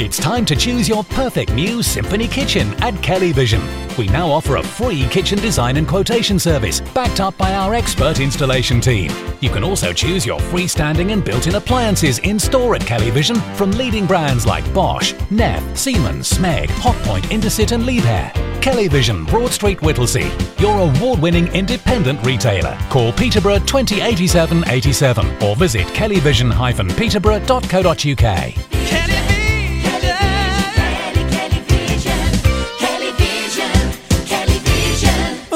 It's 0.00 0.18
time 0.18 0.46
to 0.46 0.56
choose 0.56 0.88
your 0.88 1.04
perfect 1.04 1.52
new 1.52 1.82
Symphony 1.82 2.26
kitchen 2.26 2.72
at 2.82 3.02
Kelly 3.02 3.32
Vision. 3.32 3.60
We 3.98 4.06
now 4.08 4.30
offer 4.30 4.56
a 4.56 4.62
free 4.62 5.04
kitchen 5.08 5.38
design 5.38 5.76
and 5.76 5.86
quotation 5.86 6.38
service 6.38 6.80
backed 6.80 7.20
up 7.20 7.36
by 7.36 7.52
our 7.52 7.74
expert 7.74 8.18
installation 8.18 8.80
team. 8.80 9.12
You 9.40 9.50
can 9.50 9.62
also 9.62 9.92
choose 9.92 10.24
your 10.24 10.40
freestanding 10.40 11.12
and 11.12 11.22
built 11.22 11.48
in 11.48 11.56
appliances 11.56 12.18
in 12.20 12.38
store 12.38 12.74
at 12.74 12.80
Kelly 12.86 13.10
Vision 13.10 13.36
from 13.56 13.72
leading 13.72 14.06
brands 14.06 14.46
like 14.46 14.64
Bosch, 14.72 15.12
Neff, 15.28 15.76
Siemens, 15.76 16.32
Smeg, 16.32 16.68
Hotpoint, 16.68 17.24
Indesit, 17.24 17.72
and 17.72 17.84
Liebherr. 17.84 18.32
Kelly 18.62 18.88
Vision, 18.88 19.26
Broad 19.26 19.50
Street, 19.50 19.82
Whittlesey, 19.82 20.30
your 20.56 20.78
award 20.78 21.18
winning 21.18 21.48
independent 21.48 22.24
retailer. 22.24 22.78
Call 22.88 23.12
Peterborough 23.12 23.58
2087 23.58 24.64
87 24.66 25.42
or 25.42 25.56
visit 25.56 25.86
kellyvision 25.88 26.96
peterborough.co.uk. 26.96 28.79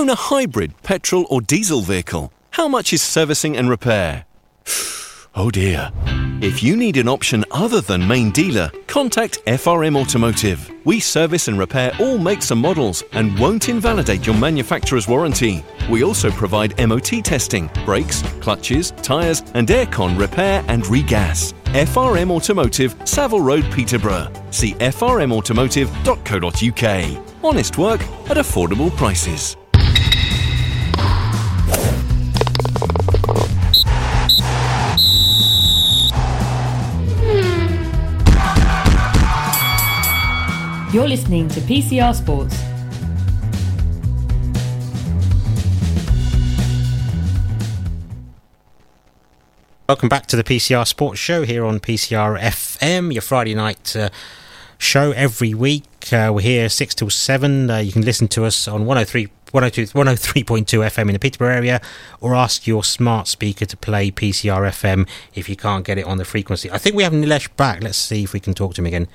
Own 0.04 0.10
a 0.10 0.16
hybrid, 0.16 0.74
petrol 0.82 1.24
or 1.30 1.40
diesel 1.40 1.80
vehicle. 1.80 2.30
How 2.50 2.68
much 2.68 2.92
is 2.92 3.00
servicing 3.00 3.56
and 3.56 3.70
repair? 3.70 4.26
Oh 5.36 5.50
dear. 5.50 5.90
If 6.40 6.62
you 6.62 6.76
need 6.76 6.96
an 6.96 7.08
option 7.08 7.44
other 7.50 7.80
than 7.80 8.06
main 8.06 8.30
dealer, 8.30 8.70
contact 8.86 9.44
FRM 9.46 9.96
Automotive. 9.96 10.70
We 10.84 11.00
service 11.00 11.48
and 11.48 11.58
repair 11.58 11.90
all 11.98 12.18
makes 12.18 12.52
and 12.52 12.60
models 12.60 13.02
and 13.12 13.36
won't 13.36 13.68
invalidate 13.68 14.24
your 14.26 14.36
manufacturer's 14.36 15.08
warranty. 15.08 15.64
We 15.90 16.04
also 16.04 16.30
provide 16.30 16.78
MOT 16.78 17.24
testing, 17.24 17.68
brakes, 17.84 18.22
clutches, 18.40 18.92
tyres, 19.02 19.42
and 19.54 19.66
aircon 19.66 20.16
repair 20.16 20.64
and 20.68 20.84
regas. 20.84 21.52
FRM 21.72 22.30
Automotive, 22.30 22.94
Savile 23.04 23.40
Road, 23.40 23.64
Peterborough. 23.72 24.30
See 24.50 24.74
frmautomotive.co.uk. 24.74 27.24
Honest 27.42 27.78
work 27.78 28.00
at 28.30 28.36
affordable 28.36 28.96
prices. 28.96 29.56
You're 40.94 41.08
listening 41.08 41.48
to 41.48 41.60
PCR 41.62 42.14
Sports. 42.14 42.56
Welcome 49.88 50.08
back 50.08 50.26
to 50.26 50.36
the 50.36 50.44
PCR 50.44 50.86
Sports 50.86 51.18
Show 51.18 51.42
here 51.42 51.64
on 51.64 51.80
PCR 51.80 52.38
FM, 52.38 53.12
your 53.12 53.22
Friday 53.22 53.56
night 53.56 53.96
uh, 53.96 54.10
show 54.78 55.10
every 55.10 55.52
week. 55.52 56.12
Uh, 56.12 56.30
we're 56.32 56.42
here 56.42 56.68
6 56.68 56.94
till 56.94 57.10
7. 57.10 57.70
Uh, 57.70 57.78
you 57.78 57.90
can 57.90 58.02
listen 58.02 58.28
to 58.28 58.44
us 58.44 58.68
on 58.68 58.86
103, 58.86 59.26
102, 59.54 59.96
103.2 59.96 60.64
FM 60.64 61.02
in 61.02 61.12
the 61.12 61.18
Peterborough 61.20 61.54
area 61.54 61.80
or 62.20 62.34
ask 62.34 62.66
your 62.66 62.82
smart 62.82 63.28
speaker 63.28 63.64
to 63.64 63.76
play 63.76 64.10
PCR 64.10 64.68
FM 64.68 65.08
if 65.32 65.48
you 65.48 65.54
can't 65.54 65.86
get 65.86 65.96
it 65.96 66.04
on 66.04 66.18
the 66.18 66.24
frequency. 66.24 66.68
I 66.72 66.78
think 66.78 66.96
we 66.96 67.04
have 67.04 67.12
Nilesh 67.12 67.54
back. 67.56 67.80
Let's 67.80 67.96
see 67.96 68.24
if 68.24 68.32
we 68.32 68.40
can 68.40 68.52
talk 68.52 68.74
to 68.74 68.80
him 68.80 68.86
again. 68.86 69.06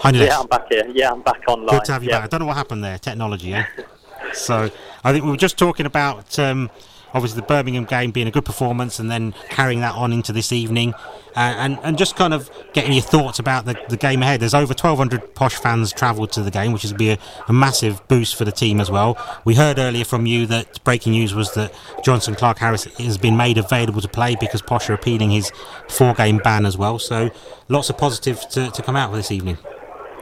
Hi, 0.00 0.10
Nilesh. 0.10 0.28
Yeah, 0.28 0.40
I'm 0.40 0.46
back 0.46 0.66
here. 0.70 0.86
Yeah, 0.94 1.12
I'm 1.12 1.20
back 1.20 1.42
online. 1.46 1.76
Good 1.76 1.84
to 1.84 1.92
have 1.92 2.02
you 2.02 2.08
yeah. 2.08 2.20
back. 2.20 2.24
I 2.24 2.26
don't 2.28 2.40
know 2.40 2.46
what 2.46 2.56
happened 2.56 2.82
there. 2.82 2.96
Technology, 2.96 3.52
eh? 3.52 3.66
so 4.32 4.70
I 5.04 5.12
think 5.12 5.26
we 5.26 5.30
were 5.30 5.36
just 5.36 5.58
talking 5.58 5.84
about 5.84 6.38
um, 6.38 6.70
obviously 7.14 7.40
the 7.40 7.46
Birmingham 7.46 7.84
game 7.84 8.10
being 8.10 8.26
a 8.26 8.30
good 8.30 8.44
performance 8.44 8.98
and 8.98 9.10
then 9.10 9.32
carrying 9.48 9.80
that 9.80 9.94
on 9.94 10.12
into 10.12 10.32
this 10.32 10.52
evening, 10.52 10.94
uh, 11.36 11.54
and 11.58 11.78
and 11.82 11.98
just 11.98 12.16
kind 12.16 12.34
of 12.34 12.50
getting 12.72 12.92
your 12.92 13.02
thoughts 13.02 13.38
about 13.38 13.64
the, 13.64 13.78
the 13.88 13.96
game 13.96 14.22
ahead. 14.22 14.40
There's 14.40 14.54
over 14.54 14.72
1,200 14.72 15.34
posh 15.34 15.54
fans 15.56 15.92
travelled 15.92 16.32
to 16.32 16.42
the 16.42 16.50
game, 16.50 16.72
which 16.72 16.84
is 16.84 16.92
be 16.92 17.10
a, 17.10 17.18
a 17.48 17.52
massive 17.52 18.06
boost 18.08 18.36
for 18.36 18.44
the 18.44 18.52
team 18.52 18.80
as 18.80 18.90
well. 18.90 19.16
We 19.44 19.54
heard 19.54 19.78
earlier 19.78 20.04
from 20.04 20.26
you 20.26 20.46
that 20.46 20.82
breaking 20.84 21.12
news 21.12 21.34
was 21.34 21.52
that 21.54 21.72
Jonson 22.04 22.36
Clarke-Harris 22.36 22.84
has 22.98 23.18
been 23.18 23.36
made 23.36 23.58
available 23.58 24.00
to 24.00 24.08
play 24.08 24.36
because 24.38 24.62
Posh 24.62 24.90
are 24.90 24.94
appealing 24.94 25.30
his 25.30 25.50
four 25.88 26.14
game 26.14 26.38
ban 26.38 26.66
as 26.66 26.76
well. 26.76 26.98
So 26.98 27.30
lots 27.68 27.90
of 27.90 27.98
positives 27.98 28.46
to, 28.46 28.70
to 28.70 28.82
come 28.82 28.96
out 28.96 29.10
for 29.10 29.16
this 29.16 29.30
evening. 29.30 29.58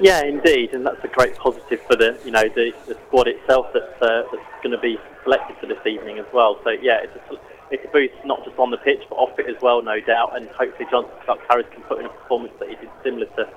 Yeah, 0.00 0.24
indeed, 0.24 0.72
and 0.72 0.86
that's 0.86 1.04
a 1.04 1.08
great 1.08 1.36
positive 1.36 1.80
for 1.82 1.94
the 1.94 2.18
you 2.24 2.30
know 2.30 2.44
the, 2.54 2.72
the 2.86 2.96
squad 3.06 3.28
itself 3.28 3.66
that's 3.74 4.00
uh, 4.00 4.22
that's 4.32 4.62
going 4.62 4.72
to 4.72 4.78
be 4.78 4.98
selected 5.30 5.56
for 5.60 5.66
this 5.66 5.86
evening 5.86 6.18
as 6.18 6.26
well. 6.34 6.58
So 6.64 6.70
yeah, 6.70 6.98
it's 7.02 7.14
a, 7.30 7.36
it's 7.70 7.84
a 7.84 7.88
boost 7.88 8.14
not 8.24 8.44
just 8.44 8.58
on 8.58 8.70
the 8.70 8.78
pitch 8.78 9.02
but 9.08 9.14
off 9.16 9.38
it 9.38 9.46
as 9.46 9.60
well, 9.62 9.82
no 9.82 10.00
doubt. 10.00 10.36
And 10.36 10.48
hopefully 10.48 10.88
Johnson 10.90 11.14
Clark 11.24 11.40
Harris 11.48 11.66
can 11.72 11.82
put 11.82 12.00
in 12.00 12.06
a 12.06 12.08
performance 12.08 12.52
that 12.58 12.68
he 12.68 12.74
did 12.76 12.90
similar 13.04 13.26
to 13.36 13.48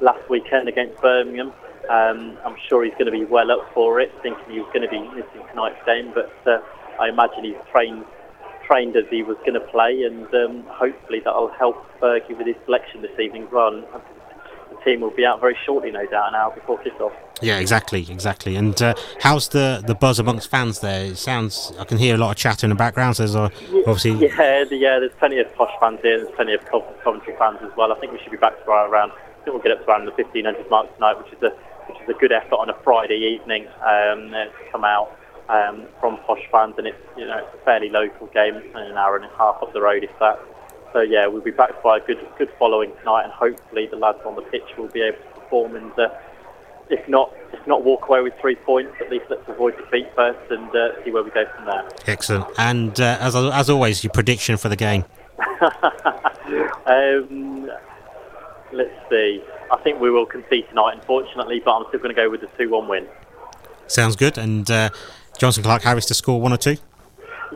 last 0.00 0.28
weekend 0.28 0.68
against 0.68 1.00
Birmingham. 1.00 1.52
Um, 1.88 2.36
I'm 2.44 2.56
sure 2.68 2.84
he's 2.84 2.94
going 2.94 3.06
to 3.06 3.12
be 3.12 3.24
well 3.24 3.50
up 3.50 3.72
for 3.72 4.00
it, 4.00 4.12
thinking 4.22 4.44
he 4.50 4.60
was 4.60 4.68
going 4.74 4.82
to 4.82 4.88
be 4.88 5.00
missing 5.14 5.42
tonight's 5.50 5.84
game, 5.86 6.12
but 6.14 6.32
uh, 6.46 6.60
I 7.00 7.08
imagine 7.08 7.44
he's 7.44 7.62
trained 7.70 8.04
trained 8.66 8.94
as 8.96 9.04
he 9.10 9.22
was 9.24 9.36
going 9.38 9.54
to 9.54 9.66
play, 9.72 10.04
and 10.04 10.32
um, 10.34 10.62
hopefully 10.68 11.20
that'll 11.24 11.50
help 11.58 11.76
Fergie 12.00 12.36
with 12.38 12.46
his 12.46 12.56
selection 12.64 13.02
this 13.02 13.18
evening 13.18 13.44
as 13.44 13.50
well. 13.50 13.82
And 14.80 14.84
team 14.84 15.00
will 15.00 15.10
be 15.10 15.24
out 15.24 15.40
very 15.40 15.56
shortly, 15.64 15.90
no 15.90 16.06
doubt, 16.06 16.28
an 16.28 16.34
hour 16.34 16.54
before 16.54 16.78
kick-off. 16.78 17.12
Yeah, 17.42 17.58
exactly, 17.58 18.06
exactly. 18.10 18.56
And 18.56 18.80
uh, 18.82 18.94
how's 19.20 19.48
the, 19.48 19.82
the 19.86 19.94
buzz 19.94 20.18
amongst 20.18 20.50
fans 20.50 20.80
there? 20.80 21.06
It 21.06 21.16
sounds 21.18 21.72
I 21.78 21.84
can 21.84 21.98
hear 21.98 22.14
a 22.14 22.18
lot 22.18 22.30
of 22.30 22.36
chatter 22.36 22.66
in 22.66 22.70
the 22.70 22.76
background. 22.76 23.16
So 23.16 23.22
there's 23.22 23.36
uh, 23.36 23.48
obviously 23.86 24.12
Yeah, 24.28 24.64
the, 24.64 24.76
yeah, 24.76 24.98
there's 24.98 25.12
plenty 25.18 25.38
of 25.38 25.52
posh 25.54 25.72
fans 25.80 26.00
here. 26.02 26.18
There's 26.18 26.34
plenty 26.36 26.54
of 26.54 26.64
Cov- 26.66 26.84
Coventry 27.02 27.34
fans 27.38 27.58
as 27.62 27.70
well. 27.76 27.92
I 27.92 27.98
think 27.98 28.12
we 28.12 28.18
should 28.20 28.32
be 28.32 28.36
back 28.36 28.62
to 28.64 28.70
around. 28.70 29.12
I 29.12 29.44
think 29.44 29.54
we'll 29.54 29.62
get 29.62 29.72
up 29.72 29.84
to 29.84 29.90
around 29.90 30.04
the 30.04 30.12
1500 30.12 30.68
mark 30.70 30.94
tonight, 30.94 31.14
which 31.18 31.32
is 31.32 31.42
a 31.42 31.50
which 31.90 32.00
is 32.02 32.08
a 32.08 32.18
good 32.20 32.30
effort 32.32 32.54
on 32.54 32.70
a 32.70 32.74
Friday 32.84 33.16
evening 33.16 33.66
um, 33.80 34.32
uh, 34.32 34.44
to 34.44 34.52
come 34.70 34.84
out 34.84 35.18
um, 35.48 35.86
from 35.98 36.18
posh 36.18 36.42
fans, 36.52 36.74
and 36.78 36.86
it's 36.86 36.98
you 37.16 37.26
know 37.26 37.38
it's 37.38 37.54
a 37.54 37.64
fairly 37.64 37.88
local 37.88 38.26
game, 38.28 38.56
it's 38.56 38.74
an 38.74 38.96
hour 38.96 39.16
and 39.16 39.24
a 39.24 39.36
half 39.36 39.62
up 39.62 39.72
the 39.72 39.80
road, 39.80 40.04
if 40.04 40.10
that. 40.20 40.38
So 40.92 41.00
yeah, 41.00 41.26
we'll 41.26 41.42
be 41.42 41.50
backed 41.50 41.82
by 41.82 41.98
a 41.98 42.00
good 42.00 42.18
good 42.38 42.50
following 42.58 42.92
tonight, 42.98 43.24
and 43.24 43.32
hopefully 43.32 43.86
the 43.86 43.96
lads 43.96 44.18
on 44.24 44.34
the 44.34 44.42
pitch 44.42 44.76
will 44.76 44.88
be 44.88 45.02
able 45.02 45.18
to 45.18 45.40
perform 45.40 45.76
and. 45.76 45.98
Uh, 45.98 46.08
if 46.90 47.08
not, 47.08 47.32
if 47.52 47.64
not 47.68 47.84
walk 47.84 48.08
away 48.08 48.20
with 48.20 48.34
three 48.40 48.56
points, 48.56 48.92
at 49.00 49.10
least 49.10 49.26
let's 49.30 49.48
avoid 49.48 49.76
defeat 49.76 50.08
first 50.16 50.50
and 50.50 50.74
uh, 50.74 51.02
see 51.04 51.12
where 51.12 51.22
we 51.22 51.30
go 51.30 51.44
from 51.54 51.66
there. 51.66 51.88
excellent. 52.08 52.46
And 52.58 53.00
uh, 53.00 53.16
as 53.20 53.36
as 53.36 53.70
always, 53.70 54.02
your 54.02 54.12
prediction 54.12 54.56
for 54.56 54.68
the 54.68 54.74
game. 54.74 55.04
um, 56.86 57.70
let's 58.72 58.90
see. 59.08 59.42
I 59.70 59.76
think 59.82 60.00
we 60.00 60.10
will 60.10 60.26
concede 60.26 60.68
tonight, 60.68 60.96
unfortunately, 60.96 61.62
but 61.64 61.76
I'm 61.76 61.84
still 61.88 62.00
going 62.00 62.14
to 62.14 62.20
go 62.20 62.28
with 62.28 62.40
the 62.40 62.48
2 62.58 62.68
1 62.68 62.88
win. 62.88 63.06
Sounds 63.86 64.16
good. 64.16 64.36
And 64.36 64.68
uh, 64.70 64.90
Jonson 65.38 65.62
Clarke-Harris 65.62 66.06
to 66.06 66.14
score 66.14 66.40
one 66.40 66.52
or 66.52 66.56
two. 66.56 66.76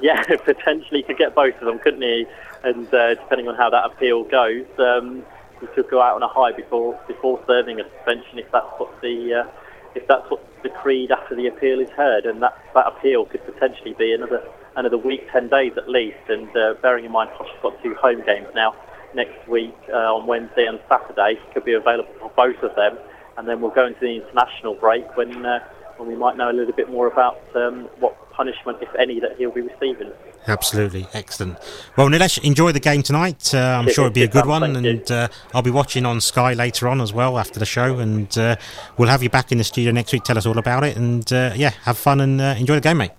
Yeah, 0.00 0.22
potentially 0.44 1.02
could 1.02 1.18
get 1.18 1.34
both 1.34 1.54
of 1.56 1.66
them, 1.66 1.78
couldn't 1.78 2.02
he? 2.02 2.26
And 2.64 2.92
uh, 2.94 3.14
depending 3.14 3.48
on 3.48 3.56
how 3.56 3.70
that 3.70 3.84
appeal 3.84 4.24
goes, 4.24 4.64
um, 4.78 5.22
he 5.60 5.66
could 5.68 5.88
go 5.90 6.00
out 6.00 6.16
on 6.16 6.22
a 6.22 6.28
high 6.28 6.52
before 6.52 6.98
before 7.06 7.42
serving 7.46 7.80
a 7.80 7.84
suspension 7.96 8.38
if 8.38 8.50
that's 8.52 8.72
what 8.78 8.90
the 9.02 9.44
uh, 9.44 9.50
if 9.94 10.06
that's 10.08 10.28
what's 10.30 10.44
decreed 10.62 11.10
after 11.10 11.34
the 11.34 11.46
appeal 11.46 11.78
is 11.80 11.90
heard, 11.90 12.24
and 12.24 12.42
that 12.42 12.56
that 12.74 12.86
appeal 12.86 13.26
could 13.26 13.44
potentially 13.44 13.94
be 13.98 14.12
another 14.12 14.42
another 14.76 14.96
week, 14.96 15.30
ten 15.30 15.48
days 15.48 15.72
at 15.76 15.88
least. 15.88 16.24
And 16.28 16.48
uh, 16.56 16.74
bearing 16.80 17.04
in 17.04 17.12
mind, 17.12 17.30
Posh 17.36 17.48
has 17.48 17.62
got 17.62 17.82
two 17.82 17.94
home 17.96 18.22
games 18.24 18.48
now 18.54 18.74
next 19.14 19.46
week 19.46 19.76
uh, 19.90 20.16
on 20.16 20.26
Wednesday 20.26 20.66
and 20.66 20.80
Saturday, 20.88 21.38
could 21.52 21.64
be 21.64 21.74
available 21.74 22.12
for 22.18 22.32
both 22.34 22.60
of 22.62 22.74
them, 22.74 22.98
and 23.36 23.46
then 23.46 23.60
we'll 23.60 23.70
go 23.70 23.86
into 23.86 24.00
the 24.00 24.16
international 24.16 24.74
break 24.74 25.04
when. 25.16 25.44
Uh, 25.44 25.60
when 25.96 26.08
we 26.08 26.16
might 26.16 26.36
know 26.36 26.50
a 26.50 26.52
little 26.52 26.74
bit 26.74 26.90
more 26.90 27.06
about 27.06 27.40
um, 27.54 27.88
what 28.00 28.16
punishment, 28.36 28.78
if 28.80 28.94
any, 28.96 29.20
that 29.20 29.36
he'll 29.36 29.50
be 29.50 29.60
receiving. 29.60 30.10
Absolutely, 30.46 31.06
excellent. 31.14 31.58
Well, 31.96 32.08
Nilesh, 32.08 32.42
enjoy 32.44 32.72
the 32.72 32.80
game 32.80 33.02
tonight. 33.02 33.54
Uh, 33.54 33.58
I'm 33.58 33.88
sure 33.90 34.06
it'll 34.06 34.14
be 34.14 34.22
a 34.24 34.28
good 34.28 34.46
one, 34.46 34.76
and 34.76 35.10
uh, 35.10 35.28
I'll 35.54 35.62
be 35.62 35.70
watching 35.70 36.04
on 36.04 36.20
Sky 36.20 36.52
later 36.52 36.88
on 36.88 37.00
as 37.00 37.12
well 37.12 37.38
after 37.38 37.58
the 37.58 37.66
show, 37.66 37.98
and 37.98 38.36
uh, 38.36 38.56
we'll 38.98 39.08
have 39.08 39.22
you 39.22 39.30
back 39.30 39.52
in 39.52 39.58
the 39.58 39.64
studio 39.64 39.92
next 39.92 40.12
week. 40.12 40.24
Tell 40.24 40.36
us 40.36 40.46
all 40.46 40.58
about 40.58 40.84
it, 40.84 40.96
and 40.96 41.32
uh, 41.32 41.52
yeah, 41.54 41.70
have 41.84 41.96
fun 41.96 42.20
and 42.20 42.40
uh, 42.40 42.54
enjoy 42.58 42.74
the 42.74 42.80
game, 42.80 42.98
mate. 42.98 43.12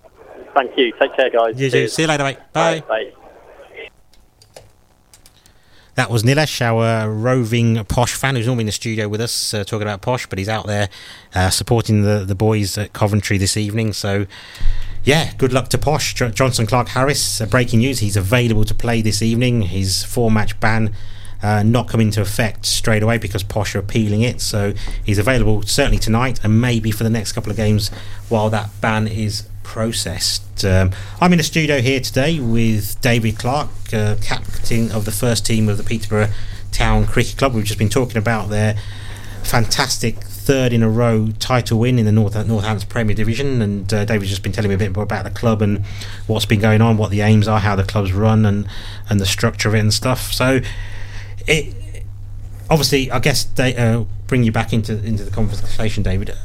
Thank 0.56 0.78
you. 0.78 0.94
Take 1.00 1.16
care, 1.16 1.30
guys. 1.30 1.60
You. 1.60 1.88
See 1.88 2.02
you 2.04 2.08
later, 2.08 2.24
mate. 2.24 2.38
Bye. 2.54 2.82
Bye. 2.82 3.12
That 5.96 6.10
was 6.10 6.24
Nilesh, 6.24 6.62
our 6.62 7.10
roving 7.10 7.82
Posh 7.86 8.16
fan, 8.16 8.36
who's 8.36 8.48
normally 8.48 8.64
in 8.64 8.66
the 8.66 8.74
studio 8.74 9.08
with 9.08 9.22
us 9.22 9.54
uh, 9.54 9.64
talking 9.64 9.84
about 9.84 10.02
Posh, 10.02 10.28
but 10.28 10.38
he's 10.38 10.50
out 10.50 10.68
there 10.68 10.90
uh, 11.34 11.50
supporting 11.50 12.02
the, 12.02 12.26
the 12.26 12.36
boys 12.36 12.78
at 12.78 12.92
Coventry 12.92 13.38
this 13.38 13.56
evening. 13.56 13.94
So, 13.94 14.26
yeah, 15.06 15.32
good 15.38 15.54
luck 15.54 15.70
to 15.70 15.78
Posh. 15.78 16.14
Jo- 16.14 16.32
Jonson 16.32 16.68
Clarke-Harris, 16.68 17.40
uh, 17.40 17.46
breaking 17.46 17.80
news, 17.80 18.00
he's 18.00 18.18
available 18.18 18.66
to 18.66 18.74
play 18.74 19.02
this 19.02 19.22
evening. 19.22 19.64
His 19.64 20.04
four 20.04 20.32
match 20.32 20.60
ban 20.60 20.94
uh, 21.44 21.64
not 21.64 21.88
come 21.88 22.02
into 22.02 22.22
effect 22.22 22.66
straight 22.66 23.04
away 23.04 23.18
because 23.18 23.44
Posh 23.44 23.76
are 23.76 23.80
appealing 23.80 24.22
it. 24.22 24.42
So, 24.42 24.74
he's 25.04 25.20
available 25.20 25.62
certainly 25.62 26.00
tonight 26.00 26.40
and 26.44 26.60
maybe 26.60 26.92
for 26.92 27.04
the 27.04 27.10
next 27.10 27.34
couple 27.34 27.52
of 27.52 27.58
games 27.58 27.90
while 28.30 28.50
that 28.50 28.70
ban 28.82 29.08
is 29.08 29.48
processed. 29.64 30.66
Um, 30.66 30.92
I'm 31.22 31.34
in 31.34 31.38
the 31.38 31.44
studio 31.44 31.82
here 31.82 32.00
today 32.00 32.40
with 32.40 33.00
David 33.02 33.38
Clarke, 33.38 33.94
uh, 33.94 34.16
captain 34.22 34.92
of 34.92 35.06
the 35.06 35.12
first 35.12 35.46
team 35.46 35.70
of 35.70 35.78
the 35.78 35.84
Peterborough 35.84 36.30
Town 36.72 37.06
Cricket 37.06 37.38
Club. 37.38 37.54
We've 37.54 37.66
just 37.66 37.80
been 37.80 37.90
talking 37.90 38.18
about 38.18 38.50
their 38.50 38.76
fantastic 39.44 40.24
third 40.46 40.72
in 40.74 40.84
a 40.84 40.90
row 40.90 41.30
title 41.40 41.80
win 41.80 41.98
in 41.98 42.06
the 42.06 42.12
North 42.12 42.36
Northampton 42.48 42.88
Premier 42.88 43.16
Division, 43.16 43.62
and 43.62 43.92
uh, 43.92 44.06
David's 44.06 44.30
just 44.30 44.44
been 44.44 44.52
telling 44.52 44.70
me 44.70 44.76
a 44.76 44.78
bit 44.78 44.96
more 44.96 45.04
about 45.04 45.24
the 45.24 45.32
club 45.32 45.62
and 45.62 45.84
what's 46.28 46.46
been 46.46 46.60
going 46.62 46.82
on, 46.82 46.98
what 46.98 47.10
the 47.10 47.22
aims 47.22 47.48
are, 47.48 47.60
how 47.60 47.76
the 47.76 47.84
club's 47.84 48.14
run, 48.14 48.46
and 48.46 48.68
and 49.10 49.20
the 49.20 49.26
structure 49.26 49.68
of 49.70 49.76
it 49.76 49.80
and 49.80 49.94
stuff. 49.94 50.32
So 50.32 50.62
it 51.48 52.04
obviously, 52.70 53.12
I 53.12 53.20
guess 53.20 53.44
they 53.44 53.76
uh, 53.76 54.06
bring 54.28 54.44
you 54.44 54.52
back 54.52 54.72
into 54.72 54.94
into 55.04 55.24
the 55.24 55.32
conversation, 55.32 56.04
David. 56.04 56.36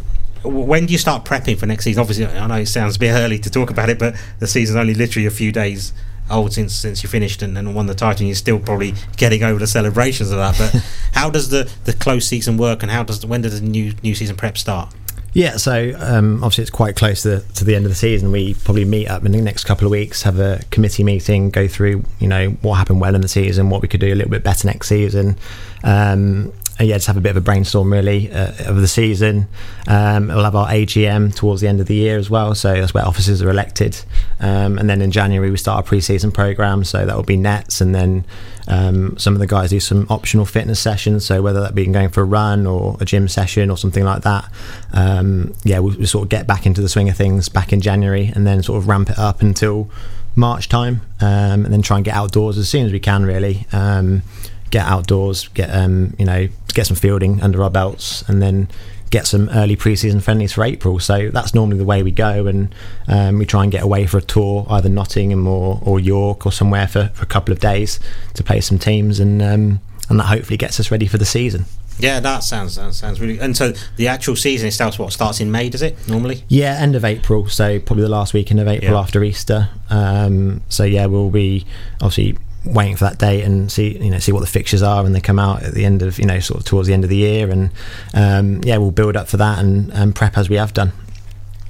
When 0.42 0.86
do 0.86 0.92
you 0.92 0.98
start 0.98 1.26
prepping 1.26 1.58
for 1.58 1.66
next 1.66 1.84
season? 1.84 2.00
Obviously, 2.00 2.26
I 2.26 2.46
know 2.46 2.54
it 2.54 2.66
sounds 2.66 2.96
a 2.96 2.98
bit 2.98 3.12
early 3.12 3.38
to 3.40 3.50
talk 3.50 3.68
about 3.68 3.90
it, 3.90 3.98
but 3.98 4.16
the 4.38 4.46
season's 4.46 4.76
only 4.76 4.94
literally 4.94 5.26
a 5.26 5.30
few 5.30 5.52
days 5.52 5.92
old 6.30 6.52
since 6.52 6.74
since 6.74 7.02
you 7.02 7.08
finished 7.08 7.42
and, 7.42 7.56
and 7.58 7.74
won 7.74 7.86
the 7.86 7.94
title. 7.94 8.20
and 8.20 8.28
You're 8.28 8.36
still 8.36 8.58
probably 8.58 8.94
getting 9.16 9.42
over 9.42 9.58
the 9.58 9.66
celebrations 9.66 10.30
of 10.30 10.38
that. 10.38 10.56
But 10.58 10.82
how 11.12 11.30
does 11.30 11.48
the, 11.48 11.70
the 11.84 11.92
close 11.92 12.26
season 12.26 12.56
work, 12.56 12.82
and 12.82 12.90
how 12.90 13.02
does 13.02 13.24
when 13.24 13.42
does 13.42 13.60
the 13.60 13.66
new 13.66 13.92
new 14.02 14.14
season 14.14 14.36
prep 14.36 14.58
start? 14.58 14.94
Yeah, 15.32 15.58
so 15.58 15.92
um, 15.98 16.42
obviously 16.42 16.62
it's 16.62 16.70
quite 16.72 16.96
close 16.96 17.22
to 17.22 17.36
the, 17.36 17.40
to 17.54 17.64
the 17.64 17.76
end 17.76 17.84
of 17.84 17.90
the 17.90 17.96
season. 17.96 18.32
We 18.32 18.54
probably 18.54 18.84
meet 18.84 19.08
up 19.08 19.24
in 19.24 19.30
the 19.30 19.40
next 19.40 19.62
couple 19.62 19.86
of 19.86 19.92
weeks, 19.92 20.22
have 20.22 20.40
a 20.40 20.60
committee 20.72 21.04
meeting, 21.04 21.50
go 21.50 21.68
through 21.68 22.02
you 22.18 22.26
know 22.26 22.50
what 22.62 22.74
happened 22.74 23.00
well 23.00 23.14
in 23.14 23.20
the 23.20 23.28
season, 23.28 23.70
what 23.70 23.80
we 23.82 23.88
could 23.88 24.00
do 24.00 24.12
a 24.12 24.16
little 24.16 24.30
bit 24.30 24.42
better 24.42 24.66
next 24.66 24.88
season. 24.88 25.36
Um, 25.84 26.52
and 26.80 26.88
yeah, 26.88 26.96
just 26.96 27.08
have 27.08 27.18
a 27.18 27.20
bit 27.20 27.28
of 27.28 27.36
a 27.36 27.42
brainstorm 27.42 27.92
really 27.92 28.32
uh, 28.32 28.72
the 28.72 28.88
season. 28.88 29.46
Um, 29.86 30.28
we'll 30.28 30.44
have 30.44 30.56
our 30.56 30.66
AGM 30.68 31.34
towards 31.34 31.60
the 31.60 31.68
end 31.68 31.78
of 31.78 31.86
the 31.86 31.94
year 31.94 32.16
as 32.16 32.30
well, 32.30 32.54
so 32.54 32.72
that's 32.72 32.94
where 32.94 33.06
officers 33.06 33.42
are 33.42 33.50
elected. 33.50 34.02
Um, 34.40 34.78
and 34.78 34.88
then 34.88 35.02
in 35.02 35.10
January 35.10 35.50
we 35.50 35.58
start 35.58 35.76
our 35.76 35.82
pre-season 35.82 36.32
program, 36.32 36.84
so 36.84 37.04
that 37.04 37.14
will 37.14 37.22
be 37.22 37.36
nets, 37.36 37.82
and 37.82 37.94
then 37.94 38.24
um, 38.66 39.18
some 39.18 39.34
of 39.34 39.40
the 39.40 39.46
guys 39.46 39.68
do 39.68 39.78
some 39.78 40.06
optional 40.08 40.46
fitness 40.46 40.80
sessions. 40.80 41.26
So 41.26 41.42
whether 41.42 41.60
that 41.60 41.74
be 41.74 41.84
going 41.84 42.08
for 42.08 42.22
a 42.22 42.24
run 42.24 42.66
or 42.66 42.96
a 42.98 43.04
gym 43.04 43.28
session 43.28 43.70
or 43.70 43.76
something 43.76 44.04
like 44.04 44.22
that, 44.22 44.50
um, 44.94 45.52
yeah, 45.64 45.80
we'll, 45.80 45.98
we'll 45.98 46.06
sort 46.06 46.22
of 46.22 46.28
get 46.30 46.46
back 46.46 46.64
into 46.64 46.80
the 46.80 46.88
swing 46.88 47.10
of 47.10 47.16
things 47.16 47.50
back 47.50 47.74
in 47.74 47.82
January, 47.82 48.32
and 48.34 48.46
then 48.46 48.62
sort 48.62 48.78
of 48.78 48.88
ramp 48.88 49.10
it 49.10 49.18
up 49.18 49.42
until 49.42 49.90
March 50.34 50.70
time, 50.70 51.02
um, 51.20 51.66
and 51.66 51.74
then 51.74 51.82
try 51.82 51.98
and 51.98 52.06
get 52.06 52.14
outdoors 52.14 52.56
as 52.56 52.70
soon 52.70 52.86
as 52.86 52.92
we 52.92 53.00
can 53.00 53.26
really 53.26 53.66
um, 53.70 54.22
get 54.70 54.86
outdoors, 54.86 55.48
get 55.48 55.70
um, 55.70 56.14
you 56.18 56.24
know, 56.24 56.48
get 56.74 56.86
some 56.86 56.96
fielding 56.96 57.40
under 57.42 57.62
our 57.62 57.70
belts, 57.70 58.22
and 58.28 58.40
then 58.40 58.68
get 59.10 59.26
some 59.26 59.48
early 59.50 59.76
preseason 59.76 60.22
friendlies 60.22 60.52
for 60.52 60.62
April. 60.62 61.00
So 61.00 61.30
that's 61.30 61.52
normally 61.54 61.78
the 61.78 61.84
way 61.84 62.02
we 62.02 62.12
go, 62.12 62.46
and 62.46 62.74
um, 63.08 63.38
we 63.38 63.46
try 63.46 63.62
and 63.64 63.72
get 63.72 63.82
away 63.82 64.06
for 64.06 64.18
a 64.18 64.22
tour, 64.22 64.66
either 64.70 64.88
Nottingham 64.88 65.46
or, 65.48 65.80
or 65.84 65.98
York 65.98 66.46
or 66.46 66.52
somewhere 66.52 66.86
for, 66.86 67.08
for 67.14 67.24
a 67.24 67.26
couple 67.26 67.52
of 67.52 67.58
days 67.60 67.98
to 68.34 68.44
play 68.44 68.60
some 68.60 68.78
teams, 68.78 69.18
and 69.20 69.42
um, 69.42 69.80
and 70.08 70.18
that 70.20 70.24
hopefully 70.24 70.56
gets 70.56 70.78
us 70.80 70.90
ready 70.90 71.06
for 71.06 71.18
the 71.18 71.24
season. 71.26 71.64
Yeah, 71.98 72.18
that 72.20 72.44
sounds 72.44 72.76
that 72.76 72.94
sounds 72.94 73.20
really. 73.20 73.38
And 73.38 73.54
so 73.54 73.74
the 73.96 74.08
actual 74.08 74.34
season 74.34 74.68
itself, 74.68 74.98
what 74.98 75.12
starts 75.12 75.38
in 75.40 75.50
May? 75.50 75.68
Does 75.68 75.82
it 75.82 76.08
normally? 76.08 76.44
Yeah, 76.48 76.78
end 76.78 76.96
of 76.96 77.04
April, 77.04 77.46
so 77.48 77.78
probably 77.78 78.04
the 78.04 78.08
last 78.08 78.32
weekend 78.32 78.58
of 78.58 78.68
April 78.68 78.92
Yeah. 78.92 78.98
after 79.00 79.22
Easter. 79.22 79.68
Um, 79.90 80.62
so 80.70 80.84
yeah, 80.84 81.04
we'll 81.06 81.28
be 81.30 81.66
obviously 82.00 82.38
waiting 82.64 82.96
for 82.96 83.04
that 83.04 83.18
date 83.18 83.42
and 83.42 83.72
see 83.72 83.96
you 83.96 84.10
know 84.10 84.18
see 84.18 84.32
what 84.32 84.40
the 84.40 84.46
fixtures 84.46 84.82
are 84.82 85.06
and 85.06 85.14
they 85.14 85.20
come 85.20 85.38
out 85.38 85.62
at 85.62 85.72
the 85.72 85.84
end 85.84 86.02
of 86.02 86.18
you 86.18 86.26
know 86.26 86.38
sort 86.40 86.60
of 86.60 86.66
towards 86.66 86.86
the 86.86 86.92
end 86.92 87.04
of 87.04 87.10
the 87.10 87.16
year 87.16 87.50
and 87.50 87.70
um, 88.12 88.60
yeah 88.64 88.76
we'll 88.76 88.90
build 88.90 89.16
up 89.16 89.28
for 89.28 89.38
that 89.38 89.58
and, 89.58 89.90
and 89.92 90.14
prep 90.14 90.36
as 90.36 90.50
we 90.50 90.56
have 90.56 90.74
done. 90.74 90.92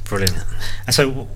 Brilliant. 0.05 0.45
And 0.87 0.95
so 0.95 1.29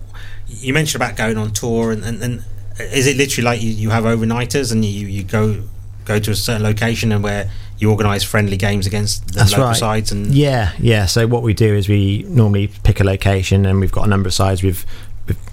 you 0.48 0.74
mentioned 0.74 1.00
about 1.00 1.16
going 1.16 1.38
on 1.38 1.52
tour, 1.52 1.92
and, 1.92 2.04
and, 2.04 2.22
and 2.22 2.44
is 2.78 3.06
it 3.06 3.16
literally 3.16 3.44
like 3.44 3.62
you, 3.62 3.70
you 3.70 3.90
have 3.90 4.04
overnighters 4.04 4.72
and 4.72 4.84
you, 4.84 5.06
you 5.06 5.22
go 5.22 5.62
go 6.04 6.18
to 6.18 6.30
a 6.30 6.34
certain 6.34 6.62
location 6.62 7.12
and 7.12 7.22
where 7.22 7.50
you 7.78 7.90
organise 7.90 8.22
friendly 8.22 8.56
games 8.56 8.86
against 8.86 9.26
the 9.28 9.34
That's 9.34 9.52
local 9.52 9.66
right. 9.66 9.76
sides 9.76 10.12
and 10.12 10.34
Yeah, 10.34 10.72
yeah. 10.78 11.06
So 11.06 11.26
what 11.26 11.42
we 11.42 11.54
do 11.54 11.74
is 11.74 11.88
we 11.88 12.24
normally 12.28 12.68
pick 12.68 13.00
a 13.00 13.04
location, 13.04 13.66
and 13.66 13.80
we've 13.80 13.92
got 13.92 14.04
a 14.04 14.08
number 14.08 14.28
of 14.28 14.34
sides 14.34 14.62
we've, 14.62 14.84
we've 14.84 15.03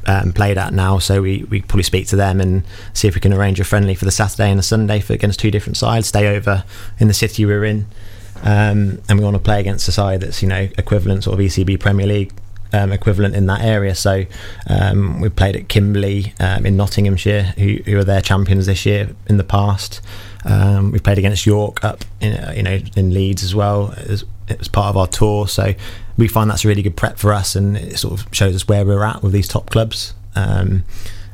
um, 0.06 0.34
played 0.34 0.58
at 0.58 0.74
now. 0.74 1.00
So 1.00 1.22
we, 1.22 1.46
we 1.50 1.62
probably 1.62 1.84
speak 1.84 2.08
to 2.08 2.16
them 2.16 2.42
and 2.42 2.64
see 2.94 3.08
if 3.08 3.16
we 3.16 3.22
can 3.22 3.34
arrange 3.34 3.60
a 3.60 3.64
friendly 3.64 3.96
for 3.96 4.06
the 4.06 4.12
Saturday 4.12 4.50
and 4.50 4.60
the 4.60 4.64
Sunday 4.64 5.00
for 5.00 5.14
against 5.14 5.40
two 5.40 5.52
different 5.52 5.78
sides. 5.78 6.08
Stay 6.08 6.36
over 6.36 6.64
in 7.00 7.08
the 7.08 7.14
city 7.14 7.46
we're 7.46 7.66
in, 7.66 7.86
um, 8.44 9.02
and 9.10 9.18
we 9.18 9.24
want 9.24 9.36
to 9.36 9.42
play 9.42 9.60
against 9.60 9.88
a 9.88 9.92
side 9.92 10.22
that's 10.22 10.42
you 10.42 10.48
know 10.48 10.68
equivalent 10.78 11.24
sort 11.24 11.40
of 11.40 11.46
ECB 11.46 11.80
Premier 11.80 12.08
League. 12.08 12.34
Um, 12.74 12.94
equivalent 12.94 13.36
in 13.36 13.48
that 13.48 13.66
area, 13.66 13.94
so 13.94 14.24
um, 14.70 15.20
we 15.20 15.28
played 15.28 15.58
at 15.58 15.68
Kimberley 15.68 16.34
um, 16.40 16.66
in 16.66 16.78
Nottinghamshire, 16.78 17.54
who, 17.58 17.80
who 17.84 17.98
are 17.98 18.06
their 18.06 18.22
champions 18.22 18.66
this 18.66 18.86
year 18.86 19.10
in 19.28 19.36
the 19.36 19.44
past. 19.44 20.00
Um, 20.46 20.94
we 20.94 21.00
played 21.00 21.18
against 21.18 21.46
York 21.46 21.84
up 21.84 22.06
in 22.22 22.56
you 22.56 22.64
know 22.64 22.80
in 22.96 23.14
Leeds 23.14 23.44
as 23.44 23.54
well. 23.54 23.94
as, 23.98 24.24
was 24.58 24.68
part 24.68 24.88
of 24.88 24.98
our 24.98 25.08
tour, 25.08 25.48
so 25.48 25.74
we 26.18 26.28
find 26.28 26.50
that's 26.50 26.66
a 26.66 26.68
really 26.68 26.82
good 26.82 26.96
prep 26.96 27.18
for 27.18 27.34
us, 27.34 27.56
and 27.56 27.78
it 27.78 27.98
sort 27.98 28.20
of 28.20 28.28
shows 28.34 28.56
us 28.56 28.68
where 28.68 28.86
we're 28.86 29.04
at 29.04 29.24
with 29.24 29.34
these 29.34 29.48
top 29.48 29.70
clubs. 29.70 30.14
Um, 30.36 30.84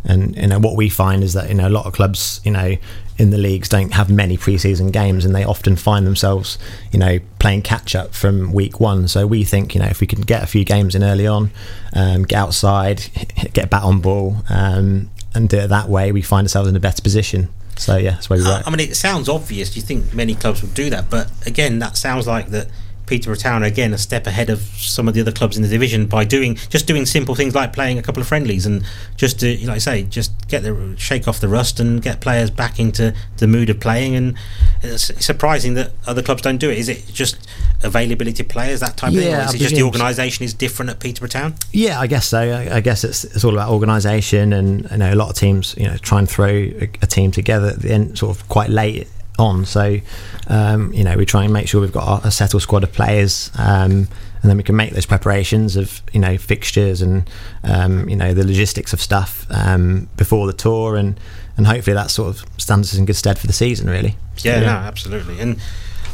and 0.03 0.35
you 0.35 0.47
know 0.47 0.59
what 0.59 0.75
we 0.75 0.89
find 0.89 1.23
is 1.23 1.33
that 1.33 1.49
you 1.49 1.55
know 1.55 1.67
a 1.67 1.69
lot 1.69 1.85
of 1.85 1.93
clubs 1.93 2.39
you 2.43 2.51
know 2.51 2.77
in 3.17 3.31
the 3.31 3.37
leagues 3.37 3.67
don't 3.67 3.93
have 3.93 4.09
many 4.09 4.37
preseason 4.37 4.91
games, 4.91 5.25
and 5.25 5.35
they 5.35 5.43
often 5.43 5.75
find 5.75 6.07
themselves 6.07 6.57
you 6.91 6.99
know 6.99 7.19
playing 7.39 7.61
catch 7.61 7.95
up 7.95 8.13
from 8.13 8.53
week 8.53 8.79
one. 8.79 9.07
So 9.07 9.27
we 9.27 9.43
think 9.43 9.75
you 9.75 9.81
know 9.81 9.87
if 9.87 10.01
we 10.01 10.07
can 10.07 10.21
get 10.21 10.43
a 10.43 10.47
few 10.47 10.63
games 10.63 10.95
in 10.95 11.03
early 11.03 11.27
on, 11.27 11.51
um, 11.93 12.23
get 12.23 12.37
outside, 12.37 13.03
get 13.53 13.69
bat 13.69 13.83
on 13.83 14.01
ball, 14.01 14.37
um, 14.49 15.09
and 15.33 15.49
do 15.49 15.57
it 15.57 15.67
that 15.67 15.89
way, 15.89 16.11
we 16.11 16.21
find 16.21 16.45
ourselves 16.45 16.69
in 16.69 16.75
a 16.75 16.79
better 16.79 17.01
position. 17.01 17.49
So 17.75 17.97
yeah, 17.97 18.11
that's 18.11 18.29
where 18.29 18.39
we 18.39 18.45
I 18.45 18.57
work. 18.57 18.67
I 18.67 18.69
mean, 18.71 18.79
it 18.79 18.95
sounds 18.95 19.29
obvious. 19.29 19.75
You 19.75 19.81
think 19.81 20.13
many 20.13 20.35
clubs 20.35 20.61
would 20.61 20.73
do 20.73 20.89
that, 20.89 21.09
but 21.09 21.29
again, 21.45 21.79
that 21.79 21.97
sounds 21.97 22.27
like 22.27 22.47
that 22.47 22.67
Peterborough 23.07 23.37
Town 23.37 23.63
again 23.63 23.93
a 23.93 23.97
step 23.97 24.27
ahead 24.27 24.49
of 24.49 24.59
some 24.59 25.07
of 25.07 25.13
the 25.13 25.21
other 25.21 25.31
clubs 25.31 25.57
in 25.57 25.63
the 25.63 25.69
division 25.69 26.05
by 26.05 26.25
doing 26.25 26.55
just 26.69 26.85
doing 26.85 27.05
simple 27.05 27.33
things 27.33 27.55
like 27.55 27.73
playing 27.73 27.97
a 27.97 28.01
couple 28.03 28.21
of 28.21 28.27
friendlies 28.27 28.65
and 28.65 28.83
just 29.15 29.39
to, 29.39 29.57
like 29.65 29.75
I 29.75 29.79
say, 29.79 30.03
just 30.03 30.47
get 30.47 30.63
the 30.63 30.95
shake 30.97 31.27
off 31.27 31.39
the 31.39 31.47
rust 31.47 31.79
and 31.79 32.01
get 32.01 32.21
players 32.21 32.51
back 32.51 32.79
into 32.79 33.15
the 33.37 33.47
mood 33.47 33.69
of 33.69 33.79
playing. 33.79 34.15
And 34.15 34.37
it's 34.83 35.25
surprising 35.25 35.73
that 35.75 35.91
other 36.05 36.21
clubs 36.21 36.41
don't 36.41 36.57
do 36.57 36.69
it. 36.69 36.77
Is 36.77 36.89
it 36.89 37.05
just 37.07 37.37
availability 37.83 38.43
of 38.43 38.49
players 38.49 38.81
that 38.81 38.97
type 38.97 39.09
of 39.09 39.15
thing, 39.17 39.27
or 39.27 39.31
Yeah, 39.31 39.45
is 39.45 39.53
I 39.53 39.55
it 39.55 39.59
just 39.59 39.75
the 39.75 39.83
organisation 39.83 40.45
is 40.45 40.53
different 40.53 40.91
at 40.91 40.99
Peterborough 40.99 41.29
Town? 41.29 41.55
Yeah, 41.71 41.99
I 41.99 42.07
guess 42.07 42.27
so. 42.27 42.39
I, 42.39 42.75
I 42.77 42.81
guess 42.81 43.03
it's 43.03 43.23
it's 43.23 43.43
all 43.43 43.53
about 43.53 43.71
organisation, 43.71 44.53
and 44.53 44.89
you 44.91 44.97
know 44.97 45.13
a 45.13 45.15
lot 45.15 45.29
of 45.29 45.35
teams 45.35 45.75
you 45.77 45.87
know 45.87 45.97
try 45.97 46.19
and 46.19 46.29
throw 46.29 46.47
a, 46.49 46.89
a 47.01 47.07
team 47.07 47.31
together 47.31 47.67
at 47.69 47.79
the 47.79 47.91
end, 47.91 48.17
sort 48.17 48.37
of 48.37 48.47
quite 48.49 48.69
late 48.69 49.07
on. 49.37 49.65
So 49.65 49.99
um, 50.47 50.93
you 50.93 51.03
know 51.03 51.15
we 51.15 51.25
try 51.25 51.43
and 51.43 51.53
make 51.53 51.67
sure 51.67 51.81
we've 51.81 51.91
got 51.91 52.25
a 52.25 52.31
settled 52.31 52.61
squad 52.61 52.83
of 52.83 52.91
players, 52.91 53.51
um, 53.57 54.07
and 54.41 54.43
then 54.43 54.57
we 54.57 54.63
can 54.63 54.75
make 54.75 54.93
those 54.93 55.05
preparations 55.05 55.75
of 55.75 56.01
you 56.13 56.19
know 56.19 56.37
fixtures 56.37 57.01
and 57.01 57.29
um, 57.63 58.07
you 58.09 58.15
know 58.15 58.33
the 58.33 58.45
logistics 58.45 58.93
of 58.93 59.01
stuff 59.01 59.45
um, 59.49 60.09
before 60.17 60.47
the 60.47 60.53
tour, 60.53 60.95
and 60.95 61.19
and 61.57 61.67
hopefully 61.67 61.95
that 61.95 62.11
sort 62.11 62.29
of 62.29 62.45
stands 62.59 62.93
us 62.93 62.99
in 62.99 63.05
good 63.05 63.15
stead 63.15 63.37
for 63.39 63.47
the 63.47 63.53
season, 63.53 63.89
really. 63.89 64.15
So, 64.35 64.49
Yeah, 64.49 64.59
no, 64.61 64.67
absolutely. 64.67 65.39
And 65.39 65.59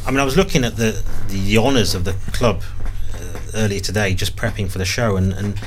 I 0.06 0.12
mean, 0.12 0.20
I 0.20 0.26
was 0.26 0.38
looking 0.38 0.64
at 0.64 0.78
the 0.78 1.04
the, 1.28 1.40
the 1.40 1.58
honours 1.58 1.94
of 1.94 2.06
the 2.06 2.14
club 2.32 2.64
uh, 3.14 3.40
earlier 3.56 3.82
today, 3.82 4.14
just 4.14 4.36
prepping 4.36 4.70
for 4.70 4.78
the 4.78 4.86
show, 4.86 5.18
and, 5.18 5.34
and 5.34 5.60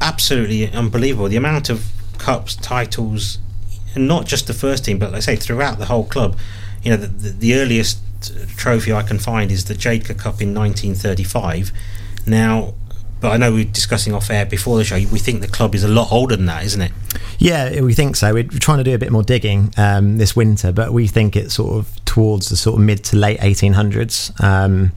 absolutely 0.00 0.70
unbelievable 0.70 1.28
the 1.28 1.36
amount 1.36 1.70
of 1.70 1.90
cups, 2.18 2.54
titles, 2.54 3.38
and 3.94 4.06
not 4.06 4.26
just 4.26 4.46
the 4.46 4.54
first 4.54 4.84
team, 4.84 4.98
but 4.98 5.10
like 5.10 5.18
I 5.18 5.20
say 5.20 5.36
throughout 5.36 5.78
the 5.78 5.86
whole 5.86 6.04
club. 6.04 6.36
You 6.82 6.92
know, 6.92 6.96
the, 6.96 7.06
the, 7.06 7.28
the 7.30 7.54
earliest 7.54 7.98
trophy 8.56 8.92
I 8.92 9.02
can 9.02 9.18
find 9.18 9.50
is 9.50 9.64
the 9.66 9.74
Jadka 9.74 10.18
Cup 10.18 10.40
in 10.40 10.54
1935. 10.54 11.72
Now. 12.26 12.74
But 13.20 13.32
I 13.32 13.36
know 13.36 13.52
we 13.52 13.60
are 13.60 13.64
discussing 13.64 14.14
off 14.14 14.30
air 14.30 14.46
before 14.46 14.78
the 14.78 14.84
show. 14.84 14.94
We 14.94 15.18
think 15.18 15.42
the 15.42 15.46
club 15.46 15.74
is 15.74 15.84
a 15.84 15.88
lot 15.88 16.10
older 16.10 16.36
than 16.36 16.46
that, 16.46 16.64
isn't 16.64 16.80
it? 16.80 16.90
Yeah, 17.38 17.82
we 17.82 17.92
think 17.92 18.16
so. 18.16 18.32
We're 18.32 18.44
trying 18.44 18.78
to 18.78 18.84
do 18.84 18.94
a 18.94 18.98
bit 18.98 19.12
more 19.12 19.22
digging 19.22 19.74
um, 19.76 20.16
this 20.16 20.34
winter, 20.34 20.72
but 20.72 20.94
we 20.94 21.06
think 21.06 21.36
it's 21.36 21.52
sort 21.52 21.76
of 21.76 22.02
towards 22.06 22.48
the 22.48 22.56
sort 22.56 22.80
of 22.80 22.86
mid 22.86 23.04
to 23.04 23.16
late 23.16 23.38
1800s. 23.40 24.42
Um, 24.42 24.92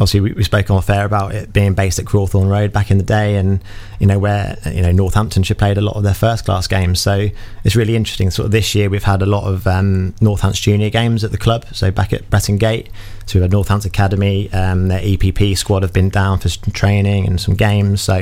obviously, 0.00 0.20
we, 0.20 0.32
we 0.32 0.42
spoke 0.42 0.70
on 0.70 0.80
fair 0.80 1.04
about 1.04 1.34
it 1.34 1.52
being 1.52 1.74
based 1.74 1.98
at 1.98 2.06
Crawthorne 2.06 2.48
Road 2.48 2.72
back 2.72 2.90
in 2.90 2.96
the 2.96 3.04
day, 3.04 3.36
and 3.36 3.62
you 3.98 4.06
know 4.06 4.18
where 4.18 4.56
you 4.66 4.80
know 4.80 4.90
Northamptonshire 4.90 5.54
played 5.54 5.76
a 5.76 5.82
lot 5.82 5.96
of 5.96 6.02
their 6.02 6.14
first 6.14 6.46
class 6.46 6.66
games. 6.66 7.00
So 7.00 7.28
it's 7.64 7.76
really 7.76 7.94
interesting. 7.94 8.30
Sort 8.30 8.46
of 8.46 8.52
this 8.52 8.74
year, 8.74 8.88
we've 8.88 9.04
had 9.04 9.22
a 9.22 9.26
lot 9.26 9.44
of 9.44 9.66
um, 9.66 10.14
Northampton 10.20 10.60
junior 10.60 10.90
games 10.90 11.22
at 11.22 11.30
the 11.30 11.38
club. 11.38 11.66
So 11.72 11.90
back 11.90 12.12
at 12.12 12.28
Bretton 12.30 12.56
Gate, 12.56 12.88
so 13.26 13.38
we've 13.38 13.42
had 13.42 13.52
Northampton 13.52 13.90
Academy. 13.90 14.50
Um, 14.52 14.88
their 14.88 15.00
EPP 15.00 15.56
squad 15.56 15.82
have 15.82 15.92
been 15.92 16.08
down 16.08 16.38
for 16.38 16.48
some 16.48 16.72
training 16.72 17.26
and 17.26 17.40
some 17.40 17.54
games. 17.54 18.00
So 18.00 18.14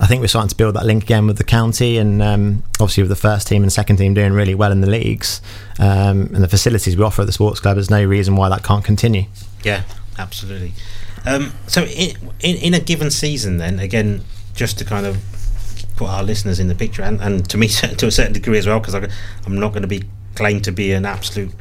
I 0.00 0.06
think 0.06 0.20
we're 0.20 0.26
starting 0.26 0.48
to 0.48 0.56
build 0.56 0.74
that 0.74 0.84
link 0.84 1.04
again 1.04 1.28
with 1.28 1.38
the 1.38 1.44
county, 1.44 1.98
and 1.98 2.20
um, 2.20 2.64
obviously 2.80 3.04
with 3.04 3.10
the 3.10 3.16
first 3.16 3.46
team 3.46 3.62
and 3.62 3.72
second 3.72 3.96
team 3.96 4.14
doing 4.14 4.32
really 4.32 4.54
well 4.54 4.72
in 4.72 4.80
the 4.80 4.90
leagues, 4.90 5.40
um, 5.78 6.30
and 6.34 6.42
the 6.42 6.48
facilities 6.48 6.96
we 6.96 7.04
offer 7.04 7.22
at 7.22 7.26
the 7.26 7.32
sports 7.32 7.60
club. 7.60 7.76
There's 7.76 7.90
no 7.90 8.04
reason 8.04 8.34
why 8.34 8.48
that 8.48 8.64
can't 8.64 8.84
continue. 8.84 9.26
Yeah, 9.62 9.84
absolutely. 10.18 10.72
Um, 11.26 11.52
so, 11.66 11.84
in, 11.84 12.16
in 12.40 12.56
in 12.56 12.74
a 12.74 12.80
given 12.80 13.10
season, 13.10 13.58
then 13.58 13.78
again, 13.78 14.22
just 14.54 14.78
to 14.78 14.84
kind 14.84 15.06
of 15.06 15.18
put 15.96 16.08
our 16.08 16.22
listeners 16.22 16.58
in 16.58 16.68
the 16.68 16.74
picture, 16.74 17.02
and, 17.02 17.20
and 17.20 17.48
to 17.50 17.56
me 17.56 17.68
to 17.98 18.06
a 18.06 18.10
certain 18.10 18.32
degree 18.32 18.58
as 18.58 18.66
well, 18.66 18.80
because 18.80 18.94
I'm 18.94 19.58
not 19.58 19.70
going 19.70 19.82
to 19.82 19.88
be 19.88 20.04
claimed 20.34 20.64
to 20.64 20.72
be 20.72 20.92
an 20.92 21.06
absolute 21.06 21.52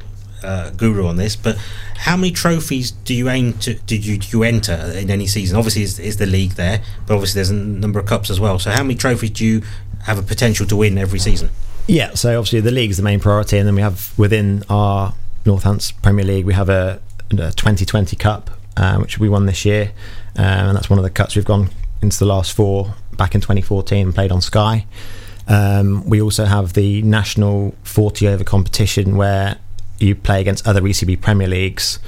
uh, 0.43 0.71
guru 0.71 1.07
on 1.07 1.15
this, 1.15 1.35
but 1.35 1.57
how 1.95 2.17
many 2.17 2.31
trophies 2.31 2.91
do 2.91 3.13
you 3.13 3.29
aim 3.29 3.53
to 3.59 3.75
did 3.75 4.05
you 4.05 4.17
do 4.17 4.37
you 4.37 4.43
enter 4.43 4.73
in 4.73 5.09
any 5.09 5.27
season? 5.27 5.57
Obviously, 5.57 5.83
is, 5.83 5.99
is 5.99 6.17
the 6.17 6.25
league 6.25 6.51
there, 6.51 6.81
but 7.07 7.13
obviously 7.13 7.39
there's 7.39 7.49
a 7.49 7.55
number 7.55 7.99
of 7.99 8.05
cups 8.05 8.29
as 8.29 8.39
well. 8.39 8.59
So 8.59 8.71
how 8.71 8.83
many 8.83 8.95
trophies 8.95 9.31
do 9.31 9.45
you 9.45 9.63
have 10.03 10.19
a 10.19 10.23
potential 10.23 10.65
to 10.67 10.75
win 10.75 10.97
every 10.97 11.19
season? 11.19 11.49
Yeah, 11.87 12.13
so 12.13 12.37
obviously 12.37 12.61
the 12.61 12.71
league 12.71 12.91
is 12.91 12.97
the 12.97 13.03
main 13.03 13.19
priority, 13.19 13.57
and 13.57 13.67
then 13.67 13.75
we 13.75 13.81
have 13.81 14.17
within 14.17 14.63
our 14.69 15.13
Northants 15.45 15.93
Premier 16.01 16.25
League, 16.25 16.45
we 16.45 16.53
have 16.53 16.69
a, 16.69 17.01
a 17.31 17.51
2020 17.51 18.15
Cup, 18.15 18.49
uh, 18.77 18.97
which 18.97 19.19
we 19.19 19.29
won 19.29 19.45
this 19.45 19.65
year, 19.65 19.91
um, 20.37 20.67
and 20.67 20.75
that's 20.77 20.89
one 20.89 20.99
of 20.99 21.03
the 21.03 21.11
cuts 21.11 21.35
we've 21.35 21.45
gone 21.45 21.69
into 22.01 22.19
the 22.19 22.25
last 22.25 22.53
four 22.53 22.95
back 23.17 23.35
in 23.35 23.41
2014 23.41 24.07
and 24.07 24.15
played 24.15 24.31
on 24.31 24.41
Sky. 24.41 24.85
Um, 25.47 26.07
we 26.09 26.21
also 26.21 26.45
have 26.45 26.73
the 26.73 27.01
national 27.01 27.75
40 27.83 28.27
over 28.27 28.43
competition 28.43 29.17
where 29.17 29.57
you 29.99 30.15
play 30.15 30.41
against 30.41 30.67
other 30.67 30.81
ECB 30.81 31.21
Premier 31.21 31.47
Leagues. 31.47 31.99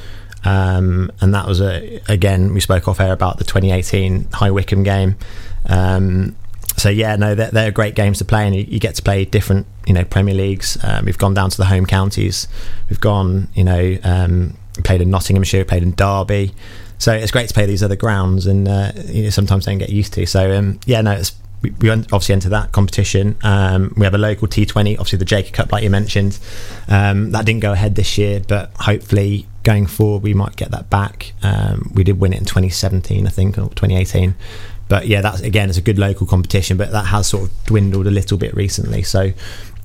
Um, 0.44 1.12
and 1.22 1.34
that 1.34 1.48
was 1.48 1.60
a 1.60 2.00
again 2.08 2.54
we 2.54 2.60
spoke 2.60 2.88
off 2.88 3.00
air 3.00 3.12
about 3.12 3.40
the 3.40 3.44
2018 3.44 4.30
High 4.32 4.52
Wycombe 4.52 4.84
game. 4.84 5.18
Um, 5.66 6.36
so 6.78 6.90
yeah, 6.90 7.16
no, 7.16 7.34
they're, 7.36 7.52
they're, 7.52 7.72
great 7.72 7.96
games 7.96 8.18
to 8.20 8.26
play, 8.26 8.46
and 8.46 8.56
you, 8.56 8.64
you, 8.68 8.80
get 8.80 8.96
to 8.96 9.02
play 9.02 9.24
different, 9.24 9.66
you 9.88 9.94
know, 9.94 10.04
Premier 10.04 10.34
Leagues. 10.34 10.78
Um, 10.84 11.06
we've 11.06 11.18
gone 11.18 11.34
down 11.34 11.50
to 11.50 11.58
the 11.58 11.66
home 11.66 11.86
counties. 11.86 12.50
We've 12.90 13.00
gone, 13.00 13.48
you 13.56 13.64
know, 13.64 13.98
um, 14.04 14.58
played 14.84 15.02
in 15.02 15.10
Nottinghamshire, 15.10 15.66
played 15.66 15.84
in 15.84 15.94
Derby. 15.96 16.54
So 16.98 17.14
it's 17.14 17.32
great 17.32 17.48
to 17.50 17.54
play 17.54 17.66
these 17.66 17.84
other 17.84 17.96
grounds, 17.96 18.46
and 18.46 18.68
uh, 18.68 18.92
you 19.06 19.24
know, 19.24 19.30
sometimes 19.30 19.66
don't 19.66 19.78
get 19.78 19.90
used 19.90 20.14
to. 20.14 20.26
So 20.26 20.58
um, 20.58 20.80
yeah, 20.86 21.02
no, 21.02 21.12
it's 21.12 21.34
we, 21.62 21.72
we 21.72 21.90
obviously 21.90 22.34
enter 22.34 22.50
that 22.50 22.72
competition. 22.72 23.38
Um, 23.44 23.94
we 23.98 24.06
have 24.06 24.14
a 24.14 24.20
local 24.20 24.48
T20, 24.48 24.94
obviously 24.94 25.18
the 25.18 25.26
Jacob 25.26 25.54
Cup, 25.54 25.72
like 25.72 25.84
you 25.84 25.90
mentioned. 25.90 26.40
Um, 26.88 27.32
that 27.32 27.46
didn't 27.46 27.62
go 27.62 27.74
ahead 27.74 27.96
this 27.96 28.18
year, 28.18 28.42
but 28.48 28.72
hopefully 28.76 29.48
going 29.64 29.88
forward 29.88 30.22
we 30.22 30.34
might 30.34 30.56
get 30.56 30.72
that 30.72 30.90
back. 30.90 31.34
Um, 31.42 31.92
we 31.94 32.04
did 32.04 32.20
win 32.20 32.34
it 32.34 32.40
in 32.40 32.46
2017, 32.46 33.26
I 33.26 33.30
think, 33.30 33.58
or 33.58 33.70
2018. 33.70 34.36
But 34.88 35.08
yeah, 35.08 35.22
that's 35.22 35.42
again, 35.42 35.70
it's 35.70 35.78
a 35.80 35.82
good 35.82 35.98
local 35.98 36.28
competition, 36.28 36.78
but 36.78 36.92
that 36.92 37.06
has 37.06 37.28
sort 37.28 37.50
of 37.50 37.66
dwindled 37.66 38.06
a 38.06 38.12
little 38.12 38.38
bit 38.38 38.54
recently. 38.56 39.02
So 39.02 39.32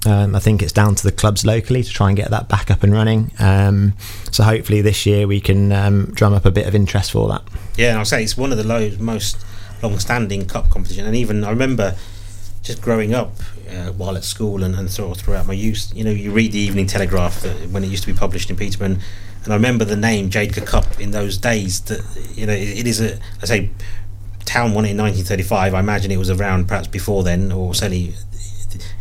um, 0.06 0.34
I 0.34 0.38
think 0.38 0.62
it's 0.62 0.72
down 0.72 0.94
to 0.94 1.02
the 1.02 1.12
clubs 1.12 1.44
locally 1.44 1.82
to 1.82 1.90
try 1.90 2.08
and 2.08 2.16
get 2.16 2.30
that 2.30 2.48
back 2.48 2.70
up 2.70 2.82
and 2.82 2.92
running. 2.92 3.32
Um, 3.38 3.94
so 4.30 4.42
hopefully 4.44 4.80
this 4.80 5.04
year 5.04 5.26
we 5.26 5.40
can 5.40 5.72
um, 5.72 6.06
drum 6.12 6.32
up 6.32 6.46
a 6.46 6.50
bit 6.50 6.66
of 6.66 6.74
interest 6.74 7.12
for 7.12 7.28
that. 7.28 7.42
Yeah, 7.76 7.90
and 7.90 7.98
I'll 7.98 8.04
say 8.04 8.22
it's 8.22 8.36
one 8.36 8.52
of 8.52 8.58
the 8.58 8.64
low, 8.64 8.90
most 8.98 9.44
long-standing 9.82 10.46
cup 10.46 10.70
competition, 10.70 11.06
and 11.06 11.14
even 11.14 11.44
I 11.44 11.50
remember 11.50 11.96
just 12.62 12.82
growing 12.82 13.14
up 13.14 13.32
uh, 13.70 13.92
while 13.92 14.16
at 14.16 14.24
school 14.24 14.62
and, 14.62 14.74
and 14.74 14.90
throughout 14.90 15.46
my 15.46 15.54
youth. 15.54 15.92
You 15.94 16.04
know, 16.04 16.10
you 16.10 16.30
read 16.32 16.52
the 16.52 16.58
Evening 16.58 16.86
Telegraph 16.86 17.40
that, 17.42 17.70
when 17.70 17.84
it 17.84 17.88
used 17.88 18.04
to 18.04 18.12
be 18.12 18.18
published 18.18 18.50
in 18.50 18.56
Peterborough, 18.56 18.86
and, 18.86 19.02
and 19.44 19.52
I 19.52 19.56
remember 19.56 19.84
the 19.84 19.96
name 19.96 20.30
Jade 20.30 20.54
Cup 20.66 21.00
in 21.00 21.10
those 21.10 21.38
days. 21.38 21.80
That 21.82 22.00
you 22.34 22.46
know, 22.46 22.52
it, 22.52 22.80
it 22.80 22.86
is 22.86 23.00
a 23.00 23.18
I 23.42 23.46
say 23.46 23.70
Town 24.44 24.74
won 24.74 24.84
it 24.84 24.90
in 24.90 24.98
1935. 24.98 25.74
I 25.74 25.80
imagine 25.80 26.10
it 26.10 26.16
was 26.16 26.30
around 26.30 26.68
perhaps 26.68 26.88
before 26.88 27.22
then, 27.22 27.52
or 27.52 27.74
certainly 27.74 28.14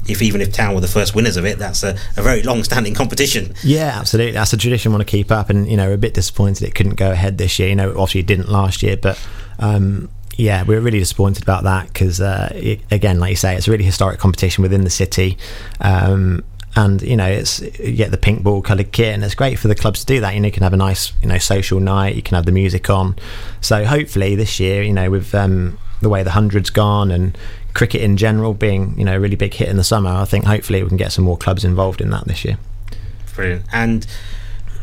if 0.10 0.22
even 0.22 0.42
if 0.42 0.52
Town 0.52 0.74
were 0.74 0.82
the 0.82 0.88
first 0.88 1.16
winners 1.16 1.38
of 1.38 1.46
it, 1.46 1.58
that's 1.58 1.84
a, 1.84 1.98
a 2.18 2.22
very 2.22 2.44
long-standing 2.44 2.94
competition. 2.94 3.54
Yeah, 3.64 3.98
absolutely. 4.00 4.34
That's 4.34 4.54
a 4.54 4.58
tradition 4.58 4.92
we 4.92 4.98
want 4.98 5.08
to 5.08 5.12
keep 5.12 5.32
up, 5.32 5.50
and 5.50 5.70
you 5.70 5.78
know, 5.78 5.92
a 5.92 5.98
bit 5.98 6.14
disappointed 6.14 6.68
it 6.68 6.76
couldn't 6.76 6.96
go 6.96 7.12
ahead 7.12 7.38
this 7.38 7.60
year. 7.60 7.70
You 7.70 7.76
know, 7.76 7.90
obviously 7.92 8.22
it 8.22 8.28
didn't 8.28 8.50
last 8.50 8.84
year, 8.84 8.98
but 8.98 9.20
um, 9.60 10.10
yeah, 10.38 10.64
we 10.64 10.76
are 10.76 10.82
really 10.82 11.00
disappointed 11.00 11.44
about 11.44 11.64
that 11.64 11.88
because 11.88 12.22
uh, 12.22 12.50
again, 12.92 13.20
like 13.20 13.32
you 13.32 13.36
say, 13.36 13.56
it's 13.56 13.68
a 13.68 13.72
really 13.72 13.84
historic 13.84 14.20
competition 14.20 14.62
within 14.62 14.84
the 14.84 14.90
city. 14.90 15.38
Um, 15.82 16.44
and 16.76 17.02
you 17.02 17.18
know 17.18 17.26
it's 17.26 17.62
you 17.80 17.96
get 17.96 18.12
the 18.12 18.18
pink 18.18 18.44
ball 18.44 18.62
coloured 18.62 18.92
kit 18.92 19.14
and 19.14 19.24
it's 19.24 19.34
great 19.34 19.58
for 19.58 19.68
the 19.68 19.76
clubs 19.76 20.02
to 20.02 20.06
do 20.06 20.22
that 20.22 20.36
you 20.36 20.40
know 20.40 20.46
you 20.46 20.52
can 20.52 20.62
have 20.62 20.72
a 20.72 20.78
nice 20.78 21.14
you 21.20 21.28
know 21.28 21.40
social 21.40 21.80
night 21.80 22.16
you 22.16 22.22
can 22.22 22.36
have 22.36 22.46
the 22.46 22.52
music 22.52 22.90
on 22.92 23.16
so 23.60 23.84
hopefully 23.86 24.36
this 24.36 24.60
year 24.60 24.84
you 24.84 24.94
know 24.94 25.10
with 25.10 25.34
um, 25.34 25.80
the 26.02 26.10
way 26.10 26.22
the 26.22 26.30
hundreds 26.30 26.70
gone 26.70 27.10
and 27.12 27.38
cricket 27.74 28.02
in 28.02 28.18
general 28.18 28.54
being 28.54 28.98
you 28.98 29.06
know 29.06 29.16
a 29.16 29.20
really 29.20 29.36
big 29.36 29.54
hit 29.54 29.70
in 29.70 29.78
the 29.78 29.84
summer 29.84 30.10
i 30.10 30.26
think 30.26 30.46
hopefully 30.46 30.82
we 30.82 30.90
can 30.90 30.98
get 30.98 31.12
some 31.12 31.24
more 31.24 31.38
clubs 31.38 31.64
involved 31.64 32.02
in 32.02 32.10
that 32.10 32.26
this 32.26 32.44
year 32.44 32.58
brilliant 33.36 33.64
and 33.72 34.06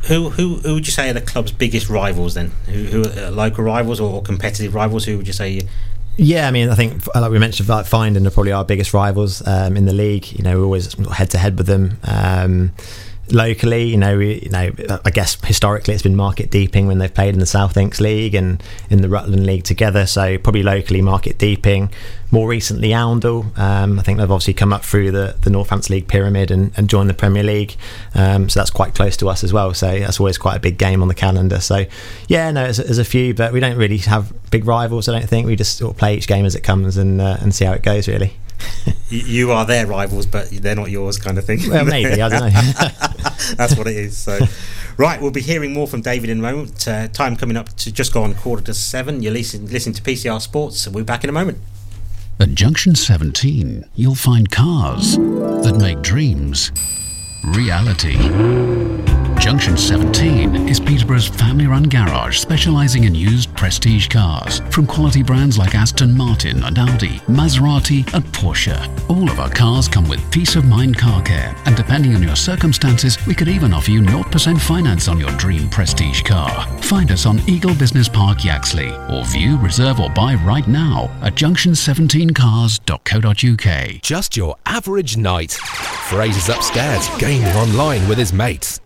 who, 0.06 0.30
who 0.30 0.56
who 0.56 0.74
would 0.74 0.86
you 0.86 0.92
say 0.92 1.10
are 1.10 1.12
the 1.12 1.20
club's 1.20 1.50
biggest 1.50 1.88
rivals 1.90 2.34
then? 2.34 2.52
Who, 2.66 2.84
who 2.84 3.20
are 3.20 3.30
local 3.32 3.64
rivals 3.64 3.98
or, 3.98 4.22
competitive 4.22 4.72
rivals? 4.72 5.04
Who 5.04 5.16
would 5.16 5.26
you 5.26 5.32
say 5.32 5.62
yeah, 6.18 6.48
I 6.48 6.50
mean, 6.50 6.70
I 6.70 6.74
think 6.74 7.06
like 7.14 7.30
we 7.30 7.38
mentioned, 7.38 7.68
like 7.68 7.84
Finedon 7.84 8.26
are 8.26 8.30
probably 8.30 8.52
our 8.52 8.64
biggest 8.64 8.94
rivals 8.94 9.46
um, 9.46 9.76
in 9.76 9.84
the 9.84 9.92
league. 9.92 10.32
You 10.32 10.42
know, 10.44 10.58
we're 10.58 10.64
always 10.64 10.94
head 11.10 11.30
to 11.30 11.38
head 11.38 11.58
with 11.58 11.66
them. 11.66 11.98
Um, 12.04 12.72
locally, 13.30 13.84
you 13.84 13.96
know, 13.96 14.18
we, 14.18 14.40
you 14.40 14.50
know, 14.50 14.70
I 15.04 15.10
guess 15.10 15.36
historically 15.44 15.94
it's 15.94 16.02
been 16.02 16.16
Market 16.16 16.50
Deeping 16.50 16.86
when 16.86 16.98
they've 16.98 17.12
played 17.12 17.34
in 17.34 17.40
the 17.40 17.46
South 17.46 17.74
Lincs 17.74 18.00
League 18.00 18.34
and 18.34 18.62
in 18.90 19.02
the 19.02 19.08
Rutland 19.08 19.46
League 19.46 19.64
together. 19.64 20.06
So 20.06 20.38
probably 20.38 20.62
locally 20.62 21.02
Market 21.02 21.38
Deeping. 21.38 21.90
More 22.30 22.48
recently, 22.48 22.90
Oundle. 22.90 23.56
Um, 23.58 23.98
I 23.98 24.02
think 24.02 24.18
they've 24.18 24.30
obviously 24.30 24.54
come 24.54 24.72
up 24.72 24.84
through 24.84 25.12
the 25.12 25.36
the 25.42 25.50
Northants 25.50 25.90
League 25.90 26.08
pyramid 26.08 26.50
and, 26.50 26.72
and 26.76 26.88
joined 26.88 27.08
the 27.08 27.14
Premier 27.14 27.42
League. 27.44 27.76
Um, 28.14 28.48
so 28.48 28.60
that's 28.60 28.70
quite 28.70 28.94
close 28.94 29.16
to 29.18 29.28
us 29.28 29.44
as 29.44 29.52
well. 29.52 29.72
So 29.74 29.98
that's 29.98 30.18
always 30.18 30.38
quite 30.38 30.56
a 30.56 30.60
big 30.60 30.76
game 30.76 31.02
on 31.02 31.08
the 31.08 31.14
calendar. 31.14 31.60
So 31.60 31.86
yeah, 32.28 32.50
no, 32.50 32.70
there's, 32.70 32.98
a 32.98 33.04
few, 33.04 33.34
but 33.34 33.52
we 33.52 33.60
don't 33.60 33.76
really 33.76 33.98
have 33.98 34.32
big 34.50 34.64
rivals. 34.64 35.08
I 35.08 35.18
don't 35.18 35.28
think 35.28 35.46
we 35.46 35.54
just 35.54 35.78
sort 35.78 35.92
of 35.92 35.98
play 35.98 36.16
each 36.16 36.26
game 36.26 36.44
as 36.46 36.54
it 36.54 36.62
comes 36.62 36.96
and 36.96 37.20
uh, 37.20 37.36
and 37.40 37.54
see 37.54 37.64
how 37.64 37.72
it 37.72 37.82
goes 37.82 38.08
really 38.08 38.32
you 39.08 39.52
are 39.52 39.64
their 39.64 39.86
rivals, 39.86 40.26
but 40.26 40.50
they're 40.50 40.76
not 40.76 40.90
yours, 40.90 41.18
kind 41.18 41.38
of 41.38 41.44
thing. 41.44 41.60
Well, 41.68 41.84
maybe 41.84 42.20
I 42.20 42.28
don't 42.28 42.52
know. 42.52 42.60
That's 43.56 43.76
what 43.76 43.86
it 43.86 43.96
is. 43.96 44.16
So, 44.16 44.38
right, 44.96 45.20
we'll 45.20 45.30
be 45.30 45.40
hearing 45.40 45.72
more 45.72 45.86
from 45.86 46.00
David 46.00 46.30
in 46.30 46.38
a 46.38 46.42
moment. 46.42 46.86
Uh, 46.86 47.08
time 47.08 47.36
coming 47.36 47.56
up 47.56 47.68
to 47.76 47.92
just 47.92 48.12
go 48.12 48.22
on 48.22 48.34
quarter 48.34 48.62
to 48.64 48.74
seven. 48.74 49.22
You're 49.22 49.32
listening, 49.32 49.70
listening 49.70 49.94
to 49.94 50.02
PCR 50.02 50.40
Sports, 50.40 50.86
and 50.86 50.94
we'll 50.94 51.04
be 51.04 51.06
back 51.06 51.24
in 51.24 51.30
a 51.30 51.32
moment. 51.32 51.58
At 52.38 52.50
Junction 52.50 52.94
17, 52.94 53.84
you'll 53.94 54.14
find 54.14 54.50
cars 54.50 55.16
that 55.16 55.76
make 55.80 56.02
dreams 56.02 56.70
reality. 57.44 58.16
Junction 59.46 59.76
17 59.76 60.68
is 60.68 60.80
Peterborough's 60.80 61.28
family 61.28 61.68
run 61.68 61.84
garage 61.84 62.40
specializing 62.40 63.04
in 63.04 63.14
used 63.14 63.54
prestige 63.54 64.08
cars 64.08 64.58
from 64.72 64.88
quality 64.88 65.22
brands 65.22 65.56
like 65.56 65.76
Aston 65.76 66.16
Martin 66.16 66.64
and 66.64 66.76
Audi, 66.76 67.20
Maserati 67.28 68.12
and 68.12 68.24
Porsche. 68.24 68.76
All 69.08 69.30
of 69.30 69.38
our 69.38 69.48
cars 69.48 69.86
come 69.86 70.08
with 70.08 70.28
peace 70.32 70.56
of 70.56 70.64
mind 70.64 70.98
car 70.98 71.22
care, 71.22 71.54
and 71.64 71.76
depending 71.76 72.16
on 72.16 72.24
your 72.24 72.34
circumstances, 72.34 73.24
we 73.24 73.36
could 73.36 73.46
even 73.46 73.72
offer 73.72 73.92
you 73.92 74.02
0% 74.02 74.60
finance 74.60 75.06
on 75.06 75.20
your 75.20 75.30
dream 75.36 75.70
prestige 75.70 76.22
car. 76.22 76.66
Find 76.80 77.12
us 77.12 77.24
on 77.24 77.38
Eagle 77.48 77.76
Business 77.76 78.08
Park, 78.08 78.44
Yaxley, 78.44 78.90
or 79.08 79.24
view, 79.26 79.58
reserve, 79.58 80.00
or 80.00 80.10
buy 80.10 80.34
right 80.34 80.66
now 80.66 81.08
at 81.22 81.36
junction17cars.co.uk. 81.36 84.02
Just 84.02 84.36
your 84.36 84.56
average 84.66 85.16
night. 85.16 85.52
Fraser's 85.52 86.48
upstairs, 86.48 87.08
gaming 87.20 87.54
online 87.54 88.08
with 88.08 88.18
his 88.18 88.32
mates. 88.32 88.80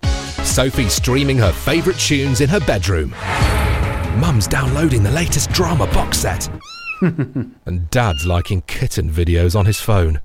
Sophie's 0.44 0.92
streaming 0.94 1.38
her 1.38 1.52
favourite 1.52 1.98
tunes 1.98 2.40
in 2.40 2.48
her 2.48 2.60
bedroom. 2.60 3.10
Mum's 4.18 4.46
downloading 4.46 5.02
the 5.02 5.10
latest 5.10 5.50
drama 5.52 5.86
box 5.86 6.18
set. 6.18 6.48
and 7.00 7.90
Dad's 7.90 8.24
liking 8.26 8.62
kitten 8.62 9.10
videos 9.10 9.54
on 9.56 9.66
his 9.66 9.80
phone. 9.80 10.20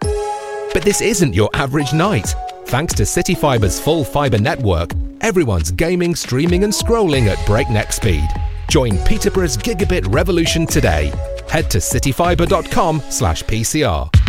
But 0.00 0.82
this 0.84 1.00
isn't 1.00 1.34
your 1.34 1.50
average 1.54 1.92
night. 1.92 2.34
Thanks 2.66 2.94
to 2.94 3.02
CityFibre's 3.02 3.80
full 3.80 4.04
fibre 4.04 4.38
network, 4.38 4.92
everyone's 5.20 5.72
gaming, 5.72 6.14
streaming, 6.14 6.62
and 6.64 6.72
scrolling 6.72 7.26
at 7.26 7.44
breakneck 7.46 7.92
speed. 7.92 8.28
Join 8.68 8.96
Peterborough's 8.98 9.56
gigabit 9.56 10.12
revolution 10.14 10.66
today. 10.66 11.12
Head 11.48 11.68
to 11.70 11.78
cityfibre.com/pcr. 11.78 14.19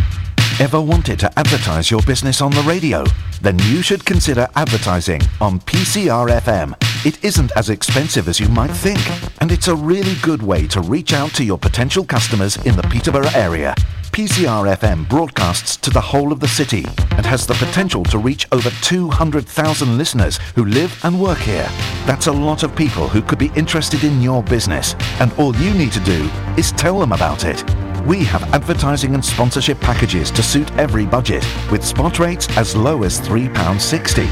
Ever 0.60 0.80
wanted 0.80 1.20
to 1.20 1.39
advertise 1.39 1.89
your 1.89 2.02
business 2.04 2.41
on 2.41 2.52
the 2.52 2.62
radio? 2.62 3.04
Then 3.41 3.58
you 3.60 3.82
should 3.82 4.06
consider 4.06 4.47
advertising 4.56 5.22
on 5.39 5.60
PCR 5.62 6.30
FM. 6.39 6.76
It 7.06 7.24
isn't 7.24 7.52
as 7.56 7.70
expensive 7.70 8.28
as 8.28 8.39
you 8.39 8.47
might 8.49 8.70
think, 8.70 8.99
and 9.41 9.52
it's 9.52 9.70
a 9.70 9.76
really 9.76 10.14
good 10.22 10.43
way 10.43 10.68
to 10.68 10.82
reach 10.82 11.14
out 11.14 11.32
to 11.32 11.43
your 11.43 11.58
potential 11.58 12.06
customers 12.06 12.58
in 12.58 12.76
the 12.76 12.84
Peterborough 12.84 13.32
area. 13.34 13.74
PCR 14.12 14.76
FM 14.76 15.08
broadcasts 15.10 15.78
to 15.78 15.89
the 15.89 16.02
whole 16.02 16.32
of 16.32 16.39
the 16.39 16.47
city 16.47 16.86
and 17.12 17.26
has 17.26 17.47
the 17.47 17.56
potential 17.56 18.04
to 18.04 18.20
reach 18.20 18.45
over 18.52 18.70
200,000 18.82 19.97
listeners 19.97 20.38
who 20.54 20.66
live 20.66 20.95
and 21.06 21.20
work 21.20 21.39
here. 21.39 21.70
That's 22.06 22.28
a 22.28 22.32
lot 22.32 22.62
of 22.62 22.76
people 22.76 23.08
who 23.08 23.22
could 23.22 23.39
be 23.39 23.52
interested 23.56 24.04
in 24.04 24.22
your 24.22 24.43
business, 24.43 24.95
and 25.20 25.34
all 25.39 25.56
you 25.56 25.74
need 25.74 25.93
to 25.93 25.99
do 26.02 26.30
is 26.56 26.72
tell 26.74 26.99
them 26.99 27.14
about 27.14 27.45
it. 27.45 27.64
We 28.06 28.24
have 28.26 28.43
advertising 28.54 29.14
and 29.14 29.24
sponsorship 29.24 29.80
packages 29.80 30.32
to 30.32 30.41
suit 30.41 30.72
every 30.74 31.06
budget, 31.06 31.45
with 31.70 31.86
spot 31.86 32.18
rates 32.18 32.47
as 32.58 32.76
low 32.76 33.04
as 33.04 33.22
£3.60. 33.22 34.28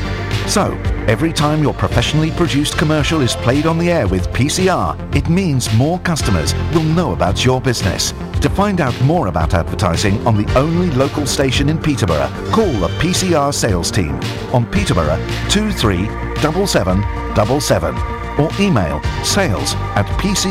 So, 0.49 0.74
every 1.07 1.32
time 1.32 1.61
your 1.61 1.76
professionally 1.76 2.32
produced 2.32 2.80
commercial 2.80 3.22
is 3.22 3.36
played 3.36 3.67
on 3.67 3.78
the 3.78 3.91
air 3.91 4.07
with 4.07 4.28
PCR, 4.30 4.97
it 5.15 5.30
means 5.30 5.72
more 5.76 5.99
customers 5.99 6.55
will 6.74 6.82
know 6.82 7.13
about 7.13 7.45
your 7.45 7.61
business. 7.61 8.11
To 8.41 8.49
find 8.49 8.82
out 8.82 8.99
more 9.01 9.28
about 9.28 9.53
advertising 9.53 10.26
on 10.26 10.36
the 10.36 10.51
only 10.57 10.89
local 10.91 11.28
station 11.28 11.70
in 11.70 11.78
Peterborough, 11.78 12.32
call 12.51 12.72
the 12.72 12.88
PCR 12.97 13.53
sales 13.53 13.91
team 13.91 14.15
on 14.51 14.65
Peterborough 14.72 15.24
237777 15.49 17.95
or 18.39 18.49
email 18.59 18.99
sales 19.24 19.76
at 19.95 20.07
pcrfm.co.uk. 20.17 20.49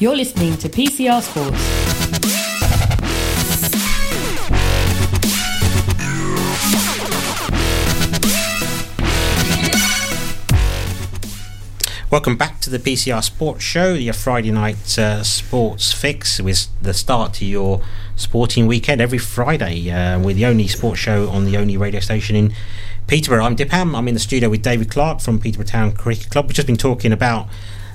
You're 0.00 0.14
listening 0.14 0.56
to 0.58 0.68
PCR 0.68 1.20
Sports. 1.20 1.58
Welcome 12.12 12.36
back 12.36 12.60
to 12.60 12.70
the 12.70 12.78
PCR 12.78 13.24
Sports 13.24 13.64
Show, 13.64 13.92
your 13.94 14.14
Friday 14.14 14.52
night 14.52 14.96
uh, 15.00 15.24
sports 15.24 15.92
fix 15.92 16.40
with 16.40 16.68
the 16.80 16.94
start 16.94 17.34
to 17.34 17.44
your 17.44 17.82
sporting 18.14 18.68
weekend 18.68 19.00
every 19.00 19.18
Friday. 19.18 19.90
Uh, 19.90 20.20
we're 20.20 20.34
the 20.34 20.46
only 20.46 20.68
sports 20.68 21.00
show 21.00 21.28
on 21.28 21.44
the 21.44 21.56
only 21.56 21.76
radio 21.76 21.98
station 21.98 22.36
in 22.36 22.54
Peterborough. 23.08 23.44
I'm 23.44 23.56
Dipham. 23.56 23.96
I'm 23.96 24.06
in 24.06 24.14
the 24.14 24.20
studio 24.20 24.48
with 24.48 24.62
David 24.62 24.92
Clarke 24.92 25.20
from 25.20 25.40
Peterborough 25.40 25.66
Town 25.66 25.90
Cricket 25.90 26.30
Club. 26.30 26.46
We've 26.46 26.54
just 26.54 26.68
been 26.68 26.76
talking 26.76 27.10
about 27.10 27.48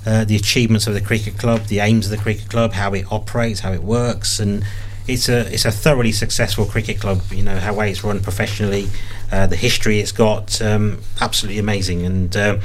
uh, 0.06 0.26
the 0.26 0.36
achievements 0.36 0.88
of 0.88 0.94
the 0.94 1.02
cricket 1.02 1.38
club, 1.38 1.62
the 1.66 1.80
aims 1.80 2.06
of 2.06 2.12
the 2.12 2.18
cricket 2.18 2.50
club, 2.50 2.74
how 2.74 2.94
it 2.94 3.06
operates, 3.12 3.62
how 3.62 3.72
it 3.72 3.84
works, 3.84 4.40
and 4.40 4.66
it's 5.08 5.30
a 5.30 5.52
it's 5.54 5.66
a 5.66 5.72
thoroughly 5.72 6.12
successful 6.12 6.66
cricket 6.66 7.00
club. 7.00 7.22
You 7.32 7.44
know 7.44 7.58
how 7.58 7.74
way 7.74 7.92
it's 7.92 8.04
run 8.04 8.22
professionally, 8.22 8.88
uh, 9.32 9.48
the 9.48 9.56
history 9.56 10.00
it's 10.00 10.12
got, 10.12 10.62
um, 10.62 11.02
absolutely 11.22 11.60
amazing, 11.60 12.06
and. 12.06 12.36
Uh, 12.36 12.60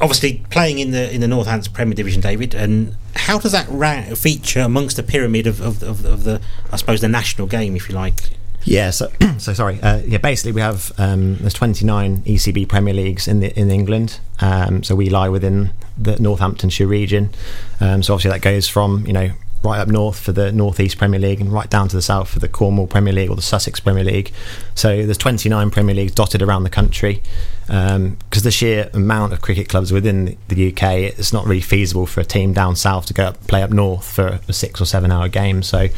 obviously 0.00 0.44
playing 0.50 0.80
in 0.80 0.90
the 0.90 1.12
in 1.14 1.20
the 1.20 1.26
Northants 1.26 1.72
Premier 1.72 1.94
Division, 1.94 2.20
David, 2.20 2.52
and 2.52 2.96
how 3.14 3.38
does 3.38 3.52
that 3.52 3.66
ra- 3.68 4.02
feature 4.16 4.60
amongst 4.60 4.96
the 4.96 5.04
pyramid 5.04 5.46
of, 5.46 5.60
of, 5.60 5.82
of, 5.84 6.04
of 6.04 6.24
the 6.24 6.40
I 6.72 6.76
suppose 6.76 7.00
the 7.00 7.08
national 7.08 7.46
game, 7.46 7.76
if 7.76 7.88
you 7.88 7.94
like? 7.94 8.30
Yeah, 8.64 8.90
so, 8.90 9.12
so 9.38 9.52
sorry. 9.52 9.80
Uh, 9.80 9.98
yeah, 10.06 10.18
basically 10.18 10.52
we 10.52 10.60
have 10.60 10.92
um, 10.98 11.36
there's 11.36 11.54
29 11.54 12.18
ECB 12.22 12.68
Premier 12.68 12.94
Leagues 12.94 13.28
in 13.28 13.40
the 13.40 13.58
in 13.58 13.70
England. 13.70 14.20
Um, 14.40 14.82
so 14.82 14.94
we 14.94 15.10
lie 15.10 15.28
within 15.28 15.70
the 15.98 16.18
Northamptonshire 16.18 16.86
region. 16.86 17.30
Um, 17.80 18.02
so 18.02 18.14
obviously 18.14 18.30
that 18.30 18.42
goes 18.42 18.68
from 18.68 19.06
you 19.06 19.12
know 19.12 19.30
right 19.64 19.80
up 19.80 19.88
north 19.88 20.18
for 20.18 20.32
the 20.32 20.52
Northeast 20.52 20.98
Premier 20.98 21.18
League 21.18 21.40
and 21.40 21.52
right 21.52 21.68
down 21.68 21.88
to 21.88 21.96
the 21.96 22.02
south 22.02 22.28
for 22.28 22.38
the 22.38 22.48
Cornwall 22.48 22.86
Premier 22.86 23.12
League 23.12 23.30
or 23.30 23.36
the 23.36 23.42
Sussex 23.42 23.80
Premier 23.80 24.04
League. 24.04 24.32
So 24.74 25.04
there's 25.04 25.18
29 25.18 25.70
Premier 25.70 25.94
Leagues 25.94 26.12
dotted 26.12 26.42
around 26.42 26.64
the 26.64 26.70
country. 26.70 27.22
Because 27.66 27.96
um, 27.96 28.18
the 28.30 28.50
sheer 28.50 28.90
amount 28.92 29.32
of 29.32 29.40
cricket 29.40 29.70
clubs 29.70 29.90
within 29.90 30.36
the 30.48 30.68
UK, 30.70 30.82
it's 31.18 31.32
not 31.32 31.46
really 31.46 31.62
feasible 31.62 32.04
for 32.04 32.20
a 32.20 32.24
team 32.24 32.52
down 32.52 32.76
south 32.76 33.06
to 33.06 33.14
go 33.14 33.24
up, 33.24 33.46
play 33.46 33.62
up 33.62 33.70
north 33.70 34.04
for 34.04 34.38
a 34.46 34.52
six 34.52 34.82
or 34.82 34.84
seven 34.84 35.10
hour 35.10 35.28
game. 35.28 35.62
So 35.62 35.88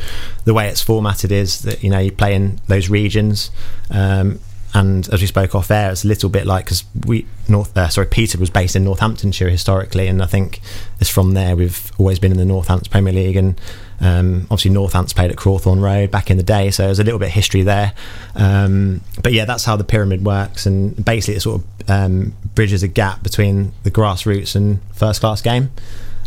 the 0.44 0.54
way 0.54 0.68
it's 0.68 0.80
formatted 0.80 1.32
is 1.32 1.62
that 1.62 1.82
you 1.82 1.90
know 1.90 1.98
you 1.98 2.12
play 2.12 2.34
in 2.34 2.60
those 2.68 2.88
regions. 2.88 3.50
Um, 3.90 4.38
and 4.76 5.08
as 5.08 5.22
we 5.22 5.26
spoke 5.26 5.54
off 5.54 5.70
air, 5.70 5.90
it's 5.90 6.04
a 6.04 6.06
little 6.06 6.28
bit 6.28 6.44
like 6.44 6.66
because 6.66 6.84
we 7.06 7.24
North 7.48 7.74
uh, 7.74 7.88
sorry 7.88 8.06
Peter 8.06 8.36
was 8.36 8.50
based 8.50 8.76
in 8.76 8.84
Northamptonshire 8.84 9.48
historically, 9.48 10.06
and 10.06 10.22
I 10.22 10.26
think 10.26 10.60
it's 11.00 11.08
from 11.08 11.32
there 11.32 11.56
we've 11.56 11.90
always 11.96 12.18
been 12.18 12.30
in 12.30 12.36
the 12.36 12.44
Northants 12.44 12.90
Premier 12.90 13.14
League, 13.14 13.36
and 13.36 13.58
um, 14.02 14.42
obviously 14.50 14.72
Northants 14.72 15.14
played 15.14 15.30
at 15.30 15.38
Crawthorne 15.38 15.80
Road 15.80 16.10
back 16.10 16.30
in 16.30 16.36
the 16.36 16.42
day, 16.42 16.70
so 16.70 16.84
there's 16.84 16.98
a 16.98 17.04
little 17.04 17.18
bit 17.18 17.28
of 17.28 17.32
history 17.32 17.62
there. 17.62 17.94
Um, 18.34 19.00
but 19.22 19.32
yeah, 19.32 19.46
that's 19.46 19.64
how 19.64 19.76
the 19.76 19.84
pyramid 19.84 20.26
works, 20.26 20.66
and 20.66 21.02
basically 21.02 21.36
it 21.36 21.40
sort 21.40 21.62
of 21.62 21.90
um, 21.90 22.34
bridges 22.54 22.82
a 22.82 22.88
gap 22.88 23.22
between 23.22 23.72
the 23.82 23.90
grassroots 23.90 24.54
and 24.54 24.80
first 24.92 25.20
class 25.20 25.40
game. 25.40 25.70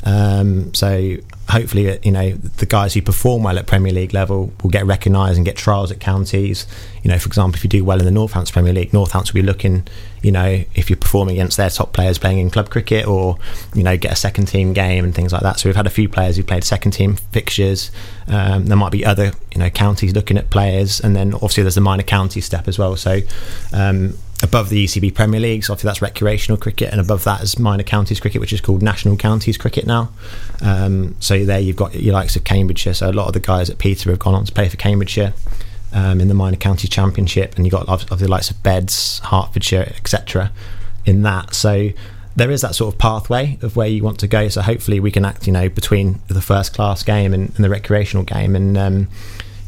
Um, 0.04 0.74
so 0.74 1.18
hopefully, 1.50 1.90
uh, 1.90 1.98
you 2.04 2.12
know, 2.12 2.32
the 2.32 2.66
guys 2.66 2.94
who 2.94 3.02
perform 3.02 3.44
well 3.44 3.58
at 3.58 3.66
Premier 3.66 3.92
League 3.92 4.14
level 4.14 4.54
will 4.62 4.70
get 4.70 4.86
recognised 4.86 5.38
and 5.38 5.46
get 5.46 5.58
trials 5.58 5.92
at 5.92 6.00
counties. 6.00 6.68
You 7.04 7.10
know, 7.10 7.18
for 7.18 7.28
example, 7.28 7.58
if 7.58 7.64
you 7.64 7.70
do 7.70 7.84
well 7.84 8.00
in 8.00 8.06
the 8.06 8.12
Northants 8.12 8.52
Premier 8.52 8.74
League, 8.74 8.92
Northants 8.92 9.34
will 9.34 9.42
be 9.42 9.46
looking, 9.46 9.88
you 10.22 10.32
know, 10.32 10.64
if 10.76 10.90
you're 10.90 10.98
performing 10.98 11.36
against 11.36 11.58
their 11.58 11.70
top 11.70 11.92
players 11.92 12.18
playing 12.18 12.38
in 12.38 12.50
club 12.50 12.70
cricket 12.70 13.08
or, 13.08 13.38
you 13.74 13.84
know, 13.84 13.98
get 13.98 14.12
a 14.12 14.16
second 14.16 14.46
team 14.46 14.74
game 14.74 15.04
and 15.04 15.16
things 15.16 15.34
like 15.34 15.42
that. 15.42 15.60
So 15.60 15.70
we've 15.70 15.76
had 15.76 15.88
a 15.88 15.92
few 15.92 16.08
players 16.08 16.38
who 16.38 16.44
played 16.44 16.64
second 16.64 16.92
team 16.92 17.16
fixtures. 17.16 17.92
Um, 18.28 18.66
there 18.66 18.78
might 18.78 18.92
be 18.92 19.04
other, 19.04 19.32
you 19.52 19.60
know, 19.60 19.70
counties 19.70 20.14
looking 20.14 20.38
at 20.38 20.50
players, 20.50 21.00
and 21.00 21.16
then 21.16 21.34
obviously 21.34 21.64
there's 21.64 21.76
the 21.76 21.82
minor 21.82 22.04
county 22.04 22.42
step 22.42 22.68
as 22.68 22.78
well. 22.78 22.96
So 22.96 23.22
um, 23.74 24.18
above 24.42 24.70
the 24.70 24.86
ECB 24.86 25.14
Premier 25.14 25.40
League, 25.40 25.64
so 25.64 25.74
obviously 25.74 25.90
that's 25.90 26.02
recreational 26.02 26.58
cricket, 26.58 26.92
and 26.92 27.02
above 27.02 27.24
that 27.26 27.42
is 27.42 27.60
minor 27.60 27.84
counties 27.84 28.20
cricket, 28.20 28.40
which 28.40 28.54
is 28.54 28.62
called 28.62 28.82
national 28.82 29.18
counties 29.18 29.58
cricket 29.58 29.86
now. 29.86 30.12
Um, 30.62 31.16
so 31.20 31.46
there 31.46 31.60
you've 31.60 31.76
got 31.76 31.96
your 31.96 32.14
likes 32.14 32.36
of 32.36 32.44
Cambridgeshire. 32.44 32.94
So 32.94 33.10
a 33.10 33.12
lot 33.12 33.28
of 33.28 33.34
the 33.34 33.40
guys 33.40 33.70
at 33.70 33.78
Peter 33.78 34.10
have 34.10 34.20
gone 34.20 34.36
on 34.36 34.46
to 34.46 34.52
play 34.54 34.70
for 34.70 34.78
Cambridgeshire 34.78 35.34
um, 35.94 36.22
in 36.22 36.28
the 36.28 36.34
minor 36.34 36.58
county 36.58 36.88
championship, 36.88 37.56
and 37.56 37.66
you've 37.66 37.74
got 37.74 37.88
of, 37.90 38.10
of 38.12 38.20
the 38.20 38.28
likes 38.28 38.50
of 38.50 38.62
Beds, 38.64 39.20
Hertfordshire, 39.26 39.94
etc. 39.98 40.52
in 41.06 41.22
that. 41.24 41.54
So 41.54 41.90
there 42.36 42.52
is 42.52 42.62
that 42.62 42.76
sort 42.76 42.94
of 42.94 43.00
pathway 43.00 43.58
of 43.62 43.76
where 43.76 43.88
you 43.88 44.04
want 44.04 44.20
to 44.20 44.28
go. 44.28 44.48
So 44.48 44.62
hopefully 44.62 45.00
we 45.00 45.12
can 45.12 45.26
act, 45.26 45.48
you 45.48 45.54
know, 45.54 45.68
between 45.68 46.22
the 46.28 46.42
first 46.42 46.74
class 46.74 47.04
game 47.04 47.34
and, 47.34 47.54
and 47.56 47.66
the 47.66 47.70
recreational 47.70 48.24
game, 48.24 48.56
and 48.56 48.78
um, 48.78 49.08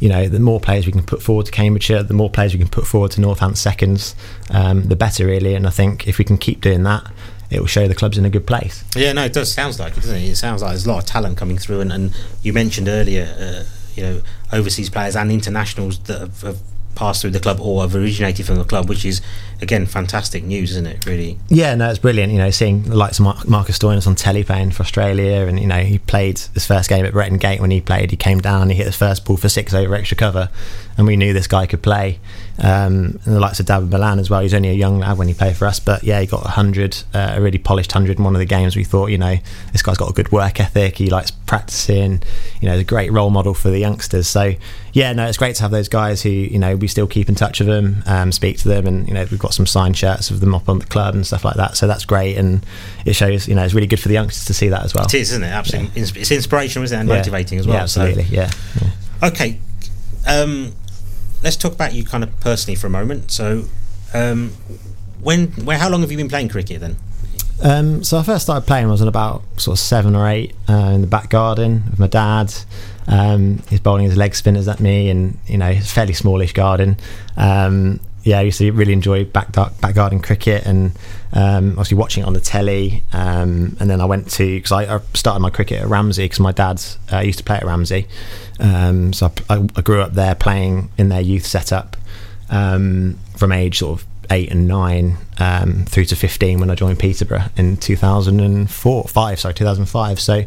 you 0.01 0.09
know, 0.09 0.27
the 0.27 0.39
more 0.39 0.59
players 0.59 0.87
we 0.87 0.91
can 0.91 1.03
put 1.03 1.21
forward 1.21 1.45
to 1.45 1.51
Cambridgeshire, 1.51 2.01
the 2.01 2.15
more 2.15 2.29
players 2.29 2.53
we 2.53 2.59
can 2.59 2.67
put 2.67 2.87
forward 2.87 3.11
to 3.11 3.21
Northants 3.21 3.57
seconds, 3.57 4.15
um, 4.49 4.85
the 4.85 4.95
better, 4.95 5.27
really. 5.27 5.53
And 5.53 5.67
I 5.67 5.69
think 5.69 6.07
if 6.07 6.17
we 6.17 6.25
can 6.25 6.39
keep 6.39 6.59
doing 6.59 6.81
that, 6.83 7.09
it 7.51 7.59
will 7.59 7.67
show 7.67 7.87
the 7.87 7.93
club's 7.93 8.17
in 8.17 8.25
a 8.25 8.29
good 8.29 8.47
place. 8.47 8.83
Yeah, 8.95 9.13
no, 9.13 9.25
it 9.25 9.33
does 9.33 9.53
sounds 9.53 9.79
like 9.79 9.93
it, 9.93 10.01
doesn't 10.01 10.15
it? 10.15 10.23
It 10.23 10.35
sounds 10.37 10.63
like 10.63 10.71
there's 10.71 10.87
a 10.87 10.91
lot 10.91 11.03
of 11.03 11.05
talent 11.05 11.37
coming 11.37 11.59
through, 11.59 11.81
and, 11.81 11.91
and 11.93 12.19
you 12.41 12.51
mentioned 12.51 12.87
earlier, 12.87 13.35
uh, 13.39 13.63
you 13.95 14.01
know, 14.01 14.21
overseas 14.51 14.89
players 14.89 15.15
and 15.15 15.31
internationals 15.31 15.99
that 15.99 16.19
have, 16.19 16.41
have 16.41 16.57
passed 16.95 17.21
through 17.21 17.31
the 17.31 17.39
club 17.39 17.59
or 17.59 17.81
have 17.81 17.95
originated 17.95 18.45
from 18.45 18.57
the 18.57 18.63
club, 18.63 18.89
which 18.89 19.05
is 19.05 19.21
again 19.61 19.85
fantastic 19.85 20.43
news, 20.43 20.71
isn't 20.71 20.87
it? 20.87 21.05
Really. 21.05 21.37
Yeah, 21.49 21.75
no, 21.75 21.89
it's 21.89 21.99
brilliant. 21.99 22.31
You 22.31 22.39
know, 22.39 22.49
seeing 22.49 22.83
the 22.83 22.95
likes 22.95 23.19
of 23.19 23.25
Mar- 23.25 23.43
Marcus 23.47 23.77
Stoinis 23.77 24.07
on 24.07 24.15
telly 24.15 24.43
playing 24.43 24.71
for 24.71 24.83
Australia, 24.83 25.45
and 25.47 25.59
you 25.59 25.67
know, 25.67 25.81
he 25.81 25.99
played 25.99 26.39
his 26.39 26.65
first 26.65 26.89
game 26.89 27.05
at 27.05 27.13
Bretton 27.13 27.37
Gate 27.37 27.59
when 27.61 27.71
he 27.71 27.81
played. 27.81 28.11
He 28.11 28.17
came 28.17 28.39
down, 28.39 28.69
he 28.69 28.75
hit 28.75 28.85
his 28.85 28.95
first 28.95 29.25
ball 29.25 29.37
for 29.37 29.49
six 29.49 29.73
over 29.73 29.95
extra 29.95 30.17
cover, 30.17 30.49
and 30.97 31.07
we 31.07 31.15
knew 31.15 31.33
this 31.33 31.47
guy 31.47 31.65
could 31.65 31.81
play. 31.81 32.19
Um, 32.63 33.19
and 33.25 33.35
the 33.35 33.39
likes 33.39 33.59
of 33.59 33.65
Dawid 33.65 33.89
Malan 33.89 34.19
as 34.19 34.29
well. 34.29 34.41
He's 34.41 34.53
only 34.53 34.69
a 34.69 34.73
young 34.73 34.99
lad 34.99 35.17
when 35.17 35.27
he 35.27 35.33
played 35.33 35.57
for 35.57 35.65
us, 35.65 35.79
but 35.79 36.03
yeah, 36.03 36.21
he 36.21 36.27
got 36.27 36.45
a 36.45 36.49
hundred, 36.49 36.95
uh, 37.11 37.33
a 37.35 37.41
really 37.41 37.57
polished 37.57 37.91
hundred 37.91 38.19
in 38.19 38.23
one 38.23 38.35
of 38.35 38.39
the 38.39 38.45
games. 38.45 38.75
We 38.75 38.83
thought, 38.83 39.07
you 39.07 39.17
know, 39.17 39.35
this 39.71 39.81
guy's 39.81 39.97
got 39.97 40.11
a 40.11 40.13
good 40.13 40.31
work 40.31 40.59
ethic. 40.59 40.97
He 40.97 41.09
likes 41.09 41.31
practicing. 41.31 42.21
You 42.61 42.67
know, 42.67 42.73
he's 42.73 42.81
a 42.81 42.85
great 42.85 43.11
role 43.11 43.31
model 43.31 43.55
for 43.55 43.71
the 43.71 43.79
youngsters. 43.79 44.27
So 44.27 44.53
yeah, 44.93 45.11
no, 45.13 45.25
it's 45.25 45.37
great 45.37 45.55
to 45.55 45.63
have 45.63 45.71
those 45.71 45.89
guys 45.89 46.21
who 46.21 46.29
you 46.29 46.59
know 46.59 46.75
we 46.75 46.87
still 46.87 47.07
keep 47.07 47.29
in 47.29 47.35
touch 47.35 47.59
with 47.59 47.67
them, 47.67 48.03
um, 48.05 48.31
speak 48.31 48.59
to 48.59 48.67
them, 48.67 48.85
and 48.85 49.07
you 49.07 49.15
know 49.15 49.25
we've 49.31 49.39
got 49.39 49.55
some 49.55 49.65
signed 49.65 49.97
shirts 49.97 50.29
of 50.29 50.39
them 50.39 50.53
up 50.53 50.69
on 50.69 50.77
the 50.77 50.85
club 50.85 51.15
and 51.15 51.25
stuff 51.25 51.43
like 51.43 51.55
that. 51.55 51.77
So 51.77 51.87
that's 51.87 52.05
great, 52.05 52.37
and 52.37 52.63
it 53.05 53.13
shows 53.13 53.47
you 53.47 53.55
know 53.55 53.63
it's 53.63 53.73
really 53.73 53.87
good 53.87 53.99
for 53.99 54.07
the 54.07 54.13
youngsters 54.13 54.45
to 54.45 54.53
see 54.53 54.69
that 54.69 54.83
as 54.83 54.93
well. 54.93 55.05
It 55.05 55.15
is, 55.15 55.31
isn't 55.31 55.43
it? 55.43 55.47
Absolutely, 55.47 55.99
yeah. 55.99 56.09
it's 56.15 56.31
inspirational, 56.31 56.83
isn't 56.83 56.95
it, 56.95 57.01
and 57.01 57.09
yeah. 57.09 57.17
motivating 57.17 57.57
as 57.57 57.65
well. 57.65 57.77
Yeah, 57.77 57.83
absolutely, 57.83 58.25
so. 58.25 58.33
yeah. 58.33 58.51
yeah. 58.81 59.27
Okay, 59.29 59.59
um, 60.27 60.73
let's 61.43 61.55
talk 61.55 61.73
about 61.73 61.93
you 61.93 62.03
kind 62.03 62.23
of 62.23 62.39
personally 62.39 62.75
for 62.75 62.87
a 62.87 62.89
moment. 62.89 63.31
So, 63.31 63.65
um, 64.13 64.51
when, 65.21 65.47
where, 65.65 65.77
how 65.77 65.89
long 65.89 66.01
have 66.01 66.11
you 66.11 66.17
been 66.17 66.29
playing 66.29 66.49
cricket 66.49 66.81
then? 66.81 66.97
Um, 67.63 68.03
so 68.03 68.17
I 68.17 68.23
first 68.23 68.43
started 68.45 68.65
playing 68.65 68.87
I 68.87 68.89
was 68.89 69.01
at 69.01 69.07
about 69.07 69.43
sort 69.57 69.75
of 69.75 69.79
seven 69.79 70.15
or 70.15 70.27
eight 70.27 70.55
uh, 70.67 70.91
in 70.95 71.01
the 71.01 71.07
back 71.07 71.29
garden 71.29 71.83
with 71.91 71.99
my 71.99 72.07
dad. 72.07 72.53
Um, 73.07 73.61
he's 73.69 73.79
bowling 73.79 74.05
his 74.05 74.17
leg 74.17 74.33
spinners 74.33 74.67
at 74.67 74.79
me, 74.79 75.09
and 75.09 75.37
you 75.45 75.57
know, 75.57 75.67
it's 75.67 75.91
a 75.91 75.93
fairly 75.93 76.13
smallish 76.13 76.53
garden. 76.53 76.97
Um, 77.37 77.99
yeah, 78.23 78.39
I 78.39 78.41
used 78.41 78.57
to 78.59 78.71
really 78.71 78.93
enjoy 78.93 79.25
back 79.25 79.51
back 79.51 79.95
garden 79.95 80.21
cricket, 80.21 80.65
and 80.65 80.93
um, 81.33 81.71
obviously 81.71 81.97
watching 81.97 82.23
it 82.23 82.27
on 82.27 82.33
the 82.33 82.41
telly. 82.41 83.03
Um, 83.13 83.77
and 83.79 83.89
then 83.89 84.01
I 84.01 84.05
went 84.05 84.29
to 84.31 84.55
because 84.55 84.71
I, 84.71 84.95
I, 84.95 84.99
started 85.13 85.39
my 85.39 85.49
cricket 85.49 85.81
at 85.81 85.87
Ramsey 85.87 86.25
because 86.25 86.39
my 86.39 86.51
dad 86.51 86.81
uh, 87.11 87.19
used 87.19 87.39
to 87.39 87.43
play 87.43 87.57
at 87.57 87.65
Ramsey, 87.65 88.07
um, 88.59 89.13
so 89.13 89.31
I, 89.49 89.67
I, 89.75 89.81
grew 89.81 90.01
up 90.01 90.13
there 90.13 90.35
playing 90.35 90.89
in 90.97 91.09
their 91.09 91.21
youth 91.21 91.45
setup 91.45 91.97
um, 92.49 93.17
from 93.37 93.51
age 93.51 93.79
sort 93.79 94.01
of 94.01 94.07
eight 94.29 94.49
and 94.49 94.67
nine 94.67 95.17
um, 95.39 95.85
through 95.85 96.05
to 96.05 96.15
15 96.15 96.59
when 96.59 96.69
I 96.69 96.75
joined 96.75 96.99
Peterborough 96.99 97.45
in 97.57 97.75
2004 97.75 99.03
five 99.05 99.39
sorry 99.39 99.53
2005 99.53 100.19
so 100.21 100.43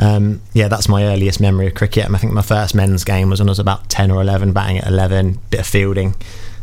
um, 0.00 0.42
yeah 0.52 0.66
that's 0.66 0.88
my 0.88 1.04
earliest 1.04 1.40
memory 1.40 1.68
of 1.68 1.74
cricket. 1.74 2.06
And 2.06 2.16
I 2.16 2.18
think 2.18 2.32
my 2.32 2.42
first 2.42 2.74
men's 2.74 3.04
game 3.04 3.30
was 3.30 3.40
when 3.40 3.48
I 3.48 3.52
was 3.52 3.58
about 3.58 3.88
10 3.88 4.10
or 4.10 4.20
11 4.20 4.52
batting 4.52 4.78
at 4.78 4.86
11 4.86 5.38
bit 5.50 5.60
of 5.60 5.66
fielding. 5.66 6.14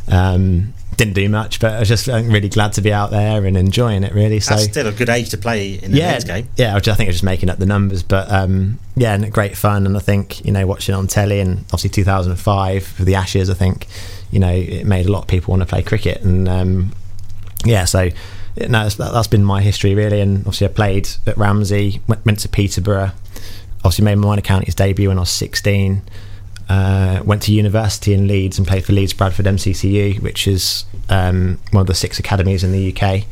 Um, 0.09 0.74
didn't 0.97 1.13
do 1.13 1.29
much, 1.29 1.59
but 1.59 1.73
I 1.73 1.79
was 1.79 1.87
just 1.87 2.07
really 2.07 2.49
glad 2.49 2.73
to 2.73 2.81
be 2.81 2.91
out 2.91 3.11
there 3.11 3.45
and 3.45 3.55
enjoying 3.55 4.03
it. 4.03 4.13
Really, 4.13 4.39
so 4.39 4.55
That's 4.55 4.65
still 4.65 4.87
a 4.87 4.91
good 4.91 5.09
age 5.09 5.29
to 5.29 5.37
play 5.37 5.75
in 5.75 5.91
the 5.91 5.99
yeah, 5.99 6.11
men's 6.11 6.23
game. 6.23 6.49
yeah. 6.57 6.73
I 6.73 6.77
I 6.77 6.79
think 6.79 7.01
I 7.01 7.05
was 7.05 7.15
just 7.15 7.23
making 7.23 7.49
up 7.49 7.59
the 7.59 7.65
numbers, 7.67 8.01
but 8.01 8.29
um, 8.31 8.79
yeah, 8.95 9.13
and 9.13 9.31
great 9.31 9.55
fun. 9.55 9.85
And 9.85 9.95
I 9.95 9.99
think 9.99 10.43
you 10.43 10.51
know 10.51 10.65
watching 10.65 10.93
it 10.93 10.97
on 10.97 11.07
telly 11.07 11.39
and 11.39 11.59
obviously 11.65 11.91
2005 11.91 12.83
for 12.85 13.03
the 13.03 13.15
Ashes, 13.15 13.49
I 13.49 13.53
think 13.53 13.87
you 14.31 14.39
know 14.39 14.51
it 14.51 14.85
made 14.85 15.05
a 15.05 15.11
lot 15.11 15.21
of 15.21 15.27
people 15.27 15.51
want 15.51 15.61
to 15.61 15.67
play 15.67 15.83
cricket. 15.83 16.21
And 16.23 16.49
um, 16.49 16.91
yeah, 17.63 17.85
so 17.85 18.09
no, 18.59 18.83
that's, 18.83 18.95
that, 18.95 19.13
that's 19.13 19.27
been 19.27 19.43
my 19.43 19.61
history 19.61 19.93
really. 19.93 20.19
And 20.19 20.39
obviously 20.39 20.67
I 20.67 20.71
played 20.71 21.09
at 21.27 21.37
Ramsey, 21.37 22.01
went, 22.07 22.25
went 22.25 22.39
to 22.39 22.49
Peterborough. 22.49 23.11
Obviously 23.79 24.03
made 24.03 24.15
my 24.15 24.27
minor 24.29 24.41
counties 24.41 24.75
debut 24.75 25.09
when 25.09 25.17
I 25.17 25.21
was 25.21 25.29
16. 25.29 26.01
Uh, 26.70 27.22
went 27.24 27.41
to 27.43 27.53
university 27.53 28.13
in 28.13 28.28
Leeds 28.28 28.57
and 28.57 28.68
played 28.68 28.84
for 28.84 28.91
Leeds 28.91 29.13
Bradford 29.13 29.45
MCCU, 29.45 30.22
which 30.22 30.47
is 30.47 30.86
um, 31.09 31.59
one 31.72 31.82
of 31.82 31.88
the 31.88 31.95
six 31.95 32.20
academies 32.20 32.63
in 32.63 32.74
the 32.74 32.93
UK. 32.93 33.24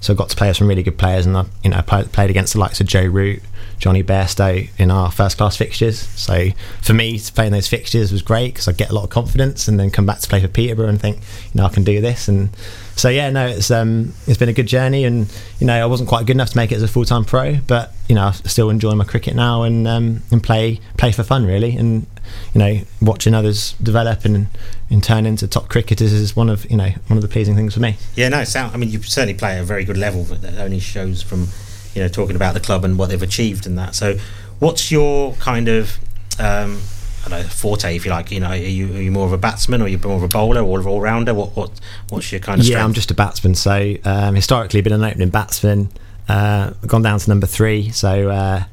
So 0.00 0.12
I 0.12 0.16
got 0.16 0.28
to 0.28 0.36
play 0.36 0.48
with 0.48 0.58
some 0.58 0.68
really 0.68 0.82
good 0.82 0.98
players, 0.98 1.26
and 1.26 1.36
I, 1.36 1.46
you 1.64 1.70
know, 1.70 1.82
played, 1.82 2.12
played 2.12 2.30
against 2.30 2.52
the 2.52 2.60
likes 2.60 2.80
of 2.80 2.86
Joe 2.86 3.04
Root, 3.04 3.42
Jonny 3.78 4.02
Bairstow 4.02 4.68
in 4.78 4.90
our 4.90 5.10
first 5.10 5.36
class 5.36 5.56
fixtures. 5.56 5.98
So 5.98 6.50
for 6.82 6.94
me, 6.94 7.18
playing 7.34 7.52
those 7.52 7.68
fixtures 7.68 8.12
was 8.12 8.22
great 8.22 8.54
because 8.54 8.68
I 8.68 8.72
get 8.72 8.90
a 8.90 8.94
lot 8.94 9.04
of 9.04 9.10
confidence, 9.10 9.68
and 9.68 9.78
then 9.78 9.90
come 9.90 10.06
back 10.06 10.20
to 10.20 10.28
play 10.28 10.40
for 10.40 10.48
Peterborough 10.48 10.88
and 10.88 11.00
think, 11.00 11.18
you 11.18 11.60
know, 11.60 11.66
I 11.66 11.68
can 11.68 11.84
do 11.84 12.00
this. 12.00 12.28
And 12.28 12.50
so 12.96 13.08
yeah, 13.08 13.30
no, 13.30 13.46
it's 13.46 13.70
um, 13.70 14.14
it's 14.26 14.38
been 14.38 14.48
a 14.48 14.52
good 14.52 14.66
journey, 14.66 15.04
and 15.04 15.32
you 15.58 15.66
know, 15.66 15.82
I 15.82 15.86
wasn't 15.86 16.08
quite 16.08 16.26
good 16.26 16.36
enough 16.36 16.50
to 16.50 16.56
make 16.56 16.72
it 16.72 16.76
as 16.76 16.82
a 16.82 16.88
full 16.88 17.04
time 17.04 17.24
pro, 17.24 17.56
but 17.66 17.92
you 18.08 18.14
know, 18.14 18.26
I 18.26 18.32
still 18.32 18.70
enjoy 18.70 18.94
my 18.94 19.04
cricket 19.04 19.34
now 19.34 19.62
and 19.62 19.86
um, 19.88 20.22
and 20.30 20.42
play 20.42 20.80
play 20.96 21.12
for 21.12 21.22
fun 21.22 21.46
really, 21.46 21.76
and 21.76 22.06
you 22.54 22.58
know, 22.58 22.80
watching 23.00 23.34
others 23.34 23.72
develop 23.82 24.24
and 24.24 24.46
and 24.90 25.02
turn 25.02 25.26
into 25.26 25.48
top 25.48 25.68
cricketers 25.68 26.12
is 26.12 26.36
one 26.36 26.48
of 26.48 26.70
you 26.70 26.76
know 26.76 26.90
one 27.08 27.16
of 27.16 27.22
the 27.22 27.28
pleasing 27.28 27.56
things 27.56 27.74
for 27.74 27.80
me. 27.80 27.96
Yeah, 28.14 28.28
no, 28.28 28.44
I 28.54 28.76
mean, 28.76 28.90
you 28.90 29.02
certainly 29.02 29.34
play 29.34 29.56
at 29.56 29.62
a 29.62 29.64
very 29.64 29.84
good 29.84 29.96
level, 29.96 30.24
but 30.28 30.42
that 30.42 30.58
only 30.58 30.80
shows 30.80 31.22
from, 31.22 31.48
you 31.94 32.02
know, 32.02 32.08
talking 32.08 32.36
about 32.36 32.54
the 32.54 32.60
club 32.60 32.84
and 32.84 32.98
what 32.98 33.08
they've 33.08 33.22
achieved 33.22 33.66
and 33.66 33.78
that. 33.78 33.94
So, 33.94 34.18
what's 34.58 34.90
your 34.90 35.34
kind 35.34 35.68
of, 35.68 35.98
um, 36.38 36.80
I 37.24 37.28
don't 37.28 37.42
know, 37.42 37.48
forte, 37.48 37.94
if 37.96 38.04
you 38.04 38.10
like? 38.10 38.30
You 38.30 38.40
know, 38.40 38.48
are 38.48 38.56
you, 38.56 38.94
are 38.94 39.02
you 39.02 39.10
more 39.10 39.26
of 39.26 39.32
a 39.32 39.38
batsman 39.38 39.80
or 39.80 39.84
are 39.84 39.88
you 39.88 39.98
more 39.98 40.16
of 40.16 40.22
a 40.22 40.28
bowler 40.28 40.62
or 40.62 40.86
all 40.86 41.00
rounder? 41.00 41.34
What, 41.34 41.56
what, 41.56 41.70
what's 42.08 42.30
your 42.32 42.40
kind 42.40 42.60
of 42.60 42.66
yeah, 42.66 42.74
strength? 42.74 42.84
I'm 42.84 42.92
just 42.94 43.10
a 43.10 43.14
batsman. 43.14 43.54
So 43.54 43.96
um, 44.04 44.34
historically, 44.34 44.80
been 44.80 44.92
an 44.92 45.04
opening 45.04 45.30
batsman. 45.30 45.90
Uh, 46.28 46.70
gone 46.86 47.02
down 47.02 47.18
to 47.18 47.28
number 47.28 47.46
three. 47.46 47.90
So 47.90 48.30
uh, 48.30 48.64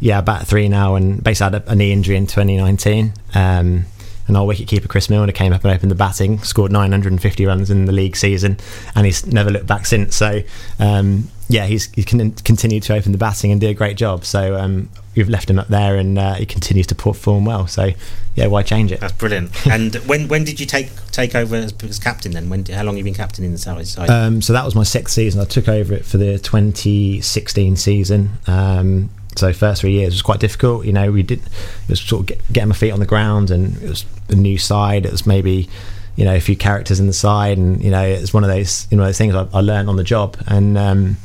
yeah, 0.00 0.20
bat 0.20 0.46
three 0.46 0.68
now, 0.68 0.94
and 0.94 1.22
basically 1.22 1.58
had 1.58 1.66
a, 1.66 1.72
a 1.72 1.74
knee 1.74 1.92
injury 1.92 2.16
in 2.16 2.26
2019. 2.26 3.12
Um, 3.34 3.84
and 4.28 4.36
our 4.36 4.46
wicketkeeper 4.46 4.88
Chris 4.88 5.10
Milner 5.10 5.32
came 5.32 5.52
up 5.52 5.64
and 5.64 5.74
opened 5.74 5.90
the 5.90 5.96
batting, 5.96 6.38
scored 6.38 6.70
950 6.70 7.46
runs 7.46 7.70
in 7.70 7.86
the 7.86 7.92
league 7.92 8.16
season, 8.16 8.58
and 8.94 9.06
he's 9.06 9.26
never 9.26 9.50
looked 9.50 9.66
back 9.66 9.86
since. 9.86 10.14
So 10.14 10.42
um, 10.78 11.28
yeah, 11.48 11.66
he's 11.66 11.86
he 11.92 12.04
can 12.04 12.32
continue 12.32 12.78
to 12.80 12.94
open 12.94 13.12
the 13.12 13.18
batting 13.18 13.50
and 13.50 13.60
do 13.60 13.68
a 13.68 13.74
great 13.74 13.96
job. 13.96 14.24
So 14.24 14.56
um, 14.56 14.90
we've 15.16 15.28
left 15.28 15.48
him 15.48 15.58
up 15.58 15.68
there, 15.68 15.96
and 15.96 16.18
uh, 16.18 16.34
he 16.34 16.46
continues 16.46 16.86
to 16.88 16.94
perform 16.94 17.46
well. 17.46 17.66
So 17.66 17.90
yeah, 18.34 18.46
why 18.46 18.62
change 18.62 18.92
it? 18.92 19.00
That's 19.00 19.14
brilliant. 19.14 19.66
and 19.66 19.94
when 20.06 20.28
when 20.28 20.44
did 20.44 20.60
you 20.60 20.66
take 20.66 20.90
take 21.10 21.34
over 21.34 21.56
as, 21.56 21.74
as 21.82 21.98
captain 21.98 22.32
then? 22.32 22.50
When 22.50 22.66
how 22.66 22.82
long 22.82 22.96
have 22.96 22.98
you 22.98 23.04
been 23.04 23.14
captain 23.14 23.44
in 23.44 23.52
the 23.52 23.58
side? 23.58 23.86
side? 23.86 24.10
Um, 24.10 24.42
so 24.42 24.52
that 24.52 24.64
was 24.64 24.74
my 24.74 24.82
sixth 24.82 25.14
season. 25.14 25.40
I 25.40 25.44
took 25.44 25.68
over 25.68 25.94
it 25.94 26.04
for 26.04 26.18
the 26.18 26.38
2016 26.38 27.76
season. 27.76 28.30
Um, 28.46 29.10
so 29.38 29.52
first 29.52 29.80
three 29.80 29.92
years 29.92 30.12
was 30.12 30.22
quite 30.22 30.40
difficult. 30.40 30.84
You 30.84 30.92
know, 30.92 31.10
we 31.10 31.22
did 31.22 31.40
it 31.40 31.88
was 31.88 32.00
sort 32.00 32.20
of 32.20 32.26
get, 32.26 32.52
getting 32.52 32.68
my 32.68 32.74
feet 32.74 32.90
on 32.90 33.00
the 33.00 33.06
ground, 33.06 33.50
and 33.50 33.76
it 33.82 33.88
was 33.88 34.04
a 34.28 34.34
new 34.34 34.58
side. 34.58 35.06
It 35.06 35.12
was 35.12 35.26
maybe 35.26 35.68
you 36.16 36.24
know 36.24 36.34
a 36.34 36.40
few 36.40 36.56
characters 36.56 37.00
in 37.00 37.06
the 37.06 37.12
side, 37.12 37.58
and 37.58 37.82
you 37.82 37.90
know 37.90 38.02
it's 38.02 38.34
one 38.34 38.44
of 38.44 38.50
those 38.50 38.86
you 38.90 38.96
know 38.96 39.04
those 39.04 39.18
things 39.18 39.34
I, 39.34 39.46
I 39.54 39.60
learned 39.60 39.88
on 39.88 39.96
the 39.96 40.04
job, 40.04 40.36
and 40.46 40.76
um, 40.76 41.16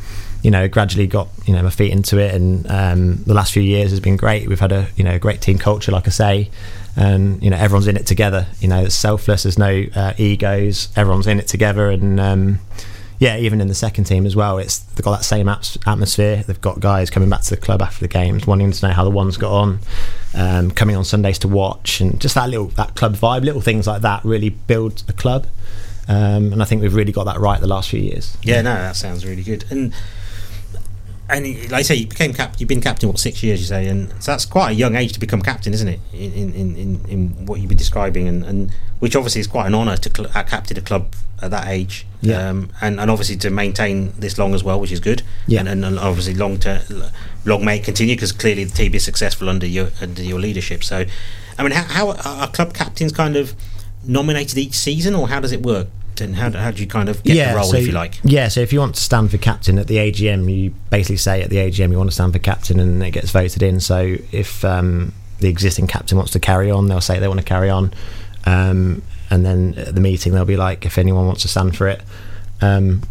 you 0.43 0.51
know 0.51 0.68
gradually 0.68 1.07
got 1.07 1.30
you 1.45 1.53
know 1.53 1.64
my 1.64 1.70
feet 1.70 1.91
into 1.91 2.18
it, 2.20 2.34
and 2.34 2.70
um, 2.70 3.24
the 3.24 3.34
last 3.34 3.53
few 3.53 3.64
years 3.64 3.89
has 3.91 3.99
been 3.99 4.18
great. 4.18 4.47
We've 4.47 4.59
had 4.59 4.72
a 4.72 4.88
you 4.95 5.03
know 5.03 5.18
great 5.20 5.41
team 5.41 5.57
culture, 5.57 5.91
like 5.91 6.07
I 6.07 6.11
say. 6.11 6.49
And 6.95 7.41
you 7.41 7.49
know 7.49 7.57
everyone's 7.57 7.88
in 7.88 7.97
it 7.97 8.05
together. 8.05 8.45
You 8.59 8.68
know 8.68 8.84
it's 8.84 8.93
selfless. 8.93 9.43
There's 9.43 9.57
no 9.57 9.86
uh, 9.95 10.14
egos. 10.20 10.89
Everyone's 10.95 11.26
in 11.26 11.39
it 11.39 11.47
together, 11.47 11.89
and 11.89 12.20
um, 12.20 12.59
yeah, 13.24 13.38
even 13.38 13.61
in 13.61 13.69
the 13.69 13.74
second 13.74 14.03
team 14.03 14.26
as 14.26 14.36
well, 14.36 14.57
it's 14.57 14.80
they've 14.80 15.05
got 15.05 15.17
that 15.17 15.24
same 15.24 15.47
at- 15.47 15.78
atmosphere. 15.88 16.43
They've 16.45 16.59
got 16.59 16.82
guys 16.82 17.09
coming 17.09 17.30
back 17.30 17.39
to 17.43 17.51
the 17.51 17.61
club 17.61 17.82
after 17.82 18.01
the 18.01 18.09
games, 18.09 18.45
wanting 18.45 18.69
to 18.74 18.86
know 18.86 18.93
how 18.93 19.05
the 19.05 19.09
ones 19.09 19.38
got 19.38 19.53
on, 19.53 19.80
um, 20.34 20.71
coming 20.71 20.97
on 20.97 21.05
Sundays 21.05 21.39
to 21.39 21.47
watch, 21.47 22.01
and 22.01 22.19
just 22.19 22.36
that 22.36 22.49
little 22.49 22.65
that 22.76 22.95
club 22.95 23.15
vibe, 23.15 23.45
little 23.45 23.61
things 23.61 23.88
like 23.88 24.01
that 24.01 24.26
really 24.26 24.49
build 24.49 25.03
a 25.07 25.13
club. 25.13 25.47
Um, 26.09 26.51
and 26.51 26.61
I 26.61 26.65
think 26.65 26.82
we've 26.82 26.93
really 26.93 27.13
got 27.13 27.24
that 27.24 27.39
right 27.39 27.61
the 27.61 27.67
last 27.67 27.89
few 27.89 28.01
years. 28.01 28.38
Yeah, 28.43 28.61
no, 28.61 28.74
that 28.74 28.97
sounds 28.97 29.26
really 29.26 29.43
good. 29.43 29.63
And 29.69 29.93
and 31.30 31.45
like 31.71 31.80
I 31.80 31.82
say, 31.84 31.95
you 31.95 32.07
became 32.07 32.34
cap. 32.34 32.55
You've 32.57 32.69
been 32.69 32.82
captain 32.82 33.09
what 33.09 33.17
six 33.17 33.41
years, 33.41 33.59
you 33.61 33.65
say, 33.65 33.88
and 33.88 34.09
so 34.21 34.32
that's 34.32 34.45
quite 34.45 34.71
a 34.71 34.74
young 34.74 34.95
age 34.95 35.13
to 35.13 35.19
become 35.19 35.41
captain, 35.41 35.74
isn't 35.74 35.88
it? 35.88 35.99
In 36.13 36.53
in, 36.53 36.76
in, 36.76 37.05
in 37.07 37.45
what 37.45 37.59
you've 37.59 37.69
been 37.69 37.78
describing, 37.78 38.28
and, 38.28 38.43
and 38.43 38.71
which 38.99 39.15
obviously 39.15 39.41
is 39.41 39.47
quite 39.47 39.67
an 39.67 39.76
honour 39.76 39.97
to 39.97 40.09
cl- 40.09 40.30
uh, 40.36 40.43
captain 40.43 40.78
a 40.78 40.82
club 40.82 41.15
at 41.41 41.51
that 41.51 41.67
age. 41.67 42.05
Yeah. 42.21 42.49
Um, 42.49 42.69
and 42.82 42.99
and 42.99 43.09
obviously 43.09 43.38
to 43.38 43.49
maintain 43.49 44.13
this 44.17 44.38
long 44.38 44.53
as 44.53 44.63
well, 44.63 44.80
which 44.80 44.91
is 44.91 44.99
good. 44.99 45.24
Yeah. 45.47 45.61
And, 45.61 45.69
and, 45.69 45.86
and 45.86 45.99
obviously 45.99 46.34
long 46.34 46.59
to 46.59 47.11
long 47.45 47.63
may 47.63 47.78
it 47.78 47.84
continue 47.84 48.15
because 48.15 48.32
clearly 48.32 48.63
the 48.65 48.74
team 48.74 48.93
is 48.93 49.03
successful 49.03 49.49
under 49.49 49.65
your 49.65 49.89
under 50.01 50.24
your 50.24 50.39
leadership. 50.39 50.84
So, 50.84 51.05
I 51.57 51.63
mean, 51.63 51.71
how, 51.71 51.84
how 51.84 52.41
are 52.41 52.47
club 52.49 52.74
captains 52.74 53.11
kind 53.11 53.36
of 53.36 53.55
nominated 54.05 54.57
each 54.57 54.74
season, 54.74 55.15
or 55.15 55.30
how 55.30 55.39
does 55.39 55.51
it 55.51 55.63
work? 55.63 55.88
And 56.22 56.36
how, 56.36 56.49
do- 56.49 56.57
how 56.57 56.72
do 56.72 56.82
you 56.82 56.88
kind 56.88 57.09
of 57.09 57.24
get 57.24 57.49
the 57.51 57.55
role, 57.55 57.66
so, 57.66 57.78
if 57.78 57.88
you 57.88 57.91
like? 57.93 58.20
Yeah, 58.24 58.47
so 58.47 58.61
if 58.61 58.72
you 58.74 58.80
want 58.80 58.95
to 58.95 59.01
stand 59.01 59.32
for 59.32 59.38
captain 59.38 59.78
at 59.78 59.88
the 59.88 59.97
AGM, 59.97 60.51
you 60.53 60.74
basically 60.89 61.18
say 61.18 61.41
at 61.41 61.49
the 61.49 61.57
AGM 61.57 61.91
you 61.91 61.97
want 61.97 62.09
to 62.09 62.14
stand 62.14 62.34
for 62.34 62.39
captain, 62.39 62.80
and 62.80 63.01
it 63.03 63.11
gets 63.11 63.32
voted 63.32 63.64
in. 63.64 63.80
So 63.80 64.16
if 64.32 64.64
um, 64.66 65.14
the 65.39 65.49
existing 65.49 65.88
captain 65.88 66.18
wants 66.18 66.32
to 66.34 66.39
carry 66.39 66.72
on, 66.72 66.88
they'll 66.88 67.01
say 67.01 67.20
they 67.20 67.28
want 67.28 67.39
to 67.39 67.45
carry 67.45 67.70
on, 67.70 67.93
um, 68.45 69.01
and 69.30 69.45
then 69.45 69.74
at 69.78 69.95
the 69.95 70.01
meeting 70.01 70.34
they'll 70.34 70.45
be 70.45 70.57
like, 70.57 70.86
if 70.86 70.97
anyone 70.97 71.26
wants 71.26 71.41
to 71.43 71.47
stand 71.47 71.76
for 71.76 71.88
it, 71.88 72.01
um, 72.61 73.01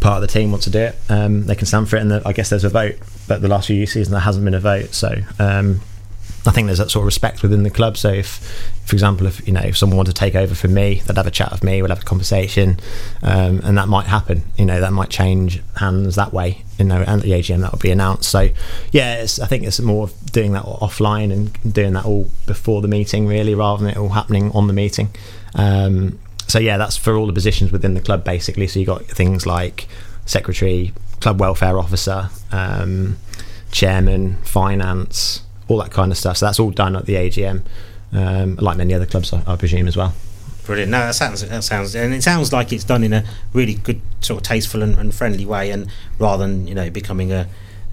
part 0.00 0.16
of 0.16 0.20
the 0.22 0.32
team 0.32 0.50
wants 0.50 0.64
to 0.64 0.70
do 0.70 0.78
it, 0.80 0.96
um, 1.08 1.46
they 1.46 1.54
can 1.54 1.66
stand 1.66 1.88
for 1.88 1.96
it, 1.96 2.00
and 2.02 2.10
the, 2.10 2.22
I 2.24 2.32
guess 2.32 2.50
there's 2.50 2.64
a 2.64 2.68
vote. 2.68 2.96
But 3.28 3.42
the 3.42 3.48
last 3.48 3.66
few 3.66 3.84
seasons 3.86 4.10
there 4.10 4.20
hasn't 4.20 4.44
been 4.44 4.54
a 4.54 4.60
vote, 4.60 4.94
so. 4.94 5.14
Um, 5.38 5.80
I 6.46 6.52
think 6.52 6.66
there's 6.66 6.78
that 6.78 6.92
sort 6.92 7.02
of 7.02 7.06
respect 7.06 7.42
within 7.42 7.64
the 7.64 7.70
club. 7.70 7.96
So 7.96 8.08
if, 8.12 8.70
for 8.86 8.94
example, 8.94 9.26
if 9.26 9.44
you 9.46 9.52
know 9.52 9.62
if 9.62 9.76
someone 9.76 9.96
wanted 9.96 10.14
to 10.14 10.20
take 10.20 10.36
over 10.36 10.54
from 10.54 10.72
me, 10.72 11.02
they'd 11.04 11.16
have 11.16 11.26
a 11.26 11.30
chat 11.32 11.50
with 11.50 11.64
me, 11.64 11.82
we'd 11.82 11.90
have 11.90 12.02
a 12.02 12.04
conversation, 12.04 12.78
um, 13.22 13.60
and 13.64 13.76
that 13.76 13.88
might 13.88 14.06
happen. 14.06 14.44
You 14.56 14.64
know, 14.64 14.80
that 14.80 14.92
might 14.92 15.10
change 15.10 15.60
hands 15.76 16.14
that 16.14 16.32
way. 16.32 16.62
You 16.78 16.84
know, 16.84 16.98
and 16.98 17.20
at 17.20 17.22
the 17.22 17.32
AGM 17.32 17.62
that 17.62 17.72
will 17.72 17.80
be 17.80 17.90
announced. 17.90 18.30
So 18.30 18.48
yeah, 18.92 19.22
I 19.22 19.46
think 19.46 19.64
it's 19.64 19.80
more 19.80 20.04
of 20.04 20.32
doing 20.32 20.52
that 20.52 20.62
offline 20.64 21.32
and 21.32 21.74
doing 21.74 21.94
that 21.94 22.04
all 22.04 22.30
before 22.46 22.80
the 22.80 22.88
meeting, 22.88 23.26
really, 23.26 23.56
rather 23.56 23.82
than 23.82 23.90
it 23.90 23.96
all 23.96 24.10
happening 24.10 24.52
on 24.52 24.68
the 24.68 24.72
meeting. 24.72 25.08
Um, 25.56 26.20
so 26.46 26.60
yeah, 26.60 26.76
that's 26.76 26.96
for 26.96 27.16
all 27.16 27.26
the 27.26 27.32
positions 27.32 27.72
within 27.72 27.94
the 27.94 28.00
club, 28.00 28.22
basically. 28.22 28.68
So 28.68 28.78
you 28.78 28.86
got 28.86 29.04
things 29.06 29.46
like 29.46 29.88
secretary, 30.26 30.92
club 31.20 31.40
welfare 31.40 31.76
officer, 31.76 32.30
um, 32.52 33.16
chairman, 33.72 34.36
finance 34.44 35.42
all 35.68 35.78
that 35.78 35.90
kind 35.90 36.12
of 36.12 36.18
stuff. 36.18 36.36
So 36.36 36.46
that's 36.46 36.60
all 36.60 36.70
done 36.70 36.96
at 36.96 37.06
the 37.06 37.14
AGM, 37.14 37.62
um, 38.16 38.56
like 38.56 38.76
many 38.76 38.94
other 38.94 39.06
clubs, 39.06 39.32
I, 39.32 39.42
I 39.46 39.56
presume 39.56 39.86
as 39.86 39.96
well. 39.96 40.14
Brilliant. 40.64 40.90
No, 40.90 40.98
that 40.98 41.14
sounds 41.14 41.46
that 41.46 41.62
sounds, 41.62 41.94
and 41.94 42.12
it 42.12 42.22
sounds 42.22 42.52
like 42.52 42.72
it's 42.72 42.82
done 42.82 43.04
in 43.04 43.12
a 43.12 43.24
really 43.52 43.74
good, 43.74 44.00
sort 44.20 44.40
of 44.40 44.42
tasteful 44.42 44.82
and, 44.82 44.98
and 44.98 45.14
friendly 45.14 45.46
way, 45.46 45.70
and 45.70 45.88
rather 46.18 46.44
than 46.44 46.66
you 46.66 46.74
know 46.74 46.90
becoming 46.90 47.32
a, 47.32 47.46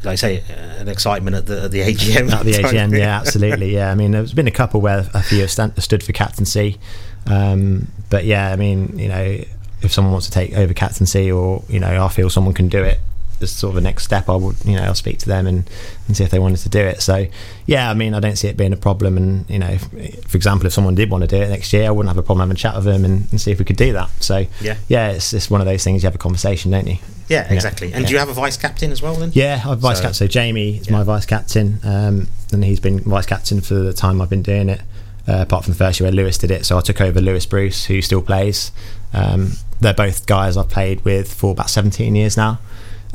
like 0.03 0.13
I 0.13 0.15
say, 0.15 0.43
an 0.79 0.87
excitement 0.87 1.35
at 1.35 1.45
the 1.45 1.63
at 1.63 1.71
the 1.71 1.81
AGM. 1.81 2.31
At 2.31 2.45
the 2.45 2.51
AGM, 2.53 2.97
yeah, 2.97 3.19
absolutely, 3.19 3.73
yeah. 3.73 3.91
I 3.91 3.95
mean, 3.95 4.11
there's 4.11 4.33
been 4.33 4.47
a 4.47 4.51
couple 4.51 4.81
where 4.81 5.07
a 5.13 5.21
few 5.21 5.41
have 5.41 5.51
stand, 5.51 5.81
stood 5.83 6.03
for 6.03 6.13
captaincy, 6.13 6.79
um, 7.27 7.89
but 8.09 8.25
yeah, 8.25 8.51
I 8.51 8.55
mean, 8.55 8.97
you 8.97 9.09
know, 9.09 9.43
if 9.83 9.91
someone 9.91 10.11
wants 10.11 10.27
to 10.27 10.31
take 10.31 10.53
over 10.53 10.73
captaincy, 10.73 11.31
or 11.31 11.63
you 11.69 11.79
know, 11.79 12.03
I 12.03 12.07
feel 12.07 12.31
someone 12.31 12.55
can 12.55 12.69
do 12.69 12.81
it 12.83 12.99
as 13.41 13.51
sort 13.51 13.71
of 13.71 13.77
a 13.77 13.81
next 13.81 14.03
step, 14.03 14.29
I 14.29 14.35
would, 14.35 14.55
you 14.65 14.75
know, 14.75 14.83
I'll 14.83 14.95
speak 14.95 15.19
to 15.19 15.27
them 15.27 15.47
and, 15.47 15.69
and 16.07 16.15
see 16.17 16.23
if 16.23 16.29
they 16.31 16.39
wanted 16.39 16.57
to 16.59 16.69
do 16.69 16.79
it. 16.79 17.01
So, 17.01 17.25
yeah, 17.65 17.89
I 17.89 17.93
mean, 17.93 18.13
I 18.13 18.19
don't 18.19 18.35
see 18.37 18.47
it 18.47 18.57
being 18.57 18.73
a 18.73 18.77
problem. 18.77 19.17
And 19.17 19.49
you 19.49 19.59
know, 19.59 19.67
if, 19.69 19.81
for 20.29 20.37
example, 20.37 20.67
if 20.67 20.73
someone 20.73 20.95
did 20.95 21.09
want 21.09 21.23
to 21.23 21.27
do 21.27 21.37
it 21.41 21.49
next 21.49 21.71
year, 21.73 21.87
I 21.87 21.91
wouldn't 21.91 22.09
have 22.09 22.17
a 22.17 22.23
problem 22.23 22.47
having 22.47 22.55
a 22.55 22.59
chat 22.59 22.75
with 22.75 22.85
them 22.85 23.05
and, 23.05 23.27
and 23.31 23.39
see 23.41 23.51
if 23.51 23.59
we 23.59 23.65
could 23.65 23.77
do 23.77 23.93
that. 23.93 24.09
So, 24.21 24.45
Yeah. 24.61 24.75
yeah, 24.87 25.11
it's 25.11 25.33
it's 25.33 25.49
one 25.49 25.61
of 25.61 25.65
those 25.67 25.83
things 25.83 26.03
you 26.03 26.07
have 26.07 26.15
a 26.15 26.19
conversation, 26.19 26.71
don't 26.71 26.87
you? 26.87 26.97
Yeah, 27.29 27.51
exactly. 27.51 27.91
And 27.93 28.01
yeah. 28.01 28.07
do 28.07 28.13
you 28.13 28.19
have 28.19 28.29
a 28.29 28.33
vice 28.33 28.57
captain 28.57 28.91
as 28.91 29.01
well 29.01 29.15
then? 29.15 29.31
Yeah, 29.33 29.61
I'm 29.65 29.77
vice 29.79 29.97
So- 29.97 30.03
captain. 30.03 30.13
So 30.15 30.27
Jamie 30.27 30.77
is 30.77 30.89
my 30.89 31.03
vice 31.03 31.25
captain, 31.25 31.79
um, 31.83 32.27
and 32.51 32.63
he's 32.63 32.79
been 32.79 32.99
vice 32.99 33.25
captain 33.25 33.61
for 33.61 33.75
the 33.75 33.93
time 33.93 34.21
I've 34.21 34.29
been 34.29 34.43
doing 34.43 34.69
it. 34.69 34.81
Uh, 35.25 35.37
apart 35.43 35.63
from 35.63 35.71
the 35.71 35.77
first 35.77 36.01
year 36.01 36.05
where 36.07 36.11
Lewis 36.13 36.37
did 36.37 36.51
it, 36.51 36.65
so 36.65 36.77
I 36.77 36.81
took 36.81 36.99
over 36.99 37.21
Lewis 37.21 37.45
Bruce, 37.45 37.85
who 37.85 38.01
still 38.01 38.21
plays. 38.21 38.73
Um, 39.13 39.53
they're 39.79 39.93
both 39.93 40.25
guys 40.25 40.57
I've 40.57 40.67
played 40.67 41.05
with 41.05 41.33
for 41.33 41.51
about 41.51 41.69
17 41.69 42.13
years 42.13 42.35
now. 42.35 42.59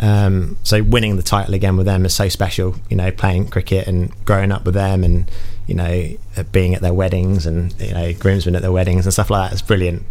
Um, 0.00 0.56
so 0.62 0.82
winning 0.82 1.16
the 1.16 1.22
title 1.22 1.54
again 1.54 1.76
with 1.76 1.86
them 1.86 2.04
is 2.04 2.14
so 2.14 2.28
special. 2.28 2.76
You 2.88 2.96
know, 2.96 3.10
playing 3.10 3.48
cricket 3.48 3.86
and 3.86 4.12
growing 4.24 4.52
up 4.52 4.64
with 4.64 4.74
them, 4.74 5.04
and 5.04 5.30
you 5.66 5.74
know, 5.74 6.16
being 6.52 6.74
at 6.74 6.82
their 6.82 6.94
weddings 6.94 7.46
and 7.46 7.74
you 7.80 7.92
know, 7.92 8.12
groomsmen 8.14 8.56
at 8.56 8.62
their 8.62 8.72
weddings 8.72 9.06
and 9.06 9.12
stuff 9.12 9.30
like 9.30 9.50
that 9.50 9.54
is 9.54 9.62
brilliant. 9.62 10.04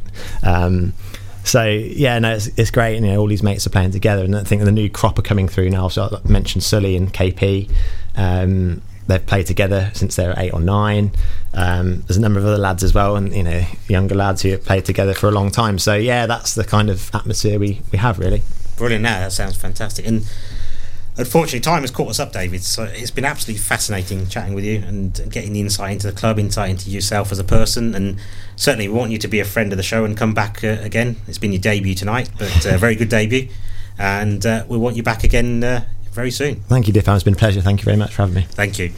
Um, 0.43 0.93
so 1.43 1.63
yeah, 1.65 2.19
no, 2.19 2.35
it's, 2.35 2.47
it's 2.57 2.71
great. 2.71 2.97
And, 2.97 3.05
you 3.05 3.13
know, 3.13 3.19
all 3.19 3.27
these 3.27 3.43
mates 3.43 3.65
are 3.65 3.69
playing 3.69 3.91
together, 3.91 4.23
and 4.23 4.35
I 4.35 4.43
think 4.43 4.63
the 4.63 4.71
new 4.71 4.89
crop 4.89 5.17
are 5.17 5.23
coming 5.23 5.47
through 5.47 5.69
now. 5.69 5.87
So 5.87 6.03
I 6.23 6.27
mentioned 6.27 6.63
Sully 6.63 6.95
and 6.95 7.13
KP. 7.13 7.71
Um, 8.15 8.81
they've 9.07 9.25
played 9.25 9.47
together 9.47 9.89
since 9.93 10.17
they 10.17 10.27
were 10.27 10.33
eight 10.37 10.53
or 10.53 10.59
nine. 10.59 11.11
Um, 11.53 12.01
there's 12.01 12.17
a 12.17 12.21
number 12.21 12.39
of 12.39 12.45
other 12.45 12.57
lads 12.57 12.83
as 12.83 12.93
well, 12.93 13.15
and 13.15 13.33
you 13.33 13.43
know, 13.43 13.63
younger 13.87 14.15
lads 14.15 14.41
who 14.41 14.49
have 14.49 14.65
played 14.65 14.85
together 14.85 15.13
for 15.13 15.27
a 15.27 15.31
long 15.31 15.49
time. 15.49 15.79
So 15.79 15.95
yeah, 15.95 16.25
that's 16.25 16.53
the 16.53 16.65
kind 16.65 16.89
of 16.89 17.09
atmosphere 17.15 17.57
we, 17.57 17.81
we 17.91 17.97
have 17.97 18.19
really. 18.19 18.43
Brilliant. 18.77 19.03
Now 19.03 19.19
that 19.19 19.31
sounds 19.33 19.57
fantastic. 19.57 20.07
And 20.07 20.23
unfortunately, 21.17 21.59
time 21.59 21.81
has 21.81 21.91
caught 21.91 22.09
us 22.09 22.19
up, 22.19 22.31
David. 22.31 22.63
So 22.63 22.83
it's 22.83 23.11
been 23.11 23.25
absolutely 23.25 23.61
fascinating 23.61 24.27
chatting 24.27 24.53
with 24.53 24.63
you 24.63 24.83
and 24.85 25.13
getting 25.29 25.53
the 25.53 25.59
insight 25.59 25.93
into 25.93 26.07
the 26.07 26.17
club, 26.17 26.39
insight 26.39 26.69
into 26.69 26.89
yourself 26.89 27.31
as 27.31 27.39
a 27.39 27.43
person, 27.43 27.95
and 27.95 28.19
certainly 28.55 28.87
we 28.87 28.93
want 28.93 29.11
you 29.11 29.17
to 29.17 29.27
be 29.27 29.39
a 29.39 29.45
friend 29.45 29.73
of 29.73 29.77
the 29.77 29.83
show 29.83 30.05
and 30.05 30.15
come 30.15 30.33
back 30.33 30.63
uh, 30.63 30.77
again. 30.81 31.17
It's 31.27 31.37
been 31.37 31.51
your 31.51 31.61
debut 31.61 31.95
tonight, 31.95 32.29
but 32.37 32.65
uh, 32.65 32.77
very 32.77 32.95
good 32.95 33.09
debut, 33.09 33.49
and 33.97 34.45
uh, 34.45 34.65
we 34.67 34.77
want 34.77 34.95
you 34.95 35.03
back 35.03 35.23
again 35.23 35.63
uh, 35.63 35.85
very 36.11 36.31
soon. 36.31 36.61
Thank 36.61 36.87
you, 36.87 36.93
Diffam. 36.93 37.15
It's 37.15 37.23
been 37.23 37.33
a 37.33 37.37
pleasure. 37.37 37.61
Thank 37.61 37.81
you 37.81 37.85
very 37.85 37.97
much 37.97 38.13
for 38.13 38.21
having 38.21 38.35
me. 38.35 38.41
Thank 38.43 38.79
you. 38.79 38.91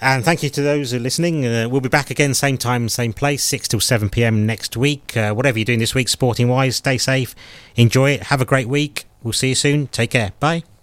And 0.00 0.24
thank 0.24 0.44
you 0.44 0.50
to 0.50 0.62
those 0.62 0.92
who 0.92 0.98
are 0.98 1.00
listening. 1.00 1.44
Uh, 1.44 1.68
we'll 1.68 1.80
be 1.80 1.88
back 1.88 2.08
again, 2.08 2.32
same 2.32 2.56
time, 2.56 2.88
same 2.88 3.12
place, 3.12 3.42
6 3.42 3.66
till 3.66 3.80
7 3.80 4.08
pm 4.08 4.46
next 4.46 4.76
week. 4.76 5.16
Uh, 5.16 5.32
whatever 5.32 5.58
you're 5.58 5.64
doing 5.64 5.80
this 5.80 5.92
week, 5.92 6.08
sporting 6.08 6.46
wise, 6.46 6.76
stay 6.76 6.98
safe, 6.98 7.34
enjoy 7.74 8.12
it, 8.12 8.24
have 8.24 8.40
a 8.40 8.44
great 8.44 8.68
week. 8.68 9.07
We'll 9.22 9.32
see 9.32 9.50
you 9.50 9.54
soon. 9.54 9.88
Take 9.88 10.10
care. 10.10 10.32
Bye. 10.40 10.62